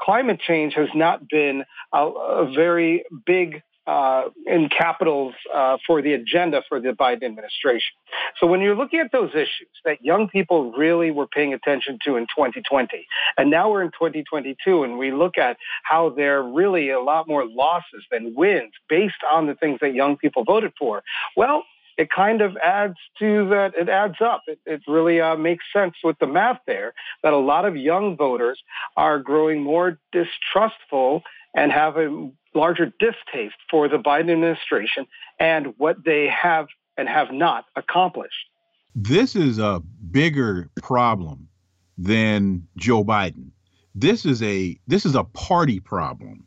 [0.00, 1.62] Climate change has not been
[1.92, 7.92] a, a very big uh, in capitals uh, for the agenda for the Biden administration.
[8.40, 12.16] So when you're looking at those issues that young people really were paying attention to
[12.16, 13.06] in 2020,
[13.36, 17.28] and now we're in 2022, and we look at how there are really a lot
[17.28, 21.02] more losses than wins based on the things that young people voted for.
[21.36, 21.64] Well,
[21.98, 23.72] it kind of adds to that.
[23.78, 24.42] It adds up.
[24.46, 28.16] It, it really uh, makes sense with the math there that a lot of young
[28.16, 28.62] voters
[28.96, 31.22] are growing more distrustful
[31.54, 35.06] and have a larger distaste for the Biden administration
[35.38, 36.66] and what they have
[36.96, 38.48] and have not accomplished.
[38.94, 41.48] This is a bigger problem
[41.96, 43.50] than Joe Biden.
[43.94, 46.46] This is a this is a party problem.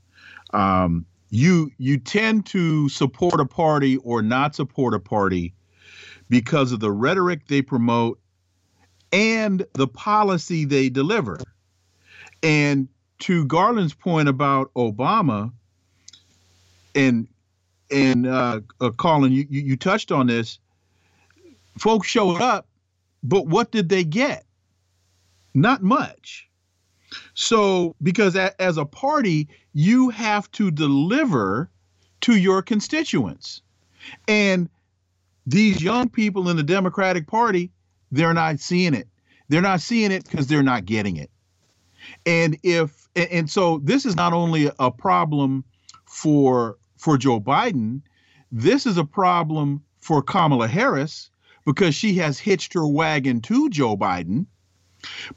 [0.54, 5.54] Um, you you tend to support a party or not support a party
[6.30, 8.20] because of the rhetoric they promote
[9.12, 11.40] and the policy they deliver.
[12.44, 12.88] And
[13.20, 15.52] to Garland's point about Obama,
[16.94, 17.28] and
[17.92, 20.60] and uh, uh, Colin, you, you touched on this.
[21.78, 22.68] Folks showed up,
[23.24, 24.46] but what did they get?
[25.54, 26.45] Not much.
[27.34, 31.70] So, because as a party, you have to deliver
[32.22, 33.62] to your constituents.
[34.28, 34.70] And
[35.46, 37.72] these young people in the Democratic Party,
[38.12, 39.08] they're not seeing it.
[39.48, 41.30] They're not seeing it because they're not getting it.
[42.26, 45.64] And if and so this is not only a problem
[46.06, 48.02] for for Joe Biden,
[48.52, 51.30] this is a problem for Kamala Harris
[51.66, 54.46] because she has hitched her wagon to Joe Biden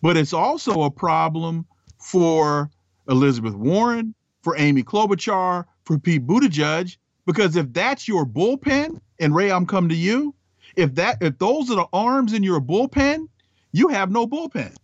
[0.03, 1.67] but it's also a problem
[1.99, 2.71] for
[3.09, 6.97] Elizabeth Warren, for Amy Klobuchar, for Pete Buttigieg,
[7.27, 10.35] because if that's your bullpen, and Ray, I'm coming to you,
[10.77, 13.29] if that if those are the arms in your bullpen,
[13.73, 14.75] you have no bullpen.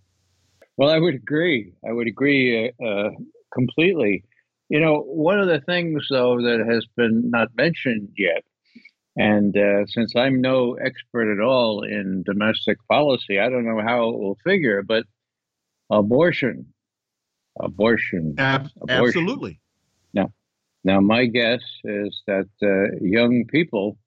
[0.77, 1.73] Well, I would agree.
[1.89, 3.11] I would agree uh, uh,
[3.53, 4.25] completely.
[4.69, 8.45] You know, one of the things though that has been not mentioned yet
[9.17, 14.09] and uh, since I'm no expert at all in domestic policy, I don't know how
[14.09, 15.05] it will figure, but
[15.91, 16.75] abortion,
[17.61, 19.23] abortion, Ab- abortion.
[19.23, 19.61] absolutely.
[20.13, 20.33] Now,
[20.83, 23.99] now my guess is that uh, young people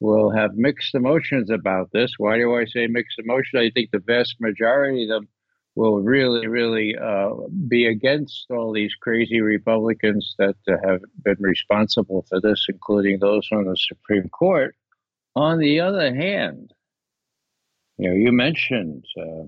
[0.00, 2.12] will have mixed emotions about this.
[2.18, 3.54] Why do I say mixed emotions?
[3.56, 5.28] I think the vast majority of them
[5.76, 7.30] will really, really uh,
[7.66, 13.48] be against all these crazy Republicans that uh, have been responsible for this, including those
[13.52, 14.76] on the Supreme Court.
[15.34, 16.72] On the other hand,
[17.98, 19.44] you know, you mentioned uh,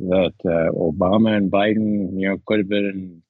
[0.00, 3.22] that uh, Obama and Biden, you know, could have been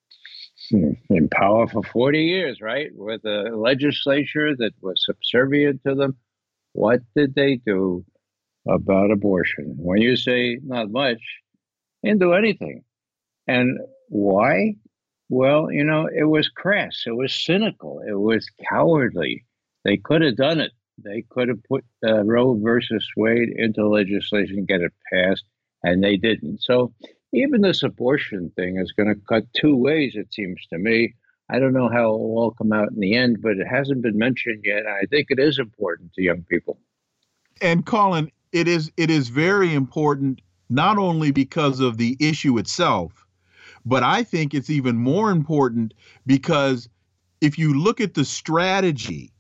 [0.71, 2.89] in, in power for 40 years, right?
[2.95, 6.17] With a legislature that was subservient to them.
[6.73, 8.05] What did they do
[8.67, 9.77] about abortion?
[9.79, 11.21] When you say not much,
[12.05, 12.85] didn't do anything.
[13.47, 13.79] And
[14.09, 14.77] why?
[15.29, 17.05] Well, you know, it was crass.
[17.07, 18.01] It was cynical.
[18.07, 19.45] It was cowardly.
[19.85, 20.73] They could have done it.
[21.03, 25.45] They could have put uh, Roe versus Wade into legislation, get it passed,
[25.83, 26.63] and they didn't.
[26.63, 26.93] So
[27.33, 31.15] even this abortion thing is going to cut two ways, it seems to me.
[31.51, 34.03] I don't know how it will all come out in the end, but it hasn't
[34.03, 34.87] been mentioned yet.
[34.87, 36.79] I think it is important to young people.
[37.61, 43.27] And Colin, it is it is very important not only because of the issue itself,
[43.85, 45.95] but I think it's even more important
[46.27, 46.89] because
[47.41, 49.33] if you look at the strategy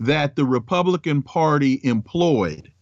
[0.00, 2.72] that the Republican Party employed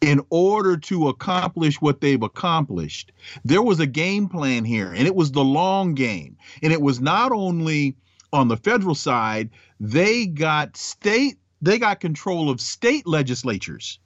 [0.00, 3.10] in order to accomplish what they've accomplished,
[3.44, 6.36] there was a game plan here, and it was the long game.
[6.62, 7.96] And it was not only
[8.32, 13.98] on the federal side, they got state, they got control of state legislatures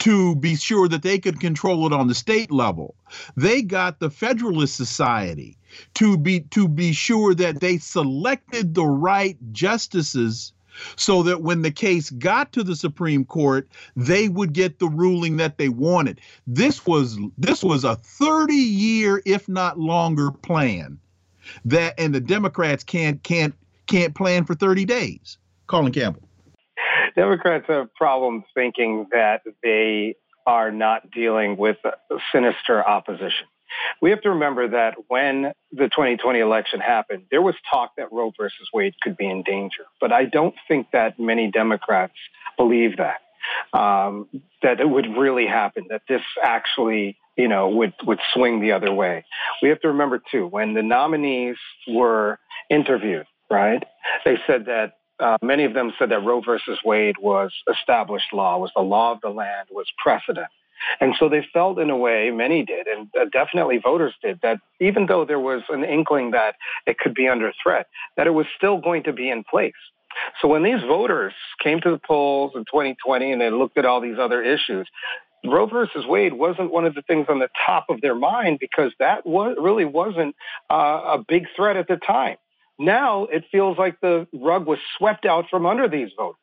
[0.00, 2.94] to be sure that they could control it on the state level.
[3.36, 5.56] They got the Federalist Society
[5.94, 10.52] to be to be sure that they selected the right justices
[10.96, 15.36] so that when the case got to the Supreme Court, they would get the ruling
[15.38, 16.20] that they wanted.
[16.46, 20.98] This was this was a 30 year, if not longer, plan
[21.64, 23.54] that and the Democrats can't can't
[23.86, 25.38] can't plan for 30 days.
[25.66, 26.27] Colin Campbell.
[27.14, 30.16] Democrats have problems thinking that they
[30.46, 31.76] are not dealing with
[32.32, 33.46] sinister opposition.
[34.00, 38.32] We have to remember that when the 2020 election happened, there was talk that Roe
[38.36, 39.84] versus Wade could be in danger.
[40.00, 42.14] But I don't think that many Democrats
[42.56, 43.20] believe that,
[43.78, 44.26] um,
[44.62, 48.92] that it would really happen, that this actually you know, would, would swing the other
[48.92, 49.24] way.
[49.62, 51.56] We have to remember, too, when the nominees
[51.86, 53.82] were interviewed, right,
[54.24, 58.58] they said that uh, many of them said that Roe versus Wade was established law,
[58.58, 60.48] was the law of the land, was precedent.
[61.00, 64.58] And so they felt, in a way, many did, and uh, definitely voters did, that
[64.80, 66.54] even though there was an inkling that
[66.86, 69.72] it could be under threat, that it was still going to be in place.
[70.40, 71.32] So when these voters
[71.62, 74.88] came to the polls in 2020 and they looked at all these other issues,
[75.44, 78.92] Roe versus Wade wasn't one of the things on the top of their mind because
[78.98, 80.34] that was, really wasn't
[80.70, 82.36] uh, a big threat at the time.
[82.78, 86.36] Now it feels like the rug was swept out from under these voters.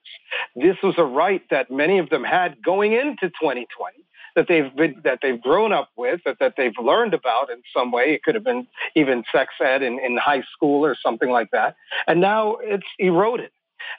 [0.55, 3.67] This was a right that many of them had going into 2020
[4.35, 7.91] that they've been, that they've grown up with, that, that they've learned about in some
[7.91, 8.13] way.
[8.13, 11.75] It could have been even sex ed in, in high school or something like that.
[12.05, 13.51] And now it's eroded.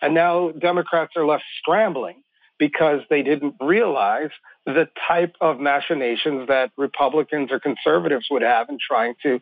[0.03, 2.17] And now Democrats are left scrambling
[2.59, 4.31] because they didn't realize
[4.65, 9.41] the type of machinations that Republicans or conservatives would have in trying to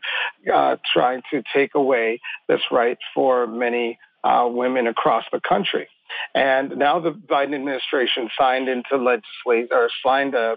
[0.53, 5.89] uh, trying to take away this right for many uh, women across the country.
[6.35, 10.57] And now the Biden administration signed into legislate or signed a.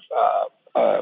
[0.76, 1.02] Uh,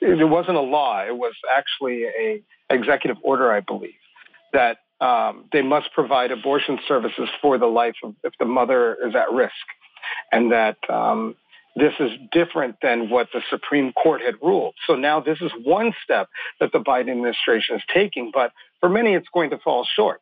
[0.00, 3.94] it wasn't a law; it was actually a executive order, I believe,
[4.52, 9.14] that um, they must provide abortion services for the life of if the mother is
[9.14, 9.52] at risk,
[10.32, 11.36] and that um,
[11.76, 14.74] this is different than what the Supreme Court had ruled.
[14.86, 16.28] So now this is one step
[16.60, 20.20] that the Biden administration is taking, but for many, it's going to fall short.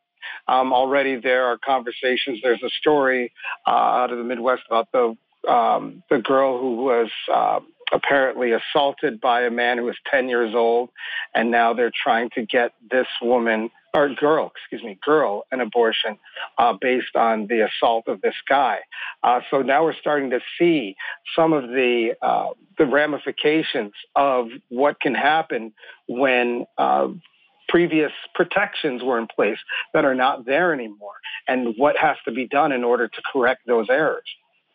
[0.48, 2.40] Um, already there are conversations.
[2.42, 3.32] There's a story
[3.66, 5.16] uh, out of the Midwest about the
[5.50, 7.60] um, the girl who was uh,
[7.92, 10.90] apparently assaulted by a man who was 10 years old,
[11.34, 16.18] and now they're trying to get this woman or girl, excuse me, girl, an abortion
[16.58, 18.80] uh, based on the assault of this guy.
[19.22, 20.94] Uh, so now we're starting to see
[21.34, 22.48] some of the uh,
[22.78, 25.72] the ramifications of what can happen
[26.08, 27.08] when uh,
[27.68, 29.58] previous protections were in place
[29.94, 31.14] that are not there anymore,
[31.48, 34.28] and what has to be done in order to correct those errors.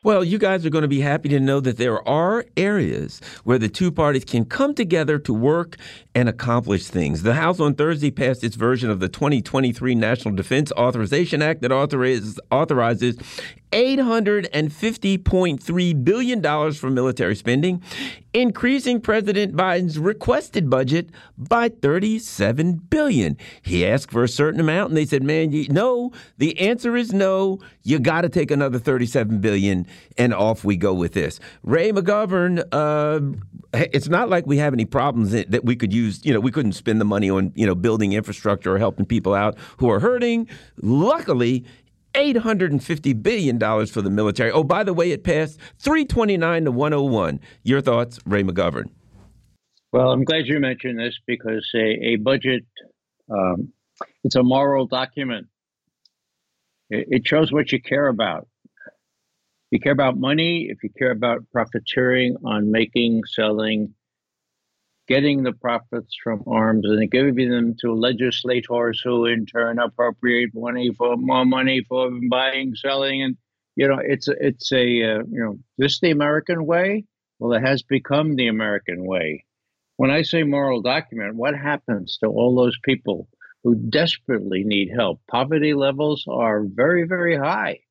[0.04, 3.60] Well, you guys are going to be happy to know that there are areas where
[3.60, 5.78] the two parties can come together to work
[6.16, 7.22] and accomplish things.
[7.22, 11.72] The House on Thursday passed its version of the 2023 National Defense Authorization Act that
[11.72, 13.16] authorizes, authorizes
[13.72, 17.84] $850.3 billion for military spending,
[18.34, 23.38] increasing President Biden's requested budget by 37 billion.
[23.62, 27.14] He asked for a certain amount, and they said, man, you, no, the answer is
[27.14, 27.60] no.
[27.84, 29.86] You got to take another 37 billion,
[30.18, 31.40] and off we go with this.
[31.64, 33.20] Ray McGovern, uh,
[33.74, 36.74] it's not like we have any problems that we could use, you know, we couldn't
[36.74, 40.48] spend the money on, you know, building infrastructure or helping people out who are hurting.
[40.82, 41.66] Luckily,
[42.14, 44.52] $850 billion for the military.
[44.52, 47.40] Oh, by the way, it passed 329 to 101.
[47.64, 48.90] Your thoughts, Ray McGovern?
[49.92, 52.66] Well, I'm glad you mentioned this because a, a budget,
[53.30, 53.74] um,
[54.24, 55.48] it's a moral document.
[56.90, 58.48] It, it shows what you care about.
[59.72, 63.94] You care about money, if you care about profiteering on making, selling,
[65.12, 70.90] getting the profits from arms and giving them to legislators who in turn appropriate money
[70.98, 73.36] for more money for buying, selling, and
[73.76, 77.04] you know it's it's a uh, you know this the American way.
[77.40, 79.44] Well, it has become the American way.
[79.98, 83.28] When I say moral document, what happens to all those people
[83.66, 85.20] who desperately need help?
[85.30, 87.82] Poverty levels are very very high.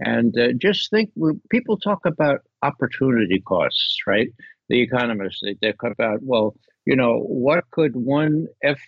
[0.00, 1.10] And uh, just think,
[1.48, 4.28] people talk about opportunity costs, right?
[4.68, 5.40] The economists.
[5.42, 8.80] They, they cut out, well, you know, what could one F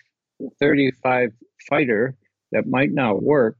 [0.59, 1.31] 35
[1.69, 2.15] fighter
[2.51, 3.57] that might not work,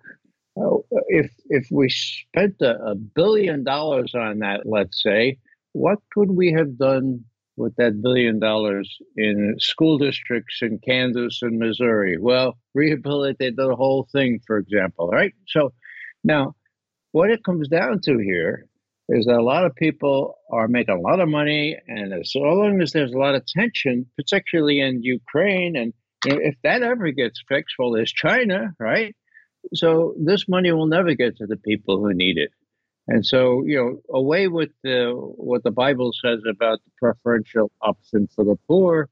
[0.59, 0.77] uh,
[1.07, 5.37] if, if we spent a, a billion dollars on that, let's say,
[5.73, 7.23] what could we have done
[7.57, 12.17] with that billion dollars in school districts in Kansas and Missouri?
[12.19, 15.33] Well, rehabilitate the whole thing, for example, right?
[15.47, 15.73] So
[16.23, 16.55] now,
[17.11, 18.65] what it comes down to here
[19.09, 22.81] is that a lot of people are making a lot of money, and as long
[22.81, 25.93] as there's a lot of tension, particularly in Ukraine, and
[26.25, 29.15] if that ever gets fixed, well, there's China, right?
[29.73, 32.51] So this money will never get to the people who need it.
[33.07, 38.27] And so, you know, away with the, what the Bible says about the preferential option
[38.35, 39.09] for the poor,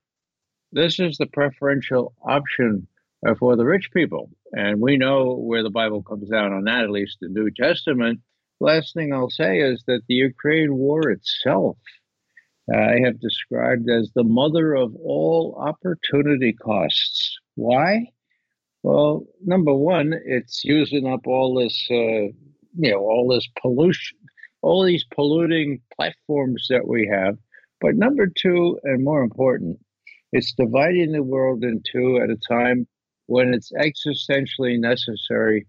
[0.72, 2.88] this is the preferential option
[3.28, 4.30] uh, for the rich people.
[4.52, 8.20] And we know where the Bible comes down on that, at least the New Testament.
[8.60, 11.78] Last thing I'll say is that the Ukraine war itself,
[12.74, 17.38] uh, I have described as the mother of all opportunity costs.
[17.56, 18.08] Why?
[18.82, 22.32] Well, number one, it's using up all this, uh,
[22.80, 24.18] you know, all this pollution,
[24.62, 27.38] all these polluting platforms that we have.
[27.80, 29.80] But number two, and more important,
[30.32, 32.88] it's dividing the world in two at a time
[33.28, 35.68] when it's existentially necessary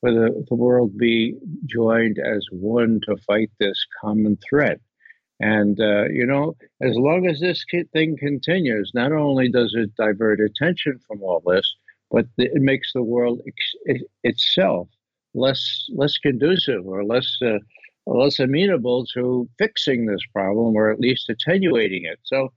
[0.00, 1.34] for the, world be
[1.66, 4.80] joined as one to fight this common threat.
[5.40, 10.40] And, uh, you know, as long as this thing continues, not only does it divert
[10.40, 11.74] attention from all this,
[12.10, 14.88] but it makes the world ex- itself
[15.34, 17.58] less less conducive or less uh,
[18.06, 22.18] less amenable to fixing this problem or at least attenuating it.
[22.24, 22.52] So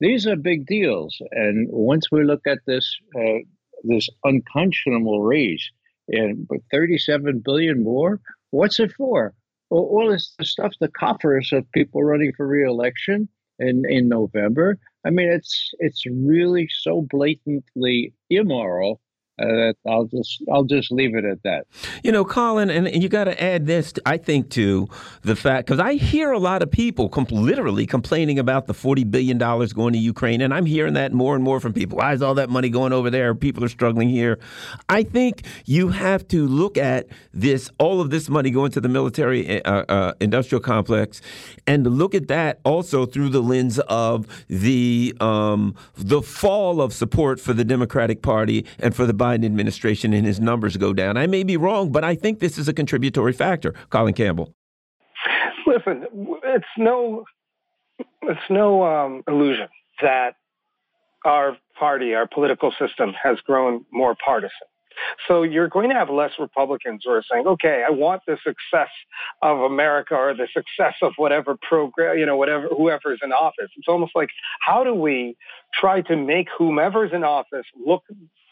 [0.00, 1.16] these are big deals.
[1.30, 3.38] And once we look at this uh,
[3.84, 5.70] this unconscionable raise
[6.08, 8.20] and 37 billion more,
[8.50, 9.34] what's it for?
[9.70, 13.28] Well, all this stuff the coffers of people running for reelection
[13.58, 14.78] in in November.
[15.04, 19.00] I mean, it's it's really so blatantly immoral
[19.38, 21.66] uh, I'll just I'll just leave it at that.
[22.02, 23.92] You know, Colin, and, you got to add this.
[24.06, 24.88] I think to
[25.22, 29.36] the fact because I hear a lot of people literally complaining about the forty billion
[29.36, 31.98] dollars going to Ukraine, and I'm hearing that more and more from people.
[31.98, 33.34] Why is all that money going over there?
[33.34, 34.38] People are struggling here.
[34.88, 38.88] I think you have to look at this, all of this money going to the
[38.88, 41.20] military uh, uh, industrial complex,
[41.66, 47.38] and look at that also through the lens of the um, the fall of support
[47.38, 51.16] for the Democratic Party and for the Biden administration and his numbers go down.
[51.16, 53.74] I may be wrong, but I think this is a contributory factor.
[53.90, 54.54] Colin Campbell.
[55.66, 56.06] Listen,
[56.44, 57.24] it's no,
[58.22, 59.68] it's no um, illusion
[60.00, 60.36] that
[61.24, 64.68] our party, our political system, has grown more partisan.
[65.26, 68.88] So you're going to have less Republicans who are saying, okay, I want the success
[69.42, 73.70] of America or the success of whatever program, you know, whatever, whoever is in office.
[73.76, 74.28] It's almost like,
[74.60, 75.36] how do we
[75.74, 78.02] try to make whomever's in office look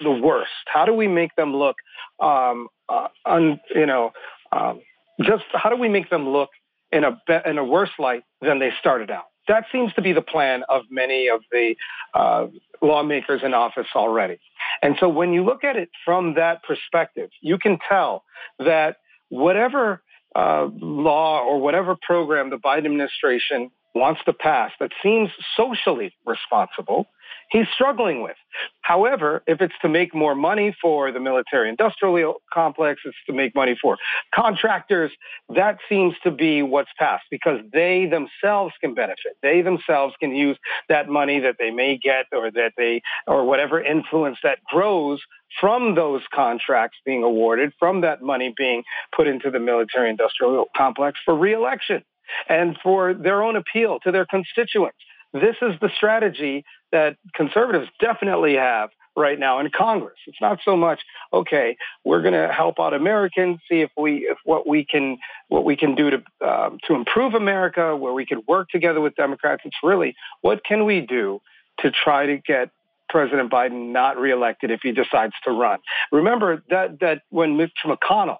[0.00, 0.50] the worst?
[0.66, 1.76] How do we make them look,
[2.20, 4.12] um, uh, un, you know,
[4.52, 4.80] um,
[5.22, 6.50] just how do we make them look
[6.92, 9.24] in a, be- in a worse light than they started out?
[9.46, 11.74] That seems to be the plan of many of the
[12.14, 12.46] uh,
[12.80, 14.38] lawmakers in office already.
[14.84, 18.22] And so when you look at it from that perspective, you can tell
[18.58, 18.98] that
[19.30, 20.02] whatever
[20.36, 27.06] uh, law or whatever program the Biden administration wants to pass that seems socially responsible
[27.50, 28.36] he's struggling with.
[28.82, 33.54] However, if it's to make more money for the military industrial complex, it's to make
[33.54, 33.96] money for
[34.34, 35.10] contractors,
[35.54, 39.36] that seems to be what's passed because they themselves can benefit.
[39.42, 40.58] They themselves can use
[40.88, 45.20] that money that they may get or that they, or whatever influence that grows
[45.60, 48.82] from those contracts being awarded, from that money being
[49.14, 52.02] put into the military industrial complex for reelection
[52.48, 54.98] and for their own appeal to their constituents.
[55.32, 60.18] This is the strategy that conservatives definitely have right now in Congress.
[60.26, 61.00] It's not so much
[61.32, 61.76] okay.
[62.04, 65.18] We're going to help out Americans, see if we if what we can
[65.48, 69.14] what we can do to um, to improve America, where we could work together with
[69.16, 69.62] Democrats.
[69.64, 71.40] It's really what can we do
[71.80, 72.70] to try to get
[73.08, 75.78] President Biden not reelected if he decides to run.
[76.10, 78.38] Remember that that when Mitch McConnell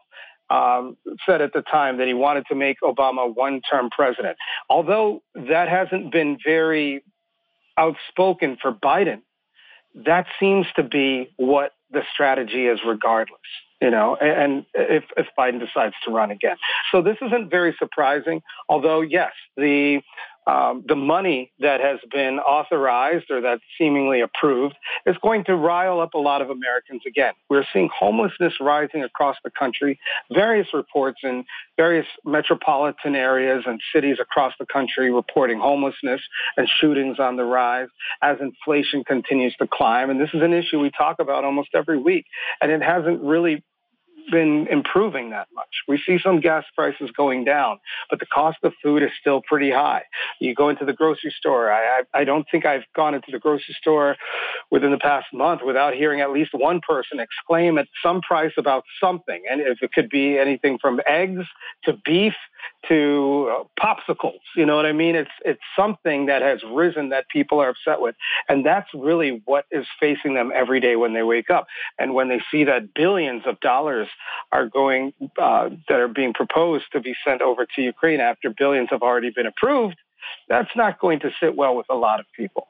[0.50, 0.96] um,
[1.26, 4.36] said at the time that he wanted to make Obama one-term president,
[4.68, 7.02] although that hasn't been very
[7.76, 9.22] outspoken for Biden,
[9.94, 13.40] that seems to be what the strategy is regardless,
[13.80, 16.56] you know, and, if, if Biden decides to run again.
[16.90, 20.00] So this isn't very surprising, although yes, the
[20.46, 24.74] um, the money that has been authorized or that's seemingly approved
[25.06, 27.32] is going to rile up a lot of Americans again.
[27.48, 29.98] We're seeing homelessness rising across the country.
[30.32, 31.44] Various reports in
[31.76, 36.20] various metropolitan areas and cities across the country reporting homelessness
[36.56, 37.88] and shootings on the rise
[38.22, 40.10] as inflation continues to climb.
[40.10, 42.26] And this is an issue we talk about almost every week.
[42.60, 43.64] And it hasn't really
[44.30, 45.68] been improving that much.
[45.88, 47.78] We see some gas prices going down,
[48.10, 50.02] but the cost of food is still pretty high.
[50.40, 51.72] You go into the grocery store.
[51.72, 54.16] I, I, I don't think I've gone into the grocery store
[54.70, 58.84] within the past month without hearing at least one person exclaim at some price about
[59.01, 59.42] something.
[59.51, 61.44] And if it could be anything from eggs
[61.84, 62.34] to beef
[62.88, 64.40] to uh, popsicles.
[64.56, 65.14] You know what I mean?
[65.14, 68.14] It's it's something that has risen that people are upset with,
[68.48, 71.66] and that's really what is facing them every day when they wake up,
[71.98, 74.09] and when they see that billions of dollars
[74.52, 78.88] are going uh, that are being proposed to be sent over to Ukraine after billions
[78.90, 79.96] have already been approved.
[80.48, 82.68] That's not going to sit well with a lot of people.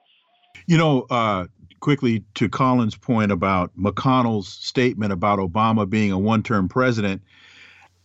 [0.66, 1.46] You know, uh,
[1.80, 7.22] quickly to Colin's point about McConnell's statement about Obama being a one term president,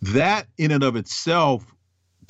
[0.02, 1.66] that in and of itself,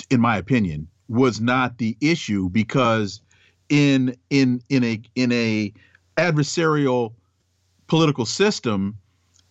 [0.09, 3.21] in my opinion, was not the issue because
[3.69, 5.73] in in in a in a
[6.17, 7.13] adversarial
[7.87, 8.97] political system,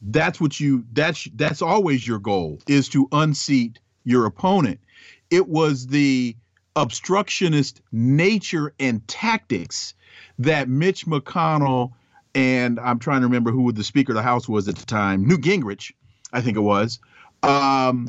[0.02, 4.80] that's what you that's that's always your goal is to unseat your opponent.
[5.30, 6.36] It was the
[6.76, 9.94] obstructionist nature and tactics
[10.38, 11.92] that Mitch McConnell
[12.34, 15.26] and I'm trying to remember who the Speaker of the House was at the time,
[15.26, 15.92] Newt Gingrich,
[16.32, 17.00] I think it was,
[17.42, 18.08] um,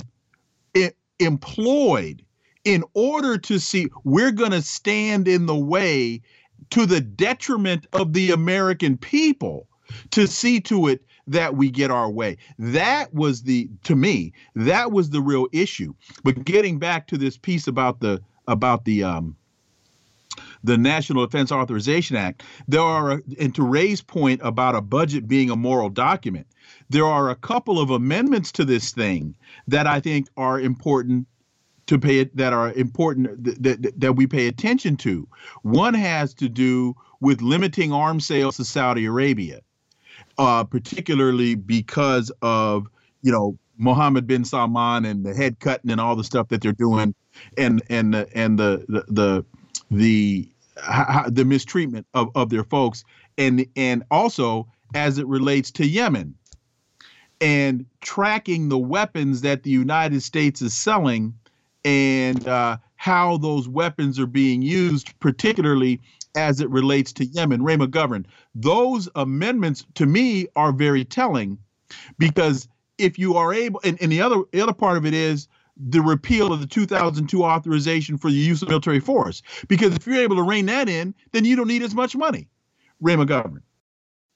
[0.74, 2.24] it employed
[2.64, 6.22] in order to see we're going to stand in the way
[6.70, 9.68] to the detriment of the American people
[10.12, 12.38] to see to it that we get our way.
[12.58, 15.94] That was the to me, that was the real issue.
[16.24, 19.36] But getting back to this piece about the about the um
[20.64, 25.50] the National Defense Authorization Act, there are, and to Ray's point about a budget being
[25.50, 26.48] a moral document,
[26.90, 29.36] there are a couple of amendments to this thing
[29.68, 31.28] that I think are important
[31.88, 35.28] to pay that are important that, that, that we pay attention to.
[35.64, 39.62] One has to do with limiting arms sales to Saudi Arabia,
[40.40, 42.88] uh, particularly because of
[43.22, 46.72] you know Mohammed bin Salman and the head cutting and all the stuff that they're
[46.72, 47.14] doing,
[47.58, 49.46] and and and the the, the
[49.92, 50.50] the
[51.30, 53.04] the mistreatment of, of their folks.
[53.38, 56.36] And and also as it relates to Yemen
[57.42, 61.34] and tracking the weapons that the United States is selling
[61.86, 66.02] and uh, how those weapons are being used, particularly
[66.36, 67.64] as it relates to Yemen.
[67.64, 68.26] Ray McGovern,
[68.56, 71.58] those amendments to me are very telling
[72.18, 75.48] because if you are able, and, and the other the other part of it is
[75.78, 79.42] the repeal of the 2002 authorization for the use of military force.
[79.68, 82.50] Because if you're able to rein that in, then you don't need as much money.
[83.00, 83.62] Ray McGovern.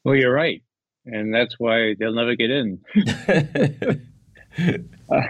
[0.06, 0.64] Well, you're right.
[1.06, 2.80] And that's why they'll never get in.
[5.12, 5.22] uh,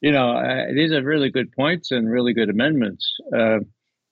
[0.00, 3.08] you know, uh, these are really good points and really good amendments.
[3.32, 3.60] Uh,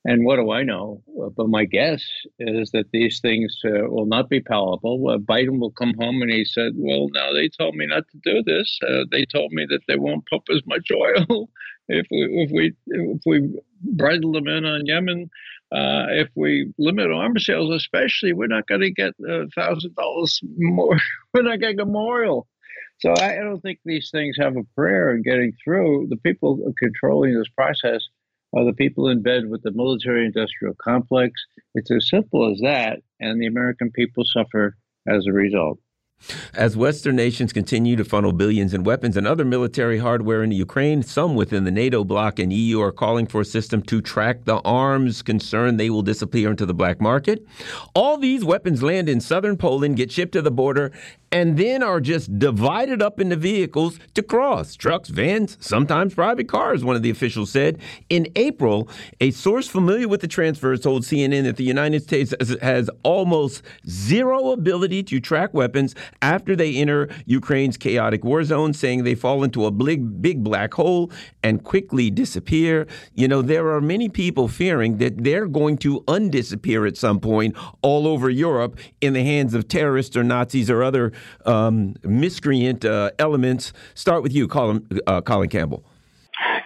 [0.05, 1.03] and what do I know?
[1.37, 2.03] But my guess
[2.39, 5.09] is that these things uh, will not be palatable.
[5.11, 8.19] Uh, Biden will come home and he said, "Well, now they told me not to
[8.25, 8.79] do this.
[8.87, 11.51] Uh, they told me that they won't pump as much oil
[11.89, 15.29] if we if we if we bridle them in on Yemen.
[15.73, 20.41] Uh, if we limit arms sales, especially, we're not going to get a thousand dollars
[20.57, 20.99] more.
[21.35, 22.47] we're not going to get more oil."
[23.01, 26.07] So I, I don't think these things have a prayer in getting through.
[26.09, 28.09] The people controlling this process
[28.55, 31.33] are the people in bed with the military industrial complex.
[31.75, 35.79] It's as simple as that, and the American people suffer as a result.
[36.55, 41.03] As Western nations continue to funnel billions in weapons and other military hardware into Ukraine,
[41.03, 44.61] some within the NATO bloc and EU are calling for a system to track the
[44.61, 47.47] arms, concerned they will disappear into the black market.
[47.95, 50.93] All these weapons land in southern Poland, get shipped to the border,
[51.33, 56.85] and then are just divided up into vehicles to cross trucks, vans, sometimes private cars,
[56.85, 57.79] one of the officials said.
[58.09, 58.89] In April,
[59.21, 64.51] a source familiar with the transfers told CNN that the United States has almost zero
[64.51, 69.65] ability to track weapons after they enter Ukraine's chaotic war zone, saying they fall into
[69.67, 71.11] a big, big black hole
[71.43, 72.87] and quickly disappear.
[73.15, 77.57] You know, there are many people fearing that they're going to undisappear at some point
[77.83, 81.13] all over Europe in the hands of terrorists or Nazis or other
[81.47, 83.73] um, miscreant uh, elements.
[83.95, 85.85] Start with you, Colin, uh, Colin Campbell.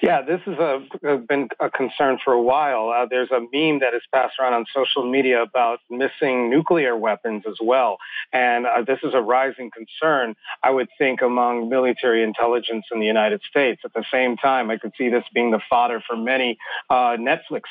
[0.03, 2.91] Yeah, this has been a concern for a while.
[2.91, 7.45] Uh, there's a meme that is passed around on social media about missing nuclear weapons
[7.49, 7.97] as well.
[8.33, 13.07] And uh, this is a rising concern, I would think, among military intelligence in the
[13.07, 13.83] United States.
[13.85, 16.59] At the same time, I could see this being the fodder for many
[16.91, 17.63] uh, Netflix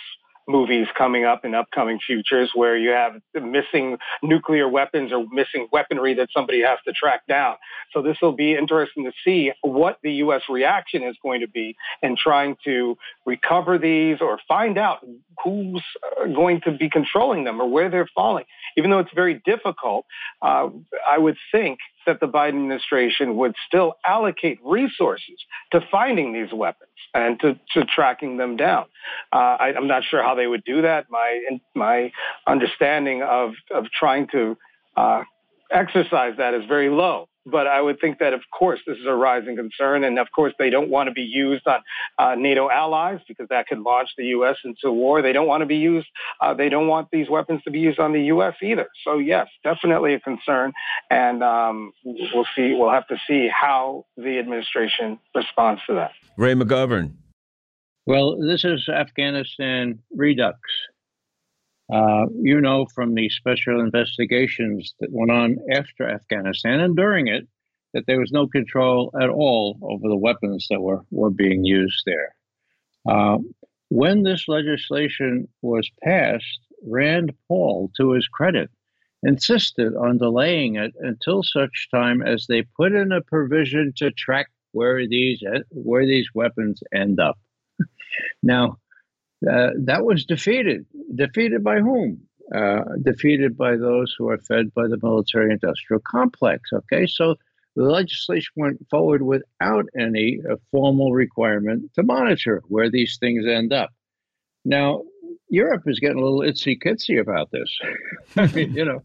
[0.48, 6.14] movies coming up in upcoming futures where you have missing nuclear weapons or missing weaponry
[6.16, 7.56] that somebody has to track down.
[7.94, 10.42] So this will be interesting to see what the U.S.
[10.50, 15.00] reaction is going to be in trying to recover these or find out
[15.44, 15.84] who's
[16.22, 18.46] uh, going to be controlling them or where they're falling.
[18.78, 20.06] Even though it's very difficult,
[20.42, 20.70] uh,
[21.08, 25.40] I would think that the Biden administration would still allocate resources
[25.72, 28.86] to finding these weapons and to, to tracking them down.
[29.32, 31.08] Uh, I, am not sure how they would do that.
[31.10, 31.42] My
[31.76, 32.12] my
[32.48, 34.58] understanding of of trying to
[34.96, 35.24] uh,
[35.74, 37.28] exercise that is very low.
[37.46, 40.06] But I would think that, of course, this is a rising concern.
[40.06, 41.82] And of course, they don't want to be used on
[42.18, 44.56] uh, NATO allies because that could launch the U.S.
[44.64, 45.22] into war.
[45.22, 46.08] They don't want to be used.
[46.40, 48.54] Uh, they don't want these weapons to be used on the U.S.
[48.64, 48.88] either.
[49.04, 50.72] So, yes, definitely a concern.
[51.10, 52.76] And um, we'll see.
[52.76, 56.12] We'll have to see how the administration responds to that.
[56.38, 57.12] Ray McGovern.
[58.06, 60.58] Well, this is Afghanistan Redux.
[61.92, 67.46] Uh, you know from the special investigations that went on after Afghanistan and during it
[67.94, 72.04] that there was no control at all over the weapons that were, were being used
[72.06, 72.36] there.
[73.08, 73.38] Uh,
[73.90, 78.70] when this legislation was passed, Rand Paul, to his credit,
[79.22, 84.48] insisted on delaying it until such time as they put in a provision to track
[84.72, 87.38] where these where these weapons end up.
[88.44, 88.78] now,
[89.50, 90.86] uh, that was defeated.
[91.16, 92.22] Defeated by whom?
[92.54, 96.70] Uh, defeated by those who are fed by the military industrial complex.
[96.74, 97.36] Okay, so
[97.76, 103.74] the legislation went forward without any uh, formal requirement to monitor where these things end
[103.74, 103.92] up.
[104.66, 105.04] Now,
[105.50, 107.80] Europe is getting a little itsy kitsy about this.
[108.38, 109.02] I mean, you know,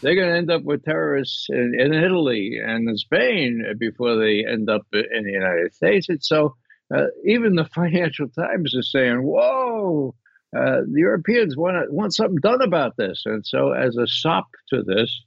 [0.00, 4.44] they're going to end up with terrorists in, in, Italy and in Spain before they
[4.46, 6.08] end up in the United States.
[6.08, 6.56] And so
[6.94, 10.14] uh, even the Financial Times is saying, "Whoa,
[10.56, 14.82] uh, the Europeans want want something done about this." And so, as a sop to
[14.82, 15.24] this,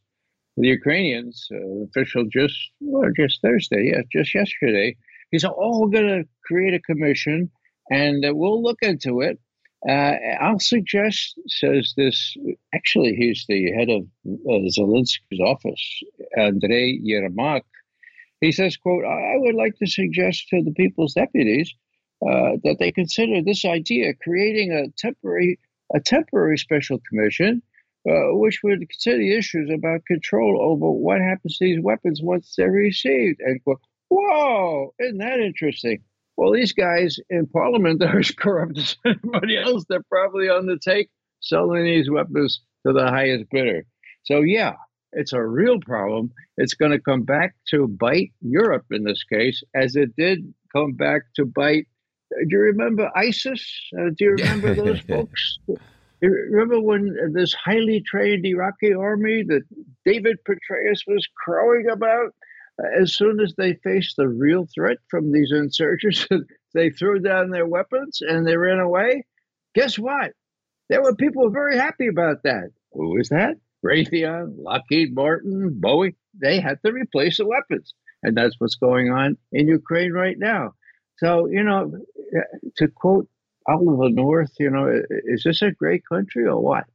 [0.57, 4.95] the Ukrainians uh, official just well, just Thursday, yeah, just yesterday,
[5.31, 7.49] he said, "Oh, we're going to create a commission,
[7.89, 9.39] and uh, we'll look into it."
[9.87, 12.37] Uh, I'll suggest, says this.
[12.73, 16.03] Actually, he's the head of uh, Zelensky's office,
[16.37, 17.63] Andrei Yermak
[18.43, 21.73] he says, quote, I would like to suggest to the people's deputies
[22.21, 25.59] uh, that they consider this idea, creating a temporary
[25.93, 27.61] a temporary special commission,
[28.09, 32.53] uh, which would consider the issues about control over what happens to these weapons once
[32.57, 33.39] they're received.
[33.41, 33.79] And quote,
[34.09, 35.99] whoa, isn't that interesting?
[36.35, 39.85] Well, these guys in Parliament are as corrupt as anybody else.
[39.87, 41.09] They're probably on the take
[41.41, 43.85] selling these weapons to the highest bidder.
[44.23, 44.73] So yeah,
[45.15, 46.31] it's a real problem.
[46.57, 50.93] It's going to come back to bite Europe in this case, as it did come
[50.93, 51.87] back to bite.
[52.31, 53.63] Do you remember ISIS?
[53.97, 55.59] Uh, do you remember those folks?
[56.21, 59.63] Remember when this highly trained Iraqi army that
[60.05, 62.33] David Petraeus was crowing about?
[62.81, 66.27] Uh, as soon as they faced the real threat from these insurgents,
[66.73, 69.25] they threw down their weapons and they ran away.
[69.75, 70.31] Guess what?
[70.89, 72.69] There were people very happy about that.
[72.93, 73.57] Who was that?
[73.83, 77.93] Raytheon, Lockheed Martin, Boeing, they had to replace the weapons.
[78.23, 80.73] And that's what's going on in Ukraine right now.
[81.17, 81.91] So, you know,
[82.35, 83.27] eh, to quote
[83.67, 86.85] Oliver North, you know, is this a great country or what?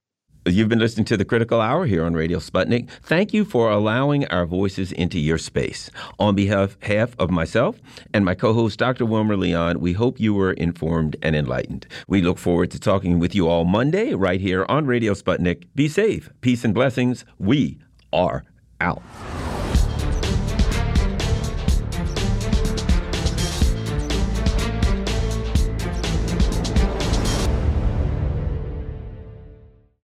[0.47, 2.89] You've been listening to the Critical Hour here on Radio Sputnik.
[3.02, 5.90] Thank you for allowing our voices into your space.
[6.19, 6.77] On behalf
[7.19, 7.81] of myself
[8.15, 9.05] and my co host, Dr.
[9.05, 11.86] Wilmer Leon, we hope you were informed and enlightened.
[12.06, 15.65] We look forward to talking with you all Monday right here on Radio Sputnik.
[15.74, 16.31] Be safe.
[16.40, 17.24] Peace and blessings.
[17.39, 17.78] We
[18.12, 18.44] are
[18.81, 19.02] out.